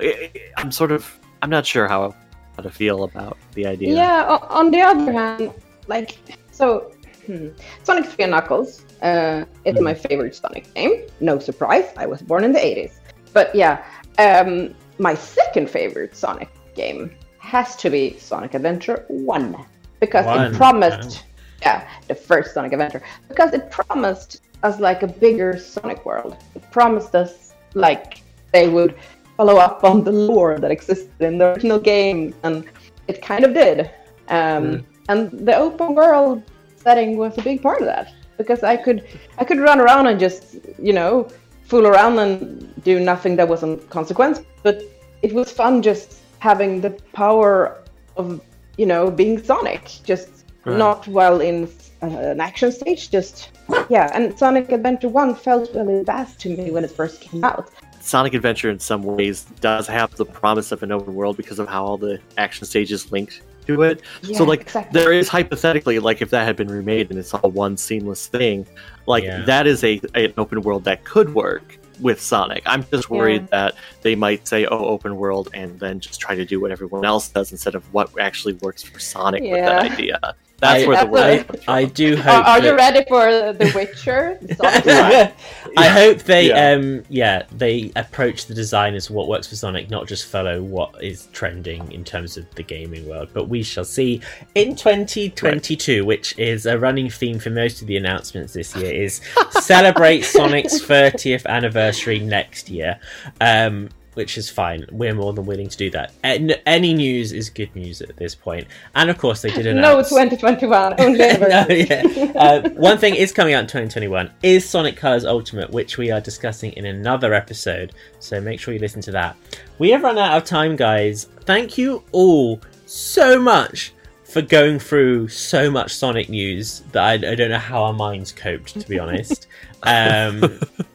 I'm 0.57 0.71
sort 0.71 0.93
of. 0.93 1.19
I'm 1.43 1.51
not 1.51 1.67
sure 1.67 1.89
how 1.89 2.15
how 2.57 2.63
to 2.63 2.71
feel 2.71 3.03
about 3.05 3.37
the 3.55 3.67
idea. 3.67 3.95
Yeah. 3.95 4.39
on 4.51 4.71
the 4.71 4.81
other 4.81 5.13
hand, 5.13 5.53
like 5.89 6.17
so, 6.53 6.93
hmm, 7.27 7.49
Sonic 7.83 8.07
3 8.07 8.25
and 8.25 8.31
Knuckles 8.31 8.85
uh, 9.03 9.45
is 9.65 9.81
my 9.81 9.95
favorite 9.95 10.35
Sonic 10.35 10.73
game. 10.75 11.07
No 11.21 11.39
surprise, 11.39 11.93
I 11.97 12.07
was 12.07 12.23
born 12.23 12.45
in 12.45 12.53
the 12.53 12.61
80s. 12.61 12.93
But 13.33 13.55
yeah, 13.55 13.85
um, 14.19 14.75
my 14.99 15.15
second 15.15 15.69
favorite 15.71 16.17
Sonic 16.17 16.49
game 16.75 17.15
has 17.39 17.77
to 17.77 17.91
be 17.91 18.17
Sonic 18.19 18.55
Adventure 18.55 19.05
1 19.09 19.57
because 20.01 20.27
One, 20.27 20.53
it 20.53 20.57
promised, 20.57 21.25
yeah, 21.63 21.89
the 22.09 22.15
first 22.15 22.55
Sonic 22.55 22.73
Adventure 22.73 23.03
because 23.29 23.53
it 23.53 23.71
promised 23.71 24.43
us 24.63 24.81
like 24.81 25.03
a 25.03 25.07
bigger 25.07 25.59
Sonic 25.59 26.05
world. 26.07 26.37
It 26.55 26.63
promised 26.71 27.15
us 27.15 27.55
like 27.75 28.23
they 28.53 28.69
would 28.69 28.95
follow 29.37 29.57
up 29.57 29.85
on 29.85 30.05
the 30.05 30.13
lore 30.13 30.59
that 30.59 30.71
existed 30.71 31.21
in 31.21 31.39
the 31.39 31.53
original 31.53 31.79
game, 31.79 32.35
and 32.45 32.65
it 33.09 33.21
kind 33.21 33.45
of 33.45 33.53
did. 33.53 33.91
Um, 34.29 34.87
And 35.09 35.47
the 35.47 35.55
open 35.55 35.95
world 35.95 36.43
setting 36.85 37.17
was 37.17 37.37
a 37.39 37.43
big 37.43 37.63
part 37.63 37.81
of 37.81 37.87
that 37.87 38.13
because 38.39 38.63
I 38.63 38.77
could 38.77 39.05
I 39.39 39.45
could 39.45 39.59
run 39.59 39.81
around 39.81 40.07
and 40.07 40.19
just 40.21 40.57
you 40.79 40.93
know 40.93 41.29
fool 41.63 41.87
around 41.87 42.19
and 42.19 42.39
do 42.85 43.01
nothing 43.01 43.37
that 43.37 43.49
wasn't 43.49 43.89
consequence, 43.91 44.41
but 44.63 44.83
it 45.23 45.33
was 45.33 45.51
fun 45.51 45.83
just 45.83 46.21
having 46.39 46.81
the 46.81 46.91
power 47.13 47.83
of 48.17 48.41
you 48.77 48.87
know 48.87 49.11
being 49.11 49.43
Sonic, 49.43 49.91
just 50.05 50.29
Right. 50.65 50.79
not 50.79 51.07
while 51.07 51.41
in 51.43 51.69
uh, 52.03 52.07
an 52.07 52.41
action 52.41 52.73
stage, 52.73 53.11
just 53.11 53.51
yeah. 53.91 54.11
And 54.15 54.37
Sonic 54.39 54.73
Adventure 54.73 55.11
One 55.11 55.35
felt 55.35 55.75
really 55.75 56.03
vast 56.03 56.41
to 56.41 56.57
me 56.57 56.71
when 56.71 56.85
it 56.85 56.91
first 56.91 57.21
came 57.21 57.45
out. 57.45 57.71
Sonic 58.01 58.33
Adventure 58.33 58.71
in 58.71 58.79
some 58.79 59.03
ways 59.03 59.45
does 59.61 59.87
have 59.87 60.15
the 60.15 60.25
promise 60.25 60.73
of 60.73 60.83
an 60.83 60.91
open 60.91 61.15
world 61.15 61.37
because 61.37 61.59
of 61.59 61.69
how 61.69 61.85
all 61.85 61.99
the 61.99 62.19
action 62.39 62.67
stages 62.67 63.13
link 63.13 63.43
to 63.67 63.83
it. 63.83 64.01
Yeah, 64.23 64.39
so 64.39 64.45
like 64.45 64.63
exactly. 64.63 64.99
there 65.01 65.13
is 65.13 65.29
hypothetically 65.29 65.99
like 65.99 66.23
if 66.23 66.31
that 66.31 66.45
had 66.47 66.57
been 66.57 66.69
remade 66.69 67.11
and 67.11 67.19
it's 67.19 67.33
all 67.35 67.51
one 67.51 67.77
seamless 67.77 68.27
thing, 68.27 68.67
like 69.07 69.25
Yeah. 69.25 69.43
that 69.43 69.67
is 69.67 69.83
a 69.85 70.01
an 70.15 70.33
open 70.37 70.63
world 70.63 70.85
that 70.85 71.05
could 71.05 71.35
work 71.35 71.79
with 72.01 72.21
Sonic. 72.21 72.63
I'm 72.67 72.85
just 72.91 73.09
worried 73.09 73.47
that 73.49 73.75
they 74.03 74.17
might 74.17 74.49
say 74.49 74.67
oh 74.67 74.85
open 74.87 75.17
world 75.17 75.49
and 75.55 75.79
then 75.79 76.01
just 76.01 76.21
try 76.21 76.35
to 76.35 76.45
do 76.45 76.61
what 76.61 76.71
everyone 76.73 77.05
else 77.05 77.29
does 77.29 77.53
instead 77.53 77.75
of 77.77 77.85
what 77.95 78.11
actually 78.19 78.55
works 78.55 78.83
for 78.83 78.99
Sonic 78.99 79.43
with 79.43 79.53
that 79.65 79.93
idea. 79.93 80.35
That's 80.61 80.85
I- 80.85 80.87
where 80.87 81.05
the 81.05 81.11
That's 81.11 81.49
worry. 81.51 81.61
I, 81.69 81.79
I 81.81 81.85
do 81.85 82.15
Are, 82.15 82.17
hope. 82.17 82.47
are 82.47 82.57
you 82.59 82.63
that- 82.65 82.77
ready 82.77 83.05
for 83.09 83.53
The 83.53 83.73
Witcher? 83.75 84.39
I 85.77 85.89
hope 85.89 86.19
they, 86.23 86.49
Yeah. 86.49 86.71
um, 86.73 87.05
yeah, 87.09 87.43
they 87.53 87.93
approach 87.97 88.47
the 88.47 88.55
design 88.55 88.95
as 88.95 89.11
what 89.11 89.29
works 89.29 89.47
for 89.49 89.57
Sonic, 89.57 89.91
not 89.91 90.07
just 90.07 90.27
follow 90.27 90.63
what 90.63 91.03
is 91.03 91.29
trending 91.33 91.91
in 91.93 92.05
terms 92.05 92.37
of 92.37 92.53
the 92.55 92.63
gaming 92.63 93.07
world. 93.09 93.29
But 93.33 93.49
we 93.49 93.63
shall 93.63 93.85
see 93.85 94.21
in 94.55 94.77
2022, 94.77 96.05
which 96.05 96.39
is 96.39 96.67
a 96.67 96.79
running 96.79 97.11
theme 97.11 97.39
for 97.39 97.51
most 97.51 97.81
of 97.83 97.89
the 97.89 97.97
announcements 97.97 98.53
this 98.53 98.75
year, 98.77 98.93
is 98.93 99.21
celebrate 99.61 100.23
Sonic's 100.25 100.81
30th 100.81 101.47
anniversary 101.47 102.21
next 102.21 102.71
year. 102.71 102.99
Um, 103.41 103.89
which 104.15 104.39
is 104.39 104.49
fine. 104.51 104.87
We're 104.91 105.15
more 105.15 105.33
than 105.33 105.47
willing 105.47 105.69
to 105.69 105.77
do 105.77 105.91
that. 105.91 106.13
An- 106.23 106.53
Any 106.67 106.95
news 106.95 107.33
is 107.33 107.51
good 107.51 107.75
news 107.75 108.01
at 108.01 108.17
this 108.17 108.35
point. 108.35 108.67
And 108.95 109.11
of 109.11 109.19
course, 109.19 109.43
they 109.43 109.51
did 109.51 109.75
No, 109.77 110.03
2021. 110.03 110.95
Only 111.01 111.19
no, 111.19 111.67
yeah. 111.69 112.33
Uh, 112.35 112.69
one 112.71 112.99
thing 112.99 113.15
is 113.15 113.33
coming 113.33 113.55
out 113.55 113.61
in 113.61 113.67
2021 113.67 114.31
is 114.43 114.69
Sonic 114.69 114.97
Colors 114.97 115.25
Ultimate, 115.25 115.71
which 115.71 115.99
we 115.99 116.11
are 116.11 116.21
discussing 116.21 116.73
in 116.73 116.87
another 116.87 117.35
episode. 117.35 117.93
So 118.21 118.41
make 118.41 118.61
sure 118.61 118.73
you 118.75 118.81
listen 118.81 119.03
to 119.03 119.13
that. 119.13 119.37
We 119.79 119.91
have 119.91 120.03
run 120.03 120.19
out 120.19 120.37
of 120.37 120.45
time, 120.45 120.77
guys. 120.77 121.25
Thank 121.43 121.77
you 121.79 122.03
all 122.13 122.61
so 122.87 123.41
much 123.41 123.93
for 124.25 124.43
going 124.43 124.81
through 124.81 125.29
so 125.29 125.71
much 125.71 125.95
Sonic 125.95 126.29
news 126.29 126.81
that 126.93 127.05
I, 127.05 127.13
I 127.15 127.35
don't 127.37 127.51
know 127.51 127.59
how 127.59 127.85
our 127.85 127.93
minds 127.93 128.33
coped, 128.33 128.81
to 128.81 128.89
be 128.89 128.99
honest. 128.99 129.47
Um, 129.87 130.43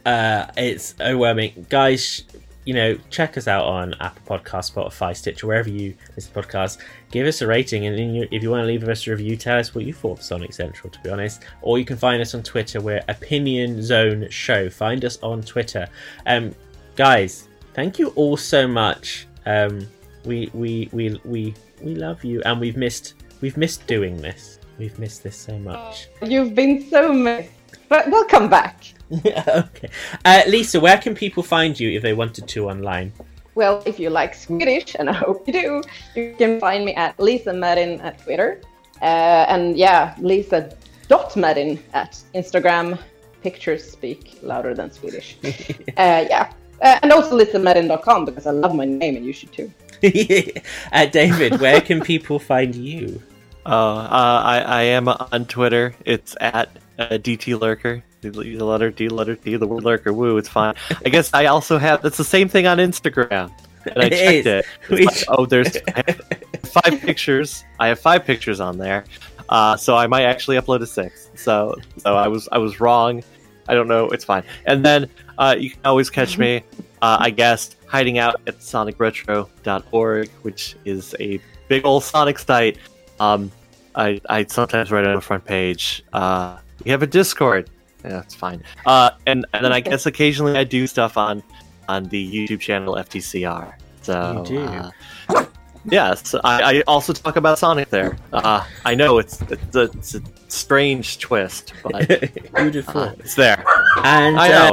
uh, 0.04 0.48
it's 0.58 0.96
overwhelming, 1.00 1.68
guys. 1.70 2.24
You 2.70 2.76
know, 2.76 3.00
check 3.10 3.36
us 3.36 3.48
out 3.48 3.66
on 3.66 3.96
Apple 4.00 4.38
Podcast, 4.38 4.74
Spotify, 4.74 5.18
Stitcher, 5.18 5.48
wherever 5.48 5.68
you 5.68 5.96
listen 6.16 6.32
to 6.32 6.40
podcasts. 6.40 6.78
Give 7.10 7.26
us 7.26 7.42
a 7.42 7.48
rating, 7.48 7.88
and 7.88 8.28
if 8.32 8.44
you 8.44 8.52
want 8.52 8.62
to 8.62 8.68
leave 8.68 8.88
us 8.88 9.08
a 9.08 9.10
review, 9.10 9.38
tell 9.38 9.58
us 9.58 9.74
what 9.74 9.86
you 9.86 9.92
thought 9.92 10.20
of 10.20 10.24
Sonic 10.24 10.54
Central. 10.54 10.92
To 10.92 11.00
be 11.00 11.10
honest, 11.10 11.46
or 11.64 11.80
you 11.80 11.84
can 11.84 11.98
find 11.98 12.22
us 12.22 12.36
on 12.36 12.44
Twitter. 12.44 12.80
We're 12.80 13.02
Opinion 13.08 13.82
Zone 13.82 14.30
Show. 14.30 14.70
Find 14.70 15.04
us 15.04 15.18
on 15.24 15.42
Twitter. 15.42 15.88
Um, 16.28 16.54
guys, 16.96 17.48
thank 17.74 17.98
you 17.98 18.10
all 18.10 18.38
so 18.38 18.68
much. 18.68 19.26
Um, 19.48 19.88
we 20.24 20.52
we 20.54 20.90
we 20.92 21.20
we 21.26 21.56
we 21.82 21.96
love 21.96 22.24
you, 22.24 22.40
and 22.44 22.60
we've 22.60 22.78
missed 22.78 23.16
we've 23.42 23.58
missed 23.58 23.88
doing 23.88 24.16
this. 24.22 24.60
We've 24.78 25.00
missed 25.00 25.24
this 25.24 25.36
so 25.36 25.58
much. 25.58 26.08
You've 26.22 26.54
been 26.54 26.88
so 26.88 27.12
missed. 27.12 27.50
But 27.88 28.12
we'll 28.12 28.26
come 28.26 28.48
back. 28.48 28.94
okay, 29.26 29.90
uh, 30.26 30.44
Lisa, 30.48 30.80
where 30.80 30.98
can 30.98 31.16
people 31.16 31.44
find 31.44 31.80
you 31.80 31.90
if 31.90 32.04
they 32.04 32.14
wanted 32.14 32.48
to 32.48 32.70
online? 32.70 33.12
Well, 33.56 33.82
if 33.86 34.00
you 34.00 34.10
like 34.10 34.36
Swedish, 34.36 34.96
and 34.98 35.10
I 35.10 35.14
hope 35.14 35.48
you 35.48 35.54
do, 35.54 35.84
you 36.16 36.36
can 36.38 36.60
find 36.60 36.86
me 36.86 36.94
at 36.96 37.20
Lisa 37.20 37.52
Madin 37.52 38.02
at 38.04 38.22
Twitter. 38.24 38.62
Uh, 39.02 39.46
and 39.50 39.78
yeah, 39.78 40.16
Lisa 40.20 40.72
dot 41.08 41.32
Madin 41.34 41.80
at 41.94 42.22
Instagram. 42.36 43.00
Pictures 43.42 43.90
speak 43.90 44.40
louder 44.44 44.74
than 44.76 44.92
Swedish. 44.92 45.38
uh, 45.44 46.26
yeah. 46.30 46.52
Uh, 46.82 47.00
and 47.02 47.12
also 47.12 47.38
lisamadin.com 47.38 48.26
because 48.26 48.46
I 48.48 48.52
love 48.52 48.74
my 48.74 48.86
name 48.86 49.18
and 49.18 49.26
you 49.26 49.34
should 49.34 49.52
too. 49.52 49.72
uh, 50.94 51.06
David, 51.08 51.60
where 51.60 51.82
can 51.82 52.02
people 52.02 52.40
find 52.40 52.74
you? 52.76 53.22
Uh, 53.66 53.70
uh, 53.70 54.42
I, 54.46 54.60
I 54.60 54.82
am 54.84 55.08
on 55.10 55.46
Twitter. 55.46 55.94
It's 56.06 56.36
at 56.40 56.70
uh, 56.98 57.18
DT 57.18 57.60
Lurker. 57.60 58.04
The 58.22 58.32
letter 58.32 58.92
D, 58.92 59.08
letter 59.08 59.36
D, 59.36 59.56
the 59.56 59.68
word 59.68 59.84
lurker. 59.84 60.12
Woo, 60.12 60.38
it's 60.38 60.50
fine. 60.50 60.76
I 61.06 61.10
guess 61.10 61.34
I 61.34 61.46
also 61.46 61.78
have. 61.78 62.02
That's 62.02 62.18
the 62.18 62.24
same 62.24 62.50
thing 62.50 62.68
on 62.68 62.78
Instagram. 62.78 63.52
And 63.86 64.04
I 64.04 64.10
checked 64.10 64.46
it. 64.46 64.66
Like, 64.90 65.24
oh, 65.30 65.46
there's 65.46 65.78
five 66.64 67.00
pictures. 67.00 67.64
I 67.80 67.88
have 67.88 68.00
five 68.00 68.26
pictures 68.26 68.60
on 68.60 68.78
there. 68.78 69.06
Uh, 69.48 69.78
so 69.78 69.96
I 69.96 70.08
might 70.08 70.24
actually 70.24 70.58
upload 70.58 70.82
a 70.82 70.88
sixth. 70.88 71.32
So 71.36 71.76
so 71.98 72.16
I 72.16 72.28
was 72.28 72.50
I 72.52 72.58
was 72.58 72.80
wrong. 72.80 73.24
I 73.68 73.74
don't 73.74 73.88
know. 73.88 74.10
It's 74.10 74.26
fine. 74.26 74.44
And 74.66 74.84
then 74.84 75.10
uh, 75.38 75.56
you 75.58 75.70
can 75.70 75.80
always 75.86 76.10
catch 76.10 76.38
me. 76.38 76.64
Uh, 77.02 77.18
I 77.20 77.30
guess 77.30 77.76
hiding 77.86 78.18
out 78.18 78.42
at 78.48 78.60
sonicretro.org, 78.60 80.30
which 80.42 80.76
is 80.86 81.16
a 81.20 81.40
big 81.70 81.86
old 81.86 82.04
Sonic 82.04 82.40
site. 82.40 82.78
Um, 83.20 83.52
I, 83.96 84.20
I 84.30 84.46
sometimes 84.46 84.92
write 84.92 85.06
on 85.06 85.16
the 85.16 85.22
front 85.22 85.46
page. 85.46 86.04
Uh, 86.12 86.58
we 86.84 86.92
have 86.92 87.04
a 87.04 87.08
Discord. 87.08 87.70
Yeah, 88.04 88.20
it's 88.22 88.36
fine. 88.36 88.64
Uh, 88.86 89.12
and 89.28 89.46
and 89.54 89.64
then 89.66 89.74
I 89.74 89.80
guess 89.82 90.06
occasionally 90.06 90.58
I 90.58 90.64
do 90.64 90.88
stuff 90.88 91.18
on 91.18 91.44
on 91.88 92.04
the 92.06 92.32
YouTube 92.48 92.60
channel 92.60 92.96
FTCR. 92.96 93.74
So 94.02 94.44
You 94.50 94.58
do. 94.58 94.82
Uh, 95.36 95.46
yes, 95.92 96.36
I, 96.44 96.78
I 96.80 96.82
also 96.88 97.14
talk 97.14 97.38
about 97.38 97.58
Sonic 97.58 97.90
there. 97.90 98.18
Uh, 98.34 98.64
I 98.86 98.96
know 98.96 99.18
it's 99.18 99.42
it's 99.44 99.76
a, 99.76 99.84
it's 99.84 100.16
a 100.16 100.22
strange 100.50 101.20
twist, 101.20 101.74
but 101.84 102.08
Beautiful. 102.56 103.02
uh, 103.02 103.14
it's 103.20 103.36
there. 103.36 103.64
and 104.04 104.38
I 104.38 104.52
uh, 104.52 104.70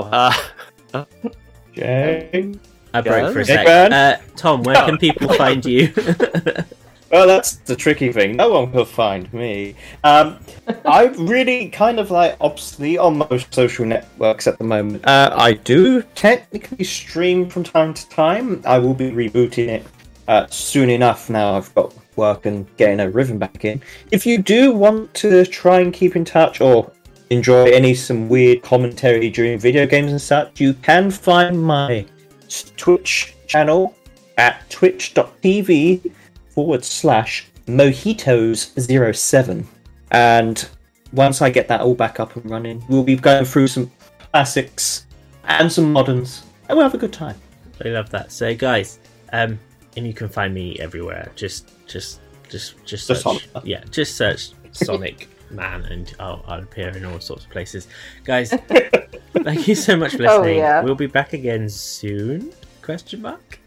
know. 0.93 1.05
Uh, 1.05 1.05
Jay. 1.75 2.55
I 2.93 3.01
broke 3.03 3.33
for 3.33 3.41
a 3.41 3.45
Yeah. 3.47 3.65
sec. 3.65 3.93
Uh, 3.93 4.17
Tom, 4.37 4.63
where 4.65 4.77
can 4.85 4.99
people 4.99 5.29
find 5.35 5.65
you? 5.65 5.93
Well, 7.11 7.27
that's 7.27 7.57
the 7.57 7.77
tricky 7.77 8.13
thing. 8.13 8.37
No 8.37 8.51
one 8.51 8.73
will 8.73 8.85
find 8.85 9.33
me. 9.33 9.77
Um, 10.03 10.39
I'm 10.85 11.27
really 11.27 11.69
kind 11.69 12.01
of 12.01 12.11
like 12.11 12.37
obsolete 12.41 12.99
on 12.99 13.19
most 13.19 13.55
social 13.55 13.87
networks 13.87 14.47
at 14.47 14.59
the 14.59 14.65
moment. 14.65 15.07
Uh, 15.07 15.33
I 15.35 15.53
do 15.53 16.03
technically 16.15 16.85
stream 16.85 17.49
from 17.49 17.63
time 17.63 17.95
to 17.95 18.09
time. 18.09 18.63
I 18.67 18.79
will 18.79 18.95
be 18.95 19.11
rebooting 19.11 19.69
it 19.69 19.87
uh, 20.29 20.47
soon 20.49 20.91
enough 20.91 21.31
now 21.31 21.57
I've 21.57 21.73
got 21.75 21.95
work 22.17 22.47
and 22.47 22.67
getting 22.77 23.01
a 23.01 23.11
rhythm 23.11 23.39
back 23.39 23.65
in. 23.65 23.81
If 24.11 24.27
you 24.27 24.39
do 24.39 24.73
want 24.73 25.13
to 25.15 25.45
try 25.47 25.81
and 25.81 25.93
keep 25.93 26.17
in 26.17 26.25
touch 26.25 26.61
or 26.61 26.91
enjoy 27.31 27.67
any 27.67 27.95
some 27.95 28.29
weird 28.29 28.63
commentary 28.63 29.31
during 29.31 29.59
video 29.59 29.87
games 29.87 30.11
and 30.11 30.21
such, 30.21 30.61
you 30.61 30.75
can 30.75 31.11
find 31.11 31.63
my 31.63 32.07
Twitch 32.77 33.35
channel 33.47 33.95
at 34.39 34.69
twitch.tv 34.71 36.13
forward 36.57 36.85
slash 36.85 37.47
mojitos07. 37.67 39.65
And 40.11 40.69
once 41.13 41.41
I 41.43 41.51
get 41.51 41.69
that 41.69 41.81
all 41.83 41.95
back 41.95 42.19
up 42.19 42.35
and 42.35 42.51
running, 42.51 42.83
we'll 42.89 43.05
be 43.05 43.15
going 43.17 43.45
through 43.45 43.69
some 43.69 43.91
classics 44.33 45.07
and 45.45 45.71
some 45.71 45.93
moderns, 45.93 46.43
and 46.69 46.77
we'll 46.77 46.85
have 46.85 46.95
a 46.95 46.99
good 46.99 47.13
time. 47.13 47.37
I 47.85 47.89
love 47.89 48.11
that. 48.11 48.33
So, 48.33 48.55
guys, 48.55 48.99
um, 49.33 49.59
and 49.97 50.07
you 50.07 50.13
can 50.15 50.29
find 50.29 50.53
me 50.55 50.77
everywhere. 50.81 51.31
Just, 51.37 51.71
just, 51.87 52.21
just, 52.49 52.75
just 52.85 53.07
Just 53.07 53.23
search. 53.23 53.23
Sonic. 53.23 53.43
Yeah, 53.65 53.85
just 53.91 54.17
search 54.17 54.51
Sonic 54.73 55.29
Man, 55.51 55.83
and 55.85 56.13
I'll, 56.19 56.43
I'll 56.49 56.63
appear 56.63 56.89
in 56.89 57.05
all 57.05 57.21
sorts 57.21 57.45
of 57.45 57.51
places. 57.51 57.87
Guys, 58.25 58.51
thank 59.35 59.69
you 59.69 59.75
so 59.77 59.95
much 59.97 60.17
for 60.17 60.23
Oh, 60.27 60.39
listening. 60.39 60.59
yeah. 60.59 60.83
We'll 60.83 60.95
be 60.97 61.07
back 61.07 61.33
again 61.35 61.69
soon? 61.69 62.53
Question 62.83 63.23
mark. 63.23 63.59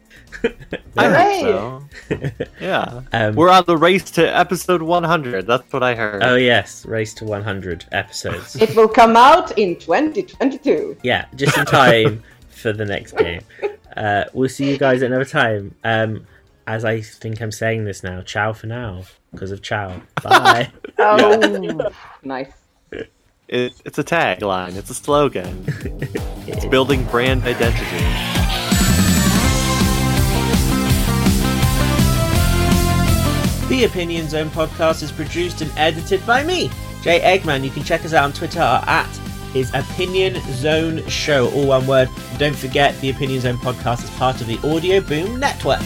I 0.98 1.06
Hooray! 1.08 1.42
hope 1.52 1.84
so. 2.10 2.46
Yeah. 2.62 3.02
um, 3.14 3.36
We're 3.36 3.50
on 3.50 3.64
the 3.66 3.78
race 3.78 4.10
to 4.12 4.26
episode 4.38 4.82
100. 4.82 5.46
That's 5.48 5.72
what 5.72 5.84
I 5.84 5.96
heard. 5.96 6.24
oh 6.24 6.36
yes, 6.36 6.86
race 6.86 7.14
to 7.16 7.26
100 7.26 7.86
episodes. 7.92 8.56
It 8.56 8.76
will 8.76 8.88
come 8.90 9.16
out 9.18 9.58
in 9.58 9.76
2022. 9.78 10.98
yeah, 11.04 11.26
just 11.36 11.58
in 11.58 11.66
time 11.66 12.24
for 12.50 12.74
the 12.74 12.86
next 12.86 13.14
game. 13.18 13.42
Uh, 13.98 14.24
we'll 14.34 14.48
see 14.48 14.70
you 14.70 14.78
guys 14.78 15.02
another 15.02 15.26
time. 15.26 15.74
Um, 15.84 16.26
as 16.68 16.86
I 16.86 17.02
think 17.02 17.42
I'm 17.42 17.52
saying 17.52 17.86
this 17.86 18.04
now, 18.04 18.22
ciao 18.22 18.54
for 18.54 18.68
now 18.68 19.04
because 19.32 19.52
of 19.52 19.62
ciao. 19.64 20.00
Bye. 20.24 20.72
Oh, 21.00 21.90
nice. 22.24 22.52
It, 22.92 23.74
it's 23.84 23.98
a 23.98 24.04
tagline. 24.04 24.76
It's 24.76 24.92
a 24.92 24.94
slogan. 24.94 25.66
It's 26.48 26.66
building 26.66 27.04
brand 27.06 27.44
identity. 27.44 28.39
The 33.70 33.84
Opinion 33.84 34.28
Zone 34.28 34.50
podcast 34.50 35.04
is 35.04 35.12
produced 35.12 35.62
and 35.62 35.72
edited 35.78 36.26
by 36.26 36.44
me, 36.44 36.72
Jay 37.04 37.20
Eggman. 37.20 37.64
You 37.64 37.70
can 37.70 37.84
check 37.84 38.04
us 38.04 38.14
out 38.14 38.24
on 38.24 38.34
Twitter 38.34 38.60
at 38.60 39.06
his 39.54 39.72
Opinion 39.76 40.42
Zone 40.54 41.08
Show, 41.08 41.52
all 41.52 41.68
one 41.68 41.86
word. 41.86 42.10
And 42.32 42.40
don't 42.40 42.56
forget, 42.56 43.00
the 43.00 43.12
Opinion 43.12 43.42
Zone 43.42 43.58
podcast 43.58 44.04
is 44.04 44.10
part 44.12 44.42
of 44.42 44.48
the 44.48 44.58
Audio 44.68 45.02
Boom 45.02 45.40
Network. 45.40 45.82